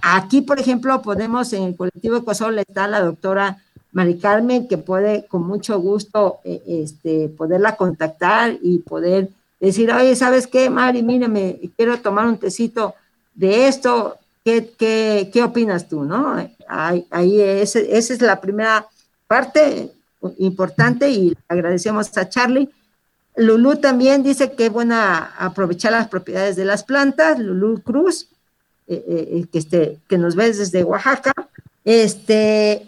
Aquí, 0.02 0.42
por 0.42 0.60
ejemplo, 0.60 1.00
podemos, 1.04 1.54
en 1.54 1.62
el 1.62 1.76
colectivo 1.76 2.18
Ecosol 2.18 2.58
está 2.58 2.88
la 2.88 3.02
doctora 3.02 3.62
Mari 3.92 4.18
Carmen, 4.18 4.68
que 4.68 4.80
puede 4.80 5.28
con 5.28 5.46
mucho 5.46 5.80
gusto 5.80 6.40
eh, 6.44 6.64
este, 6.68 7.30
poderla 7.30 7.76
contactar 7.76 8.58
y 8.64 8.80
poder 8.80 9.30
decir, 9.60 9.92
oye, 9.92 10.16
¿sabes 10.16 10.48
qué, 10.48 10.72
Mari? 10.72 11.04
Mírame, 11.04 11.60
quiero 11.78 12.00
tomar 12.00 12.26
un 12.26 12.40
tecito 12.40 12.96
de 13.36 13.68
esto, 13.68 14.18
¿qué, 14.44 14.72
qué, 14.76 15.30
qué 15.32 15.44
opinas 15.44 15.88
tú? 15.88 16.04
¿no? 16.04 16.36
Ahí, 16.68 17.06
ahí 17.12 17.40
esa 17.40 17.80
es 17.80 18.22
la 18.24 18.42
primera 18.42 18.88
parte 19.28 19.92
importante 20.40 21.12
y 21.12 21.38
agradecemos 21.48 22.18
a 22.18 22.28
Charlie. 22.28 22.68
Lulú 23.36 23.78
también 23.78 24.24
dice 24.24 24.52
que 24.52 24.68
es 24.68 24.72
buena 24.72 25.34
aprovechar 25.38 25.92
las 25.92 26.08
propiedades 26.08 26.56
de 26.56 26.66
las 26.66 26.84
plantas, 26.84 27.40
Lulú 27.40 27.82
Cruz, 27.82 28.30
eh, 28.88 29.04
eh, 29.08 29.46
que, 29.52 29.58
este, 29.58 30.00
que 30.08 30.18
nos 30.18 30.36
ves 30.36 30.60
desde 30.60 30.84
Oaxaca. 30.84 31.34
Este, 31.84 32.88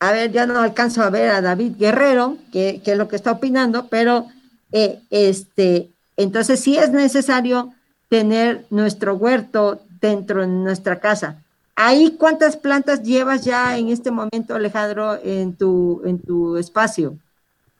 a 0.00 0.12
ver, 0.12 0.32
ya 0.32 0.46
no 0.46 0.58
alcanzo 0.60 1.02
a 1.02 1.10
ver 1.10 1.30
a 1.30 1.40
David 1.40 1.74
Guerrero, 1.78 2.38
que, 2.52 2.80
que 2.84 2.92
es 2.92 2.98
lo 2.98 3.08
que 3.08 3.16
está 3.16 3.32
opinando, 3.32 3.86
pero 3.88 4.26
eh, 4.72 5.00
este, 5.10 5.90
entonces 6.16 6.60
sí 6.60 6.76
es 6.76 6.90
necesario 6.90 7.72
tener 8.08 8.66
nuestro 8.70 9.14
huerto 9.14 9.80
dentro 10.00 10.40
de 10.40 10.48
nuestra 10.48 10.98
casa. 10.98 11.42
¿Ahí 11.76 12.16
cuántas 12.18 12.56
plantas 12.56 13.02
llevas 13.02 13.44
ya 13.44 13.78
en 13.78 13.90
este 13.90 14.10
momento, 14.10 14.54
Alejandro, 14.54 15.18
en 15.22 15.54
tu, 15.54 16.02
en 16.04 16.18
tu 16.18 16.56
espacio? 16.56 17.16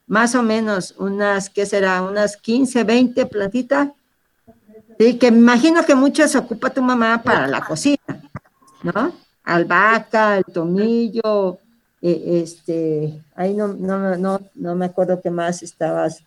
Más 0.09 0.35
o 0.35 0.43
menos, 0.43 0.93
unas, 0.97 1.49
¿qué 1.49 1.65
será? 1.65 2.01
Unas 2.01 2.35
15, 2.35 2.83
20 2.83 3.25
plantitas. 3.27 3.89
Sí, 4.99 5.17
que 5.17 5.31
me 5.31 5.37
imagino 5.37 5.85
que 5.85 5.95
muchas 5.95 6.35
ocupa 6.35 6.69
tu 6.69 6.81
mamá 6.81 7.23
para 7.23 7.47
la 7.47 7.61
cocina, 7.61 8.29
¿no? 8.83 9.13
Albahaca, 9.45 10.37
el 10.37 10.43
tomillo, 10.43 11.57
eh, 12.01 12.41
este, 12.43 13.21
ahí 13.33 13.53
no, 13.53 13.69
no, 13.69 14.17
no, 14.17 14.41
no 14.55 14.75
me 14.75 14.87
acuerdo 14.87 15.21
qué 15.21 15.29
más 15.29 15.63
estabas 15.63 16.23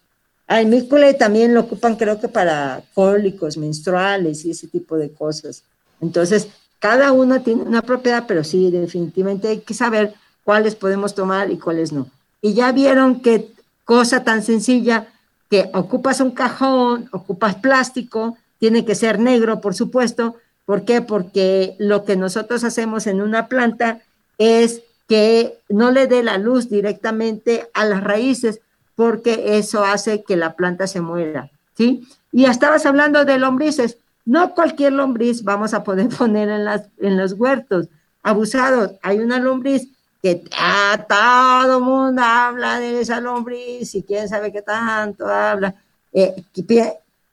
el 0.58 0.66
mícule 0.66 1.14
también 1.14 1.54
lo 1.54 1.60
ocupan 1.60 1.96
creo 1.96 2.20
que 2.20 2.28
para 2.28 2.82
cólicos 2.94 3.56
menstruales 3.56 4.44
y 4.44 4.50
ese 4.50 4.66
tipo 4.66 4.96
de 4.96 5.10
cosas. 5.10 5.64
Entonces, 6.00 6.48
cada 6.78 7.12
uno 7.12 7.42
tiene 7.42 7.62
una 7.62 7.82
propiedad, 7.82 8.24
pero 8.26 8.44
sí, 8.44 8.70
definitivamente 8.70 9.48
hay 9.48 9.60
que 9.60 9.74
saber 9.74 10.14
cuáles 10.44 10.74
podemos 10.74 11.14
tomar 11.14 11.50
y 11.50 11.58
cuáles 11.58 11.92
no. 11.92 12.08
Y 12.40 12.54
ya 12.54 12.72
vieron 12.72 13.20
que 13.20 13.51
cosa 13.92 14.24
tan 14.24 14.42
sencilla 14.42 15.08
que 15.50 15.68
ocupas 15.74 16.22
un 16.22 16.30
cajón, 16.30 17.10
ocupas 17.12 17.56
plástico, 17.56 18.38
tiene 18.58 18.86
que 18.86 18.94
ser 18.94 19.18
negro, 19.18 19.60
por 19.60 19.74
supuesto. 19.74 20.36
¿Por 20.64 20.86
qué? 20.86 21.02
Porque 21.02 21.76
lo 21.78 22.06
que 22.06 22.16
nosotros 22.16 22.64
hacemos 22.64 23.06
en 23.06 23.20
una 23.20 23.48
planta 23.48 24.00
es 24.38 24.80
que 25.06 25.58
no 25.68 25.90
le 25.90 26.06
dé 26.06 26.22
la 26.22 26.38
luz 26.38 26.70
directamente 26.70 27.68
a 27.74 27.84
las 27.84 28.02
raíces, 28.02 28.62
porque 28.94 29.58
eso 29.58 29.84
hace 29.84 30.24
que 30.24 30.36
la 30.36 30.54
planta 30.54 30.86
se 30.86 31.02
muera, 31.02 31.50
¿sí? 31.76 32.08
Y 32.32 32.46
estabas 32.46 32.86
hablando 32.86 33.26
de 33.26 33.38
lombrices. 33.38 33.98
No 34.24 34.54
cualquier 34.54 34.94
lombriz 34.94 35.44
vamos 35.44 35.74
a 35.74 35.84
poder 35.84 36.08
poner 36.18 36.48
en, 36.48 36.64
las, 36.64 36.88
en 36.96 37.18
los 37.18 37.34
huertos. 37.34 37.88
Abusados, 38.22 38.92
hay 39.02 39.18
una 39.18 39.38
lombriz 39.38 39.86
que 40.22 40.44
ah, 40.56 41.04
todo 41.08 41.80
mundo 41.80 42.22
habla 42.22 42.78
de 42.78 43.00
esa 43.00 43.20
lombriz 43.20 43.94
y 43.94 44.02
quién 44.02 44.28
sabe 44.28 44.52
qué 44.52 44.62
tanto 44.62 45.26
habla. 45.26 45.74
Eh, 46.12 46.44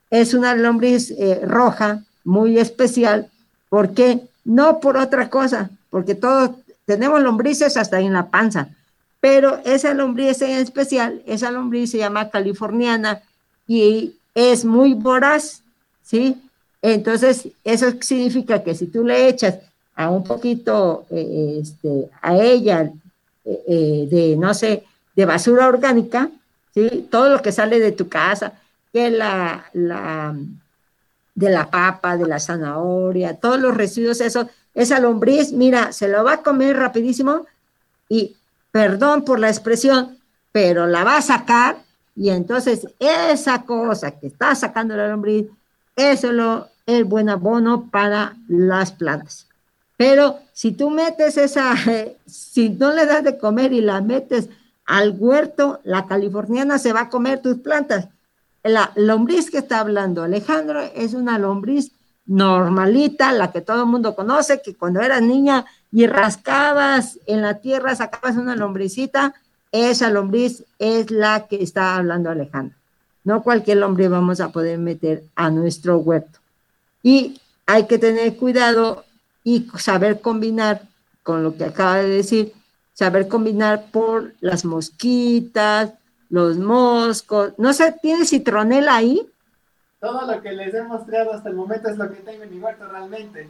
es 0.09 0.33
una 0.33 0.55
lombriz 0.55 1.11
eh, 1.11 1.41
roja 1.45 2.03
muy 2.23 2.57
especial. 2.57 3.29
¿Por 3.69 3.93
qué? 3.93 4.27
No 4.43 4.79
por 4.79 4.97
otra 4.97 5.29
cosa, 5.29 5.69
porque 5.89 6.15
todos 6.15 6.51
tenemos 6.85 7.21
lombrices 7.21 7.77
hasta 7.77 7.99
en 7.99 8.13
la 8.13 8.29
panza 8.29 8.69
pero 9.19 9.61
esa 9.65 9.93
lombriz 9.93 10.41
en 10.41 10.51
especial, 10.51 11.21
esa 11.25 11.51
lombriz 11.51 11.91
se 11.91 11.97
llama 11.97 12.29
californiana 12.29 13.21
y 13.67 14.15
es 14.33 14.63
muy 14.63 14.93
voraz, 14.93 15.61
¿sí? 16.01 16.37
Entonces, 16.81 17.49
eso 17.63 17.91
significa 17.99 18.63
que 18.63 18.73
si 18.73 18.87
tú 18.87 19.03
le 19.03 19.27
echas 19.27 19.55
a 19.99 20.09
un 20.09 20.23
poquito, 20.23 21.05
eh, 21.09 21.59
este, 21.61 22.09
a 22.21 22.37
ella, 22.37 22.89
eh, 23.43 23.63
eh, 23.67 24.07
de, 24.09 24.37
no 24.37 24.53
sé, 24.53 24.85
de 25.13 25.25
basura 25.25 25.67
orgánica, 25.67 26.29
¿sí? 26.73 27.05
Todo 27.11 27.27
lo 27.27 27.41
que 27.41 27.51
sale 27.51 27.81
de 27.81 27.91
tu 27.91 28.07
casa, 28.07 28.53
que 28.93 29.09
la, 29.09 29.65
de 29.73 31.49
la 31.49 31.69
papa, 31.69 32.15
de 32.15 32.25
la 32.25 32.39
zanahoria, 32.39 33.35
todos 33.35 33.59
los 33.59 33.75
residuos, 33.75 34.21
eso, 34.21 34.49
esa 34.73 35.01
lombriz, 35.01 35.51
mira, 35.51 35.91
se 35.91 36.07
lo 36.07 36.23
va 36.23 36.35
a 36.35 36.43
comer 36.43 36.77
rapidísimo 36.77 37.45
y 38.07 38.37
perdón 38.71 39.25
por 39.25 39.37
la 39.37 39.49
expresión, 39.49 40.17
pero 40.53 40.87
la 40.87 41.03
va 41.03 41.17
a 41.17 41.21
sacar 41.21 41.75
y 42.15 42.29
entonces 42.29 42.87
esa 42.99 43.63
cosa 43.63 44.11
que 44.11 44.27
está 44.27 44.55
sacando 44.55 44.95
la 44.95 45.09
lombriz, 45.09 45.47
eso 45.97 46.31
lo, 46.31 46.69
es 46.85 47.03
buen 47.03 47.27
abono 47.27 47.89
para 47.91 48.37
las 48.47 48.93
plantas. 48.93 49.48
Pero 49.99 50.39
si 50.53 50.71
tú 50.71 50.89
metes 50.89 51.35
esa, 51.35 51.75
si 52.25 52.69
no 52.69 52.93
le 52.93 53.05
das 53.05 53.21
de 53.21 53.37
comer 53.37 53.73
y 53.73 53.81
la 53.81 53.99
metes 53.99 54.47
al 54.85 55.13
huerto, 55.19 55.81
la 55.83 56.07
californiana 56.07 56.79
se 56.79 56.93
va 56.93 57.01
a 57.01 57.09
comer 57.09 57.41
tus 57.41 57.57
plantas. 57.57 58.07
La 58.63 58.93
lombriz 58.95 59.51
que 59.51 59.57
está 59.57 59.81
hablando 59.81 60.23
Alejandro 60.23 60.79
es 60.95 61.13
una 61.13 61.37
lombriz 61.37 61.91
normalita, 62.25 63.33
la 63.33 63.51
que 63.51 63.59
todo 63.59 63.81
el 63.81 63.89
mundo 63.89 64.15
conoce, 64.15 64.61
que 64.61 64.73
cuando 64.73 65.01
eras 65.01 65.21
niña 65.21 65.65
y 65.91 66.07
rascabas 66.07 67.19
en 67.25 67.41
la 67.41 67.55
tierra, 67.55 67.93
sacabas 67.93 68.37
una 68.37 68.55
lombricita, 68.55 69.33
esa 69.73 70.09
lombriz 70.09 70.63
es 70.77 71.11
la 71.11 71.45
que 71.47 71.61
está 71.61 71.97
hablando 71.97 72.29
Alejandro. 72.29 72.77
No 73.25 73.43
cualquier 73.43 73.79
lombriz 73.79 74.09
vamos 74.09 74.39
a 74.39 74.53
poder 74.53 74.77
meter 74.77 75.25
a 75.35 75.49
nuestro 75.49 75.97
huerto. 75.97 76.39
Y 77.03 77.41
hay 77.65 77.85
que 77.85 77.97
tener 77.97 78.37
cuidado 78.37 79.03
y 79.49 79.67
saber 79.79 80.21
combinar 80.21 80.83
con 81.23 81.41
lo 81.43 81.55
que 81.55 81.65
acaba 81.65 81.97
de 81.97 82.09
decir, 82.09 82.53
saber 82.93 83.27
combinar 83.27 83.85
por 83.91 84.33
las 84.41 84.63
mosquitas, 84.63 85.93
los 86.29 86.57
moscos. 86.57 87.53
No 87.57 87.73
sé, 87.73 87.95
¿tiene 87.99 88.25
citronela 88.25 88.95
ahí? 88.95 89.27
Todo 89.99 90.31
lo 90.31 90.39
que 90.41 90.51
les 90.51 90.73
he 90.75 90.83
mostrado 90.83 91.33
hasta 91.33 91.49
el 91.49 91.55
momento 91.55 91.89
es 91.89 91.97
lo 91.97 92.09
que 92.09 92.17
tengo 92.17 92.43
en 92.43 92.51
mi 92.51 92.59
huerto 92.59 92.87
realmente 92.87 93.49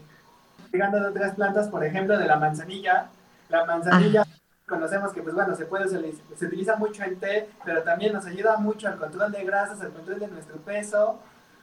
llegando 0.71 0.99
de 0.99 1.07
otras 1.07 1.35
plantas, 1.35 1.67
por 1.67 1.83
ejemplo, 1.83 2.17
de 2.17 2.27
la 2.27 2.37
manzanilla. 2.37 3.09
La 3.49 3.65
manzanilla 3.65 4.25
conocemos 4.67 5.11
que, 5.11 5.21
pues 5.21 5.35
bueno, 5.35 5.53
se 5.55 5.65
puede, 5.65 5.89
se, 5.89 6.45
utiliza 6.45 6.75
mucho 6.77 7.03
en 7.03 7.19
té, 7.19 7.49
pero 7.65 7.81
también 7.83 8.13
nos 8.13 8.25
ayuda 8.25 8.57
mucho 8.57 8.87
al 8.87 8.97
control 8.97 9.31
de 9.31 9.43
grasas, 9.43 9.81
al 9.81 9.91
control 9.91 10.19
de 10.19 10.27
nuestro 10.27 10.57
peso, 10.57 11.19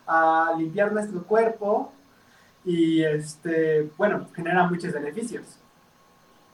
a 0.06 0.52
limpiar 0.58 0.92
nuestro 0.92 1.22
cuerpo 1.22 1.92
y, 2.66 3.02
este, 3.02 3.88
bueno, 3.96 4.28
genera 4.34 4.68
muchos 4.68 4.92
beneficios. 4.92 5.44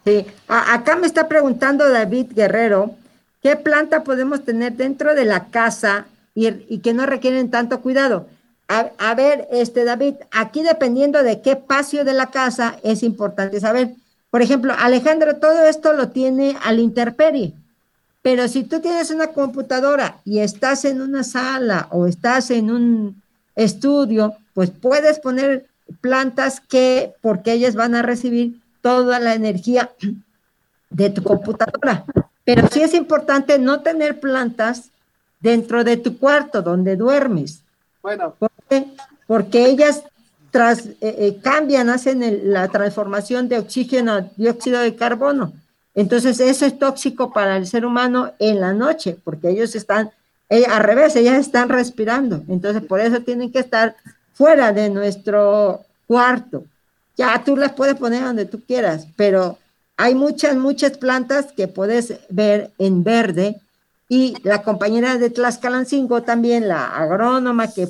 Sí, 0.04 0.26
acá 0.46 0.94
me 0.96 1.06
está 1.06 1.26
preguntando 1.26 1.88
David 1.88 2.32
Guerrero, 2.34 2.94
¿qué 3.42 3.56
planta 3.56 4.04
podemos 4.04 4.44
tener 4.44 4.74
dentro 4.74 5.14
de 5.14 5.24
la 5.24 5.46
casa 5.46 6.06
y, 6.34 6.48
y 6.68 6.78
que 6.78 6.92
no 6.92 7.06
requieren 7.06 7.50
tanto 7.50 7.80
cuidado? 7.80 8.28
A, 8.98 9.14
ver, 9.14 9.48
este 9.50 9.84
David, 9.84 10.14
aquí 10.30 10.62
dependiendo 10.62 11.22
de 11.22 11.42
qué 11.42 11.52
espacio 11.52 12.06
de 12.06 12.14
la 12.14 12.30
casa 12.30 12.78
es 12.82 13.02
importante 13.02 13.60
saber. 13.60 13.90
Por 14.30 14.40
ejemplo, 14.40 14.72
Alejandro, 14.78 15.36
todo 15.36 15.64
esto 15.64 15.92
lo 15.92 16.08
tiene 16.08 16.56
al 16.62 16.78
interperie. 16.78 17.52
Pero 18.22 18.48
si 18.48 18.64
tú 18.64 18.80
tienes 18.80 19.10
una 19.10 19.26
computadora 19.28 20.20
y 20.24 20.38
estás 20.38 20.86
en 20.86 21.02
una 21.02 21.22
sala 21.22 21.88
o 21.90 22.06
estás 22.06 22.50
en 22.50 22.70
un 22.70 23.22
estudio, 23.56 24.36
pues 24.54 24.70
puedes 24.70 25.18
poner 25.18 25.66
plantas 26.00 26.60
que, 26.60 27.14
porque 27.20 27.52
ellas 27.52 27.74
van 27.74 27.94
a 27.94 28.02
recibir 28.02 28.60
toda 28.80 29.18
la 29.20 29.34
energía 29.34 29.90
de 30.90 31.10
tu 31.10 31.22
computadora. 31.22 32.04
Pero 32.44 32.68
sí 32.68 32.82
es 32.82 32.94
importante 32.94 33.58
no 33.58 33.80
tener 33.80 34.20
plantas 34.20 34.90
dentro 35.40 35.84
de 35.84 35.96
tu 35.96 36.18
cuarto 36.18 36.62
donde 36.62 36.96
duermes. 36.96 37.62
Bueno. 38.02 38.34
¿Por 38.38 38.50
qué? 38.68 38.86
Porque 39.26 39.66
ellas 39.66 40.02
tras, 40.52 40.86
eh, 40.86 40.96
eh, 41.00 41.38
cambian, 41.42 41.88
hacen 41.88 42.52
la 42.52 42.68
transformación 42.68 43.48
de 43.48 43.58
oxígeno 43.58 44.12
a 44.12 44.20
dióxido 44.36 44.80
de 44.80 44.94
carbono. 44.94 45.52
Entonces, 45.94 46.40
eso 46.40 46.66
es 46.66 46.78
tóxico 46.78 47.32
para 47.32 47.56
el 47.56 47.66
ser 47.66 47.86
humano 47.86 48.32
en 48.38 48.60
la 48.60 48.72
noche, 48.72 49.16
porque 49.24 49.48
ellos 49.48 49.74
están, 49.74 50.10
eh, 50.50 50.66
al 50.66 50.82
revés, 50.84 51.16
ellas 51.16 51.38
están 51.38 51.70
respirando. 51.70 52.42
Entonces, 52.48 52.82
por 52.82 53.00
eso 53.00 53.20
tienen 53.20 53.50
que 53.50 53.60
estar 53.60 53.96
fuera 54.34 54.72
de 54.72 54.90
nuestro 54.90 55.80
cuarto. 56.06 56.64
Ya 57.16 57.42
tú 57.44 57.56
las 57.56 57.72
puedes 57.72 57.96
poner 57.96 58.24
donde 58.24 58.46
tú 58.46 58.60
quieras, 58.66 59.06
pero 59.16 59.58
hay 59.96 60.14
muchas, 60.14 60.56
muchas 60.56 60.98
plantas 60.98 61.52
que 61.52 61.68
puedes 61.68 62.14
ver 62.28 62.70
en 62.78 63.04
verde. 63.04 63.60
Y 64.08 64.34
la 64.42 64.62
compañera 64.62 65.16
de 65.16 65.30
Tlaxcalancingo 65.30 66.22
también, 66.22 66.68
la 66.68 66.96
agrónoma, 66.96 67.72
que 67.72 67.88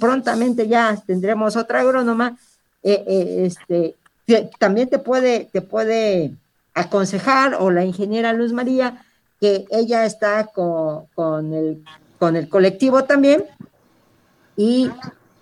prontamente 0.00 0.68
ya 0.68 1.00
tendremos 1.06 1.56
otra 1.56 1.80
agrónoma, 1.80 2.36
eh, 2.82 3.04
eh, 3.06 3.46
este, 3.46 3.94
también 4.58 4.88
te 4.88 4.98
puede, 4.98 5.48
te 5.52 5.62
puede 5.62 6.32
aconsejar, 6.74 7.54
o 7.54 7.70
la 7.70 7.84
ingeniera 7.84 8.32
Luz 8.32 8.52
María, 8.52 9.04
que 9.40 9.66
ella 9.70 10.04
está 10.04 10.46
con, 10.46 11.06
con, 11.14 11.54
el, 11.54 11.84
con 12.18 12.36
el 12.36 12.48
colectivo 12.48 13.04
también, 13.04 13.44
y 14.56 14.90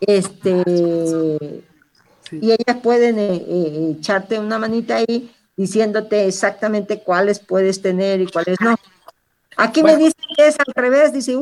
este 0.01 1.63
y 2.31 2.53
ellas 2.53 2.77
pueden 2.83 3.19
eh, 3.19 3.95
echarte 3.99 4.39
una 4.39 4.59
manita 4.59 4.97
ahí 4.97 5.33
diciéndote 5.57 6.27
exactamente 6.27 7.01
cuáles 7.01 7.39
puedes 7.39 7.83
tener 7.83 8.21
y 8.21 8.27
cuáles 8.27 8.61
no. 8.61 8.77
Aquí 9.57 9.83
me 9.83 9.97
dice 9.97 10.15
que 10.37 10.47
es 10.47 10.57
al 10.59 10.73
revés, 10.75 11.13
dice 11.13 11.37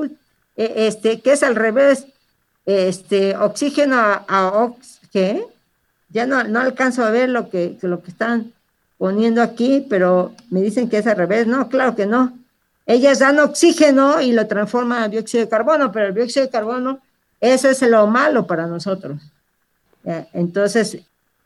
este, 0.57 1.21
que 1.21 1.33
es 1.33 1.43
al 1.43 1.55
revés, 1.55 2.07
este, 2.65 3.37
oxígeno 3.37 3.97
a, 3.99 4.49
ox, 4.55 5.01
¿qué? 5.13 5.45
Ya 6.09 6.25
no, 6.27 6.43
no 6.45 6.61
alcanzo 6.61 7.05
a 7.05 7.11
ver 7.11 7.29
lo 7.29 7.51
que, 7.51 7.77
lo 7.83 8.03
que 8.03 8.11
están 8.11 8.53
poniendo 8.97 9.43
aquí, 9.43 9.87
pero 9.89 10.33
me 10.51 10.63
dicen 10.63 10.89
que 10.89 10.99
es 10.99 11.07
al 11.07 11.17
revés. 11.17 11.47
No, 11.47 11.69
claro 11.69 11.95
que 11.95 12.07
no. 12.07 12.33
Ellas 12.87 13.19
dan 13.19 13.39
oxígeno 13.39 14.21
y 14.23 14.33
lo 14.33 14.47
transforman 14.47 15.03
a 15.03 15.09
dióxido 15.09 15.45
de 15.45 15.51
carbono, 15.51 15.93
pero 15.93 16.07
el 16.07 16.15
dióxido 16.15 16.47
de 16.47 16.53
carbono, 16.53 17.01
eso 17.41 17.69
es 17.69 17.83
lo 17.83 18.07
malo 18.07 18.47
para 18.47 18.67
nosotros. 18.67 19.21
Entonces, 20.33 21.05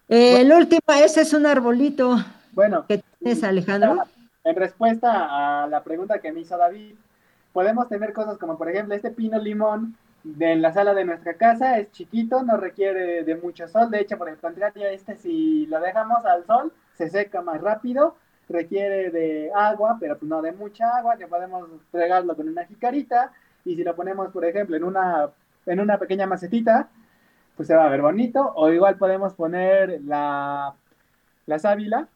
el 0.09 0.53
último, 0.53 0.81
ese 1.03 1.23
es 1.23 1.33
un 1.33 1.47
arbolito. 1.47 2.17
Bueno, 2.53 2.85
¿qué 2.87 3.03
tienes, 3.19 3.43
Alejandro? 3.45 4.05
En 4.45 4.57
respuesta 4.57 5.63
a 5.63 5.67
la 5.67 5.83
pregunta 5.83 6.19
que 6.19 6.33
me 6.33 6.41
hizo 6.41 6.57
David, 6.57 6.95
podemos 7.53 7.89
tener 7.89 8.13
cosas 8.13 8.39
como, 8.39 8.57
por 8.57 8.71
ejemplo, 8.71 8.95
este 8.95 9.11
pino 9.11 9.39
limón 9.39 9.97
de 10.23 10.57
la 10.57 10.73
sala 10.73 10.95
de 10.95 11.05
nuestra 11.05 11.35
casa 11.35 11.79
es 11.79 11.91
chiquito, 11.93 12.43
no 12.43 12.57
requiere 12.57 13.25
de 13.25 13.35
mucho 13.37 13.69
sol. 13.69 13.91
De 13.91 14.01
hecho, 14.01 14.19
por 14.19 14.29
el 14.29 14.37
contrario, 14.37 14.87
este 14.89 15.17
si 15.17 15.67
lo 15.67 15.81
dejamos 15.81 16.25
al 16.25 16.45
sol, 16.45 16.73
se 16.97 17.09
seca 17.09 17.41
más 17.41 17.61
rápido, 17.61 18.17
requiere 18.49 19.11
de 19.11 19.51
agua, 19.55 19.97
pero 19.99 20.19
no 20.23 20.43
de 20.43 20.53
mucha 20.53 20.97
agua, 20.97 21.17
que 21.17 21.27
podemos 21.27 21.69
regarlo 21.93 22.37
con 22.37 22.49
una 22.49 22.67
jicarita. 22.67 23.33
Y 23.65 23.77
si 23.77 23.85
lo 23.85 23.95
ponemos, 23.95 24.31
por 24.31 24.45
ejemplo, 24.45 24.77
en 24.77 24.85
una, 24.85 25.31
en 25.67 25.81
una 25.81 25.99
pequeña 25.99 26.27
macetita, 26.27 26.89
pues 27.57 27.69
se 27.69 27.75
va 27.75 27.87
a 27.87 27.91
ver 27.91 28.03
bonito. 28.03 28.53
O 28.57 28.71
igual 28.71 28.97
podemos 28.97 29.35
poner 29.35 30.01
la, 30.03 30.75
la 31.47 31.59
sábila 31.59 32.09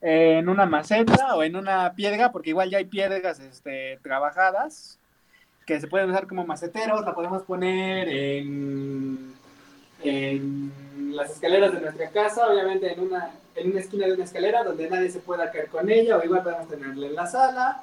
en 0.00 0.48
una 0.48 0.66
maceta 0.66 1.34
o 1.34 1.42
en 1.42 1.56
una 1.56 1.92
piedra, 1.94 2.30
porque 2.32 2.50
igual 2.50 2.70
ya 2.70 2.78
hay 2.78 2.84
piedras 2.84 3.40
este, 3.40 3.98
trabajadas 4.02 4.98
que 5.66 5.80
se 5.80 5.88
pueden 5.88 6.10
usar 6.10 6.28
como 6.28 6.46
maceteros, 6.46 7.04
la 7.04 7.12
podemos 7.12 7.42
poner 7.42 8.08
en, 8.08 9.34
en 10.04 10.72
las 11.12 11.32
escaleras 11.32 11.72
de 11.72 11.80
nuestra 11.80 12.08
casa, 12.10 12.46
obviamente 12.46 12.92
en 12.92 13.00
una, 13.00 13.30
en 13.56 13.72
una 13.72 13.80
esquina 13.80 14.06
de 14.06 14.12
una 14.12 14.24
escalera 14.24 14.62
donde 14.62 14.88
nadie 14.88 15.10
se 15.10 15.18
pueda 15.18 15.50
caer 15.50 15.66
con 15.66 15.90
ella, 15.90 16.18
o 16.18 16.24
igual 16.24 16.44
podemos 16.44 16.68
tenerla 16.68 17.08
en 17.08 17.14
la 17.16 17.26
sala. 17.26 17.82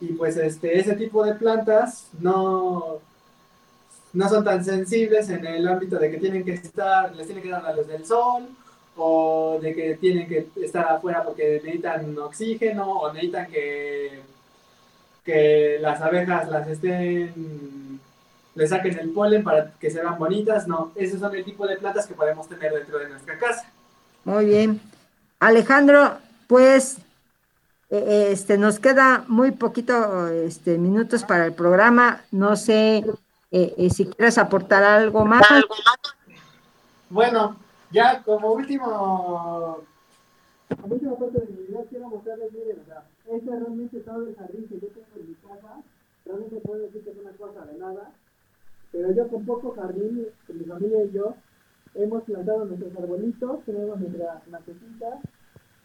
Y 0.00 0.12
pues 0.12 0.36
este, 0.36 0.78
ese 0.78 0.94
tipo 0.94 1.24
de 1.24 1.34
plantas 1.34 2.08
no, 2.20 3.00
no 4.12 4.28
son 4.28 4.44
tan 4.44 4.64
sensibles 4.64 5.28
en 5.30 5.46
el 5.46 5.66
ámbito 5.68 5.98
de 5.98 6.10
que 6.10 6.18
tienen 6.18 6.44
que 6.44 6.52
estar, 6.52 7.14
les 7.14 7.26
tiene 7.26 7.42
que 7.42 7.50
dar 7.50 7.62
la 7.62 7.74
luz 7.74 7.86
del 7.86 8.04
sol, 8.04 8.48
o 8.96 9.58
de 9.62 9.74
que 9.74 9.94
tienen 9.96 10.28
que 10.28 10.48
estar 10.62 10.86
afuera 10.86 11.22
porque 11.22 11.60
necesitan 11.62 12.18
oxígeno, 12.18 12.90
o 12.90 13.12
necesitan 13.12 13.46
que 13.46 14.22
que 15.24 15.78
las 15.80 16.00
abejas 16.00 16.48
las 16.48 16.66
estén, 16.68 18.00
saquen 18.68 18.98
el 18.98 19.10
polen 19.10 19.42
para 19.42 19.72
que 19.78 19.90
se 19.90 20.02
bonitas, 20.02 20.66
no, 20.66 20.92
esos 20.94 21.20
son 21.20 21.34
el 21.34 21.44
tipo 21.44 21.66
de 21.66 21.76
plantas 21.76 22.06
que 22.06 22.14
podemos 22.14 22.48
tener 22.48 22.72
dentro 22.72 22.98
de 22.98 23.08
nuestra 23.08 23.38
casa. 23.38 23.70
Muy 24.24 24.44
bien. 24.44 24.80
Alejandro, 25.38 26.18
pues 26.46 26.98
e, 27.90 28.30
este, 28.32 28.58
nos 28.58 28.78
queda 28.78 29.24
muy 29.28 29.52
poquito 29.52 30.28
este, 30.28 30.78
minutos 30.78 31.24
para 31.24 31.46
el 31.46 31.52
programa. 31.52 32.22
No 32.30 32.56
sé 32.56 33.04
eh, 33.50 33.74
eh, 33.76 33.90
si 33.90 34.06
quieres 34.06 34.38
aportar 34.38 34.82
algo 34.82 35.24
más. 35.24 35.42
Bueno, 37.08 37.56
ya 37.90 38.22
como 38.22 38.52
último, 38.52 39.82
como 40.80 40.94
última 40.94 41.16
parte 41.16 41.40
de 41.40 41.46
mi 41.46 41.66
vida 41.66 41.80
quiero 41.90 42.08
mostrarles, 42.08 42.52
miren, 42.52 42.80
o 42.80 42.84
sea, 42.84 43.04
este 43.26 43.50
es 43.50 43.60
realmente 43.60 44.00
todo 44.00 44.26
el 44.26 44.36
jardín 44.36 44.68
que 44.68 44.78
yo 44.78 44.88
tengo 44.88 45.06
en 45.16 45.28
mi 45.28 45.34
casa. 45.34 45.82
Realmente 46.24 46.56
puedo 46.60 46.82
decir 46.82 47.02
que 47.02 47.10
es 47.10 47.18
una 47.18 47.32
cosa 47.32 47.64
de. 47.66 47.78
Pero 48.92 49.12
yo 49.12 49.28
con 49.28 49.44
poco 49.44 49.72
jardín, 49.72 50.26
con 50.46 50.58
mi 50.58 50.64
familia 50.64 51.04
y 51.04 51.12
yo, 51.12 51.34
hemos 51.94 52.22
plantado 52.22 52.64
nuestros 52.64 52.96
arbolitos, 52.96 53.64
tenemos 53.64 53.98
nuestras 53.98 54.46
macetitas, 54.48 55.14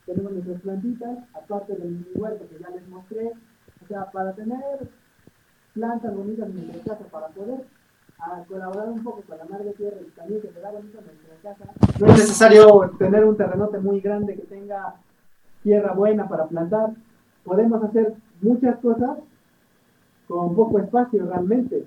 tenemos 0.05 0.31
nuestras 0.33 0.61
plantitas, 0.61 1.17
aparte 1.33 1.73
del 1.75 1.91
mi 1.91 2.05
huerto 2.13 2.47
que 2.47 2.59
ya 2.59 2.69
les 2.69 2.87
mostré. 2.87 3.31
O 3.83 3.87
sea, 3.87 4.11
para 4.11 4.33
tener 4.33 4.87
plantas 5.75 6.15
bonitas 6.15 6.49
en 6.49 6.55
nuestra 6.55 6.95
casa, 6.95 7.05
para 7.11 7.27
poder 7.27 7.59
ah, 8.19 8.41
colaborar 8.47 8.89
un 8.89 9.03
poco 9.03 9.21
con 9.21 9.37
la 9.37 9.45
madre 9.45 9.71
tierra 9.73 9.97
y 10.01 10.09
también 10.11 10.41
que 10.41 10.51
se 10.51 10.59
da 10.59 10.71
bonito 10.71 10.97
nuestra 11.01 11.53
casa. 11.53 11.71
No 11.99 12.07
es 12.07 12.17
necesario 12.17 12.91
tener 12.97 13.23
un 13.23 13.37
terrenote 13.37 13.77
muy 13.77 14.01
grande 14.01 14.35
que 14.35 14.43
tenga 14.43 14.95
tierra 15.61 15.93
buena 15.93 16.27
para 16.27 16.47
plantar 16.47 16.89
podemos 17.45 17.81
hacer 17.83 18.13
muchas 18.41 18.75
cosas 18.79 19.11
con 20.27 20.55
poco 20.55 20.79
espacio 20.79 21.25
realmente. 21.25 21.85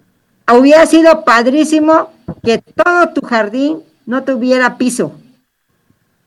Hubiera 0.50 0.86
sido 0.86 1.24
padrísimo 1.24 2.10
que 2.42 2.58
todo 2.58 3.10
tu 3.10 3.20
jardín 3.20 3.82
no 4.06 4.22
tuviera 4.22 4.78
piso. 4.78 5.12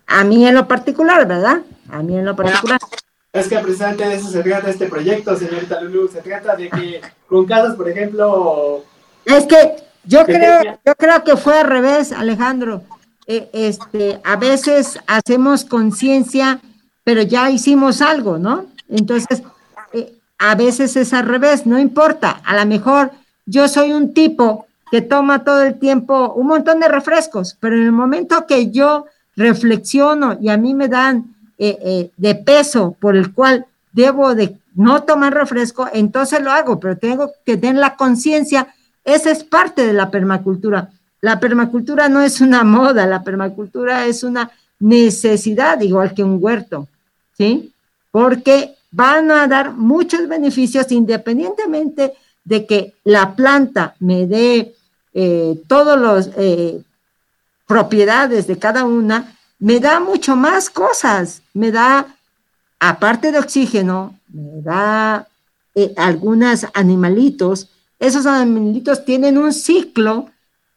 A 0.05 0.23
mí 0.23 0.45
en 0.45 0.53
lo 0.53 0.67
particular, 0.67 1.27
¿verdad? 1.27 1.61
A 1.89 2.03
mí 2.03 2.17
en 2.17 2.25
lo 2.25 2.35
particular. 2.35 2.79
Es 3.33 3.47
que 3.47 3.57
precisamente 3.59 4.05
de 4.05 4.15
eso 4.15 4.27
se 4.27 4.43
trata 4.43 4.69
este 4.69 4.87
proyecto, 4.87 5.35
señorita 5.37 5.79
Lulu. 5.81 6.09
Se 6.09 6.21
trata 6.21 6.55
de 6.55 6.69
que 6.69 7.01
con 7.27 7.45
casas, 7.45 7.75
por 7.75 7.89
ejemplo... 7.89 8.83
Es 9.23 9.45
que 9.45 9.75
yo 10.03 10.25
creo, 10.25 10.61
yo 10.85 10.95
creo 10.95 11.23
que 11.23 11.37
fue 11.37 11.59
al 11.59 11.67
revés, 11.67 12.11
Alejandro. 12.11 12.83
Eh, 13.27 13.49
este, 13.53 14.19
a 14.25 14.35
veces 14.35 14.99
hacemos 15.07 15.63
conciencia, 15.63 16.59
pero 17.05 17.21
ya 17.21 17.49
hicimos 17.49 18.01
algo, 18.01 18.37
¿no? 18.37 18.65
Entonces, 18.89 19.41
eh, 19.93 20.13
a 20.37 20.55
veces 20.55 20.97
es 20.97 21.13
al 21.13 21.25
revés, 21.27 21.65
no 21.65 21.79
importa, 21.79 22.41
a 22.43 22.57
lo 22.57 22.65
mejor 22.65 23.11
yo 23.45 23.67
soy 23.69 23.93
un 23.93 24.13
tipo 24.13 24.65
que 24.91 25.01
toma 25.01 25.45
todo 25.45 25.61
el 25.63 25.79
tiempo 25.79 26.33
un 26.33 26.47
montón 26.47 26.81
de 26.81 26.89
refrescos, 26.89 27.55
pero 27.61 27.77
en 27.77 27.83
el 27.83 27.91
momento 27.93 28.45
que 28.45 28.71
yo 28.71 29.05
reflexiono 29.37 30.37
y 30.41 30.49
a 30.49 30.57
mí 30.57 30.73
me 30.73 30.89
dan 30.89 31.33
eh, 31.63 31.77
eh, 31.83 32.11
de 32.17 32.33
peso 32.33 32.95
por 32.99 33.15
el 33.15 33.35
cual 33.35 33.67
debo 33.91 34.33
de 34.33 34.57
no 34.73 35.03
tomar 35.03 35.31
refresco, 35.31 35.87
entonces 35.93 36.41
lo 36.41 36.51
hago, 36.51 36.79
pero 36.79 36.97
tengo 36.97 37.29
que 37.45 37.55
tener 37.55 37.75
la 37.75 37.95
conciencia, 37.95 38.73
esa 39.03 39.29
es 39.29 39.43
parte 39.43 39.85
de 39.85 39.93
la 39.93 40.09
permacultura. 40.09 40.89
La 41.21 41.39
permacultura 41.39 42.09
no 42.09 42.19
es 42.23 42.41
una 42.41 42.63
moda, 42.77 43.05
la 43.05 43.21
permacultura 43.21 44.07
es 44.07 44.23
una 44.23 44.49
necesidad, 44.79 45.79
igual 45.81 46.15
que 46.15 46.23
un 46.23 46.39
huerto, 46.41 46.87
¿sí? 47.37 47.71
Porque 48.09 48.73
van 48.89 49.29
a 49.29 49.45
dar 49.45 49.73
muchos 49.73 50.27
beneficios 50.27 50.91
independientemente 50.91 52.13
de 52.43 52.65
que 52.65 52.95
la 53.03 53.35
planta 53.35 53.93
me 53.99 54.25
dé 54.25 54.73
eh, 55.13 55.61
todas 55.67 56.01
las 56.01 56.31
eh, 56.37 56.81
propiedades 57.67 58.47
de 58.47 58.57
cada 58.57 58.83
una, 58.83 59.37
me 59.61 59.79
da 59.79 59.99
mucho 59.99 60.35
más 60.35 60.69
cosas, 60.69 61.43
me 61.53 61.71
da, 61.71 62.07
aparte 62.79 63.31
de 63.31 63.39
oxígeno, 63.39 64.19
me 64.27 64.61
da 64.61 65.27
eh, 65.75 65.93
algunos 65.95 66.65
animalitos, 66.73 67.69
esos 67.99 68.25
animalitos 68.25 69.05
tienen 69.05 69.37
un 69.37 69.53
ciclo, 69.53 70.29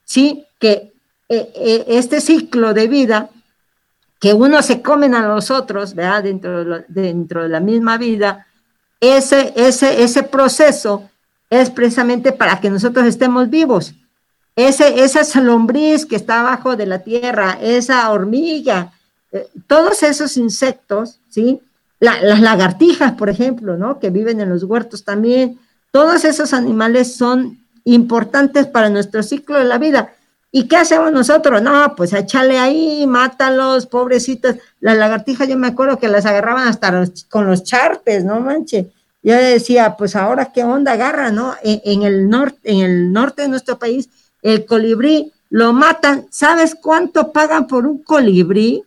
¿sí? 0.05 0.45
Que 0.61 0.93
este 1.26 2.20
ciclo 2.20 2.74
de 2.74 2.87
vida 2.87 3.30
que 4.20 4.35
unos 4.35 4.66
se 4.66 4.82
comen 4.82 5.14
a 5.14 5.26
los 5.26 5.51
otros, 5.51 5.95
¿verdad? 5.95 6.22
Dentro 6.22 6.64
de, 6.64 6.85
dentro 6.89 7.43
de 7.43 7.49
la 7.49 7.61
misma 7.61 7.97
vida, 7.97 8.47
ese, 9.01 9.55
ese, 9.57 10.03
ese 10.03 10.22
proceso 10.22 11.09
es 11.49 11.70
precisamente 11.70 12.32
para 12.32 12.61
que 12.61 12.70
nosotros 12.70 13.07
estemos 13.07 13.49
vivos. 13.49 13.95
Ese, 14.57 15.02
esa 15.02 15.40
lombriz 15.40 16.07
que 16.07 16.16
está 16.16 16.40
abajo 16.40 16.76
de 16.76 16.86
la 16.86 17.00
tierra, 17.00 17.59
esa 17.61 18.11
hormiga, 18.11 18.92
eh, 19.32 19.48
todos 19.66 20.02
esos 20.02 20.36
insectos, 20.36 21.18
¿sí? 21.28 21.61
las 22.00 22.40
lagartijas, 22.40 23.12
por 23.12 23.30
ejemplo, 23.30 23.78
¿no? 23.78 23.98
Que 23.98 24.11
viven 24.11 24.40
en 24.40 24.50
los 24.50 24.64
huertos 24.64 25.05
también, 25.05 25.59
todos 25.90 26.24
esos 26.24 26.52
animales 26.52 27.16
son 27.16 27.59
importantes 27.84 28.66
para 28.66 28.90
nuestro 28.90 29.22
ciclo 29.22 29.59
de 29.59 29.64
la 29.64 29.78
vida. 29.78 30.12
¿Y 30.50 30.68
qué 30.68 30.76
hacemos 30.76 31.11
nosotros? 31.12 31.62
No, 31.62 31.94
pues 31.96 32.12
échale 32.12 32.59
ahí, 32.59 33.07
mátalos, 33.07 33.86
pobrecitos. 33.86 34.57
Las 34.80 34.96
lagartijas, 34.96 35.48
yo 35.48 35.57
me 35.57 35.66
acuerdo 35.68 35.98
que 35.98 36.09
las 36.09 36.26
agarraban 36.26 36.68
hasta 36.68 37.05
con 37.28 37.46
los 37.46 37.64
charpes, 37.64 38.24
no 38.24 38.38
manche. 38.40 38.90
Yo 39.22 39.34
decía, 39.34 39.96
pues 39.96 40.14
ahora 40.14 40.52
qué 40.52 40.62
onda 40.62 40.92
agarra, 40.92 41.30
¿no? 41.30 41.55
En, 41.62 42.02
el 42.02 42.28
norte, 42.28 42.59
en 42.64 42.80
el 42.80 43.12
norte 43.12 43.42
de 43.42 43.48
nuestro 43.48 43.78
país, 43.78 44.09
el 44.45 44.66
colibrí 44.66 45.32
lo 45.51 45.72
matan. 45.72 46.26
¿Sabes 46.30 46.76
cuánto 46.80 47.32
pagan 47.32 47.66
por 47.66 47.86
un 47.86 47.99
colibrí? 48.03 48.84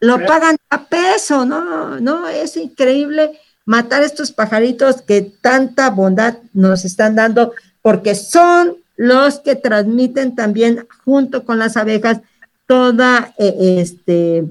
Lo 0.00 0.18
pagan 0.26 0.56
a 0.68 0.84
peso, 0.86 1.46
¿no? 1.46 2.00
No, 2.00 2.28
es 2.28 2.56
increíble 2.56 3.38
matar 3.64 4.02
estos 4.02 4.32
pajaritos 4.32 5.00
que 5.00 5.22
tanta 5.22 5.90
bondad 5.90 6.38
nos 6.52 6.84
están 6.84 7.14
dando, 7.14 7.52
porque 7.80 8.16
son 8.16 8.76
los 8.96 9.38
que 9.38 9.54
transmiten 9.54 10.34
también 10.34 10.86
junto 11.04 11.44
con 11.44 11.60
las 11.60 11.76
abejas 11.76 12.20
toda, 12.66 13.32
eh, 13.38 13.76
este, 13.78 14.44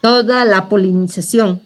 toda 0.00 0.46
la 0.46 0.70
polinización. 0.70 1.60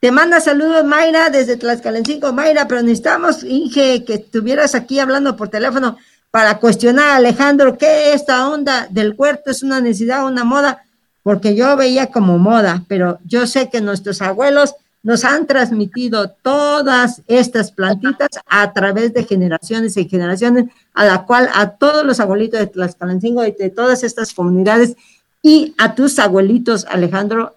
Te 0.00 0.10
manda 0.10 0.40
saludos 0.40 0.82
Mayra 0.84 1.28
desde 1.28 1.58
Tlaxcalencingo. 1.58 2.32
Mayra, 2.32 2.66
pero 2.66 2.80
necesitamos, 2.80 3.44
Inge, 3.44 4.04
que 4.06 4.14
estuvieras 4.14 4.74
aquí 4.74 4.98
hablando 4.98 5.36
por 5.36 5.50
teléfono 5.50 5.98
para 6.30 6.58
cuestionar 6.58 7.10
a 7.10 7.16
Alejandro 7.16 7.76
qué 7.76 8.12
esta 8.12 8.48
onda 8.48 8.86
del 8.90 9.14
huerto 9.16 9.50
es 9.50 9.62
una 9.62 9.80
necesidad, 9.80 10.24
una 10.26 10.44
moda, 10.44 10.84
porque 11.22 11.54
yo 11.54 11.76
veía 11.76 12.06
como 12.06 12.38
moda, 12.38 12.84
pero 12.88 13.18
yo 13.24 13.46
sé 13.46 13.68
que 13.68 13.80
nuestros 13.80 14.22
abuelos 14.22 14.74
nos 15.02 15.24
han 15.24 15.46
transmitido 15.46 16.30
todas 16.42 17.22
estas 17.26 17.72
plantitas 17.72 18.28
a 18.46 18.72
través 18.72 19.14
de 19.14 19.24
generaciones 19.24 19.96
y 19.96 20.08
generaciones, 20.08 20.66
a 20.94 21.04
la 21.04 21.24
cual 21.24 21.48
a 21.54 21.70
todos 21.70 22.04
los 22.04 22.20
abuelitos 22.20 22.60
de 22.60 22.66
Tlaxcalancingo 22.66 23.44
y 23.44 23.52
de 23.52 23.70
todas 23.70 24.02
estas 24.02 24.34
comunidades 24.34 24.96
y 25.42 25.74
a 25.78 25.94
tus 25.94 26.18
abuelitos, 26.18 26.84
Alejandro, 26.84 27.54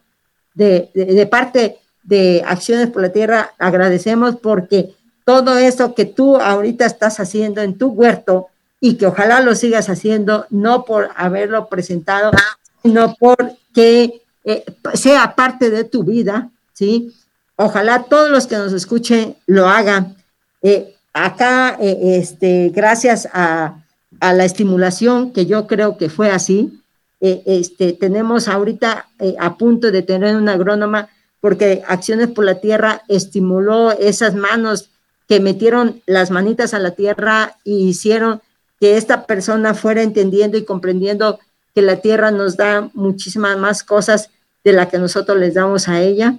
de, 0.53 0.89
de, 0.93 1.25
parte 1.25 1.79
de 2.03 2.43
Acciones 2.45 2.89
por 2.89 3.01
la 3.01 3.11
Tierra, 3.11 3.53
agradecemos 3.57 4.37
porque 4.37 4.95
todo 5.25 5.57
eso 5.57 5.93
que 5.93 6.05
tú 6.05 6.37
ahorita 6.37 6.85
estás 6.85 7.19
haciendo 7.19 7.61
en 7.61 7.77
tu 7.77 7.87
huerto 7.89 8.47
y 8.85 8.95
que 8.95 9.05
ojalá 9.05 9.39
lo 9.39 9.55
sigas 9.55 9.87
haciendo, 9.89 10.45
no 10.49 10.83
por 10.83 11.11
haberlo 11.15 11.69
presentado, 11.69 12.31
sino 12.81 13.15
porque 13.17 14.21
eh, 14.43 14.65
sea 14.93 15.35
parte 15.35 15.69
de 15.69 15.85
tu 15.85 16.03
vida, 16.03 16.49
¿sí? 16.73 17.13
Ojalá 17.55 18.03
todos 18.09 18.29
los 18.29 18.45
que 18.45 18.57
nos 18.57 18.73
escuchen 18.73 19.37
lo 19.47 19.69
hagan. 19.69 20.17
Eh, 20.61 20.97
acá, 21.13 21.77
eh, 21.79 22.17
este, 22.19 22.73
gracias 22.75 23.29
a, 23.31 23.79
la 24.19 24.43
estimulación, 24.43 25.31
que 25.31 25.45
yo 25.45 25.65
creo 25.65 25.97
que 25.97 26.09
fue 26.09 26.29
así, 26.29 26.81
eh, 27.21 27.41
este, 27.45 27.93
tenemos 27.93 28.49
ahorita 28.49 29.07
a 29.39 29.57
punto 29.57 29.91
de 29.91 30.01
tener 30.01 30.35
una 30.35 30.53
agrónoma, 30.53 31.07
porque 31.39 31.83
Acciones 31.87 32.27
por 32.27 32.43
la 32.43 32.59
Tierra 32.59 33.03
estimuló 33.07 33.91
esas 33.93 34.35
manos 34.35 34.89
que 35.29 35.39
metieron 35.39 36.01
las 36.05 36.31
manitas 36.31 36.73
a 36.73 36.79
la 36.79 36.91
tierra 36.91 37.55
y 37.63 37.87
hicieron 37.87 38.41
que 38.83 38.97
esta 38.97 39.25
persona 39.25 39.73
fuera 39.73 40.01
entendiendo 40.01 40.57
y 40.57 40.65
comprendiendo 40.65 41.39
que 41.73 41.81
la 41.81 42.01
tierra 42.01 42.31
nos 42.31 42.57
da 42.57 42.89
muchísimas 42.93 43.57
más 43.57 43.81
cosas 43.81 44.29
de 44.61 44.73
las 44.73 44.89
que 44.89 44.97
nosotros 44.99 45.37
les 45.37 45.53
damos 45.53 45.87
a 45.87 46.01
ella 46.01 46.37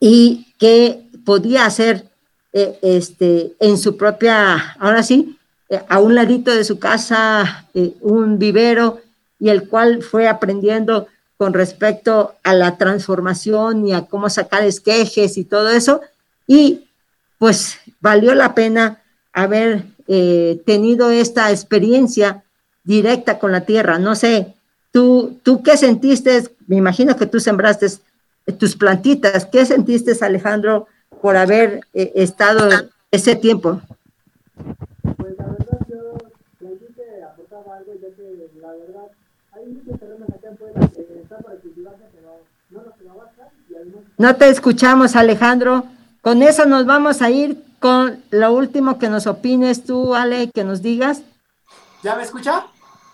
y 0.00 0.52
que 0.58 1.04
podía 1.24 1.64
hacer 1.64 2.08
eh, 2.52 2.76
este, 2.82 3.54
en 3.60 3.78
su 3.78 3.96
propia, 3.96 4.72
ahora 4.80 5.04
sí, 5.04 5.38
eh, 5.68 5.80
a 5.88 6.00
un 6.00 6.16
ladito 6.16 6.52
de 6.52 6.64
su 6.64 6.80
casa, 6.80 7.68
eh, 7.72 7.94
un 8.00 8.40
vivero, 8.40 8.98
y 9.38 9.50
el 9.50 9.68
cual 9.68 10.02
fue 10.02 10.26
aprendiendo 10.26 11.06
con 11.36 11.52
respecto 11.52 12.34
a 12.42 12.52
la 12.54 12.78
transformación 12.78 13.86
y 13.86 13.92
a 13.92 14.06
cómo 14.06 14.28
sacar 14.28 14.64
esquejes 14.64 15.38
y 15.38 15.44
todo 15.44 15.70
eso. 15.70 16.00
Y 16.48 16.88
pues 17.38 17.78
valió 18.00 18.34
la 18.34 18.56
pena 18.56 19.04
haber 19.32 19.93
tenido 20.06 21.10
esta 21.10 21.50
experiencia 21.50 22.44
directa 22.84 23.38
con 23.38 23.52
la 23.52 23.62
tierra. 23.62 23.98
No 23.98 24.14
sé, 24.14 24.54
¿tú, 24.92 25.38
tú 25.42 25.62
qué 25.62 25.76
sentiste? 25.76 26.44
Me 26.66 26.76
imagino 26.76 27.16
que 27.16 27.26
tú 27.26 27.40
sembraste 27.40 27.86
tus 28.58 28.76
plantitas. 28.76 29.46
¿Qué 29.46 29.64
sentiste, 29.64 30.12
Alejandro, 30.24 30.86
por 31.20 31.36
haber 31.36 31.80
eh, 31.94 32.12
estado 32.14 32.68
ese 33.10 33.36
tiempo? 33.36 33.80
Pues 35.16 35.34
la 35.38 35.46
verdad 35.46 35.78
yo 35.88 36.18
sentí 36.58 36.86
que 36.94 37.22
aportaba 37.22 37.76
algo, 37.76 37.92
ya 37.94 38.14
que 38.14 38.50
la 38.60 38.72
verdad 38.72 39.10
hay 39.52 39.66
muchos 39.66 39.98
terrenos 39.98 40.28
acá 40.28 40.48
en 40.48 40.56
Puebla 40.56 40.88
que 40.88 41.00
están 41.22 41.42
para 41.42 41.56
cultivarse, 41.56 42.02
pero 42.14 42.40
no 42.70 42.82
los 42.82 42.94
trabajan. 42.96 43.48
No 44.18 44.36
te 44.36 44.48
escuchamos, 44.48 45.16
Alejandro. 45.16 45.84
Con 46.20 46.42
eso 46.42 46.66
nos 46.66 46.86
vamos 46.86 47.22
a 47.22 47.30
ir 47.30 47.56
con 47.84 48.24
lo 48.30 48.50
último 48.54 48.98
que 48.98 49.10
nos 49.10 49.26
opines 49.26 49.84
tú, 49.84 50.14
Ale, 50.14 50.50
que 50.50 50.64
nos 50.64 50.80
digas. 50.80 51.20
¿Ya 52.02 52.16
me 52.16 52.22
escucha? 52.22 52.64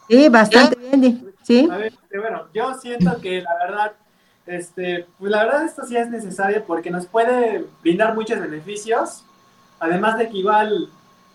Sí, 0.09 0.29
bastante 0.29 0.79
bien. 0.79 1.35
Sí. 1.43 1.69
A 1.69 1.77
ver, 1.77 1.87
este, 1.89 2.21
bueno, 2.21 2.47
yo 2.55 2.73
siento 2.75 3.21
que 3.21 3.43
la 3.43 3.53
verdad 3.67 3.93
este, 4.47 5.09
pues 5.19 5.33
la 5.33 5.45
verdad 5.45 5.65
esto 5.65 5.85
sí 5.85 5.97
es 5.97 6.09
necesario 6.09 6.63
porque 6.65 6.89
nos 6.89 7.07
puede 7.07 7.65
brindar 7.83 8.15
muchos 8.15 8.39
beneficios, 8.39 9.25
además 9.81 10.17
de 10.19 10.29
que 10.29 10.37
igual, 10.37 10.89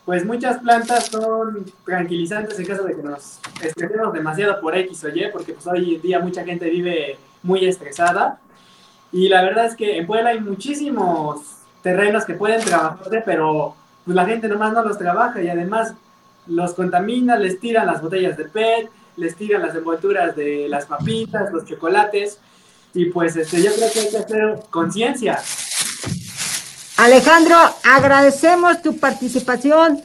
pues 0.06 0.24
muchas 0.24 0.60
plantas 0.60 1.08
son 1.08 1.66
tranquilizantes 1.86 2.58
en 2.58 2.66
caso 2.66 2.84
de 2.84 2.96
que 2.96 3.04
nos 3.04 3.42
estresemos 3.62 4.14
demasiado 4.14 4.62
por 4.62 4.78
X 4.78 5.04
o 5.04 5.10
Y, 5.10 5.30
porque 5.34 5.52
pues 5.52 5.68
hoy 5.68 5.96
en 5.96 6.02
día 6.02 6.20
mucha 6.22 6.46
gente 6.46 6.70
vive 6.70 7.18
muy 7.44 7.66
estresada. 7.66 8.40
Y 9.12 9.28
la 9.28 9.42
verdad 9.42 9.66
es 9.66 9.76
que 9.76 9.98
en 9.98 10.08
Puebla 10.08 10.30
hay 10.30 10.40
muchísimos 10.40 11.65
terrenos 11.86 12.26
que 12.26 12.34
pueden 12.34 12.66
trabajarse, 12.66 13.22
pero 13.24 13.76
pues 14.04 14.16
la 14.16 14.26
gente 14.26 14.48
nomás 14.48 14.74
no 14.74 14.82
los 14.82 14.98
trabaja 14.98 15.40
y 15.40 15.50
además 15.50 15.94
los 16.48 16.74
contamina, 16.74 17.38
les 17.38 17.60
tiran 17.60 17.86
las 17.86 18.02
botellas 18.02 18.36
de 18.38 18.46
PET, 18.46 18.90
les 19.18 19.36
tiran 19.36 19.62
las 19.62 19.76
envolturas 19.76 20.36
de 20.36 20.68
las 20.68 20.88
papitas, 20.88 21.54
los 21.54 21.64
chocolates. 21.66 22.40
Y 22.96 23.06
pues 23.06 23.36
este, 23.36 23.62
yo 23.62 23.72
creo 23.76 23.92
que 23.94 24.00
hay 24.00 24.10
que 24.10 24.18
hacer 24.18 24.60
conciencia. 24.72 25.40
Alejandro, 26.98 27.56
agradecemos 27.84 28.82
tu 28.82 28.98
participación 28.98 30.02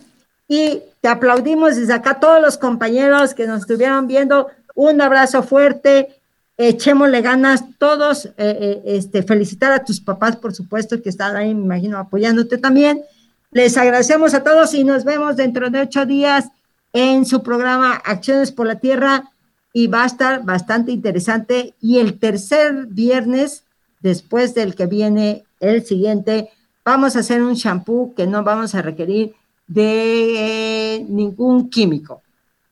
y 0.48 0.82
te 1.00 1.08
aplaudimos 1.08 1.76
desde 1.76 1.94
acá 1.94 2.20
todos 2.20 2.42
los 2.42 2.58
compañeros 2.58 3.32
que 3.32 3.46
nos 3.46 3.60
estuvieron 3.60 4.06
viendo. 4.06 4.48
Un 4.74 5.00
abrazo 5.00 5.42
fuerte, 5.42 6.19
echémosle 6.68 7.22
ganas 7.22 7.64
todos, 7.78 8.26
eh, 8.26 8.32
eh, 8.36 8.82
este, 8.84 9.22
felicitar 9.22 9.72
a 9.72 9.82
tus 9.82 10.00
papás, 10.00 10.36
por 10.36 10.54
supuesto, 10.54 11.00
que 11.00 11.08
están 11.08 11.34
ahí, 11.34 11.54
me 11.54 11.64
imagino, 11.64 11.98
apoyándote 11.98 12.58
también. 12.58 13.02
Les 13.50 13.76
agradecemos 13.78 14.34
a 14.34 14.44
todos 14.44 14.74
y 14.74 14.84
nos 14.84 15.04
vemos 15.04 15.36
dentro 15.36 15.70
de 15.70 15.80
ocho 15.80 16.04
días 16.04 16.48
en 16.92 17.24
su 17.24 17.42
programa 17.42 17.94
Acciones 18.04 18.52
por 18.52 18.66
la 18.66 18.78
Tierra 18.78 19.30
y 19.72 19.86
va 19.86 20.02
a 20.02 20.06
estar 20.06 20.44
bastante 20.44 20.92
interesante. 20.92 21.74
Y 21.80 21.98
el 21.98 22.18
tercer 22.18 22.86
viernes, 22.88 23.64
después 24.00 24.54
del 24.54 24.74
que 24.74 24.84
viene 24.84 25.44
el 25.60 25.86
siguiente, 25.86 26.50
vamos 26.84 27.16
a 27.16 27.20
hacer 27.20 27.42
un 27.42 27.54
shampoo 27.54 28.14
que 28.14 28.26
no 28.26 28.44
vamos 28.44 28.74
a 28.74 28.82
requerir 28.82 29.34
de 29.66 31.06
ningún 31.08 31.70
químico. 31.70 32.20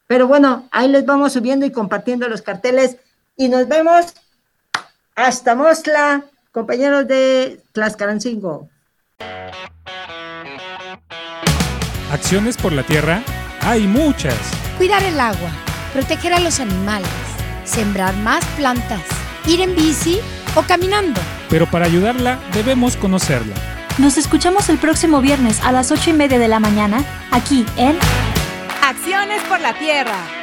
Pero 0.07 0.28
bueno, 0.28 0.68
ahí 0.72 0.89
les 0.89 1.07
vamos 1.07 1.32
subiendo 1.32 1.64
y 1.64 1.70
compartiendo 1.70 2.28
los 2.28 2.43
carteles 2.43 2.99
y 3.39 3.49
nos 3.49 3.66
vemos 3.68 4.14
hasta 5.14 5.55
Mosla, 5.55 6.24
compañeros 6.53 7.07
de 7.09 7.62
Tlaxcalancingo. 7.72 8.68
Acciones 12.12 12.57
por 12.57 12.72
la 12.72 12.82
tierra, 12.82 13.22
hay 13.62 13.86
muchas. 13.86 14.36
Cuidar 14.76 15.03
el 15.05 15.18
agua 15.18 15.51
proteger 15.93 16.34
a 16.34 16.41
los 16.41 16.61
animales, 16.61 17.09
sembrar 17.64 18.14
más 18.16 18.45
plantas, 18.57 19.03
ir 19.47 19.61
en 19.61 19.74
bici 19.74 20.20
o 20.55 20.62
caminando. 20.62 21.20
Pero 21.49 21.66
para 21.66 21.86
ayudarla 21.86 22.39
debemos 22.53 22.97
conocerla. 22.97 23.55
Nos 23.99 24.16
escuchamos 24.16 24.68
el 24.68 24.78
próximo 24.78 25.20
viernes 25.20 25.61
a 25.64 25.72
las 25.72 25.91
ocho 25.91 26.11
y 26.11 26.12
media 26.12 26.39
de 26.39 26.49
la 26.49 26.61
mañana, 26.61 27.05
aquí 27.30 27.64
en 27.76 27.97
Acciones 28.82 29.43
por 29.45 29.61
la 29.61 29.76
Tierra. 29.78 30.38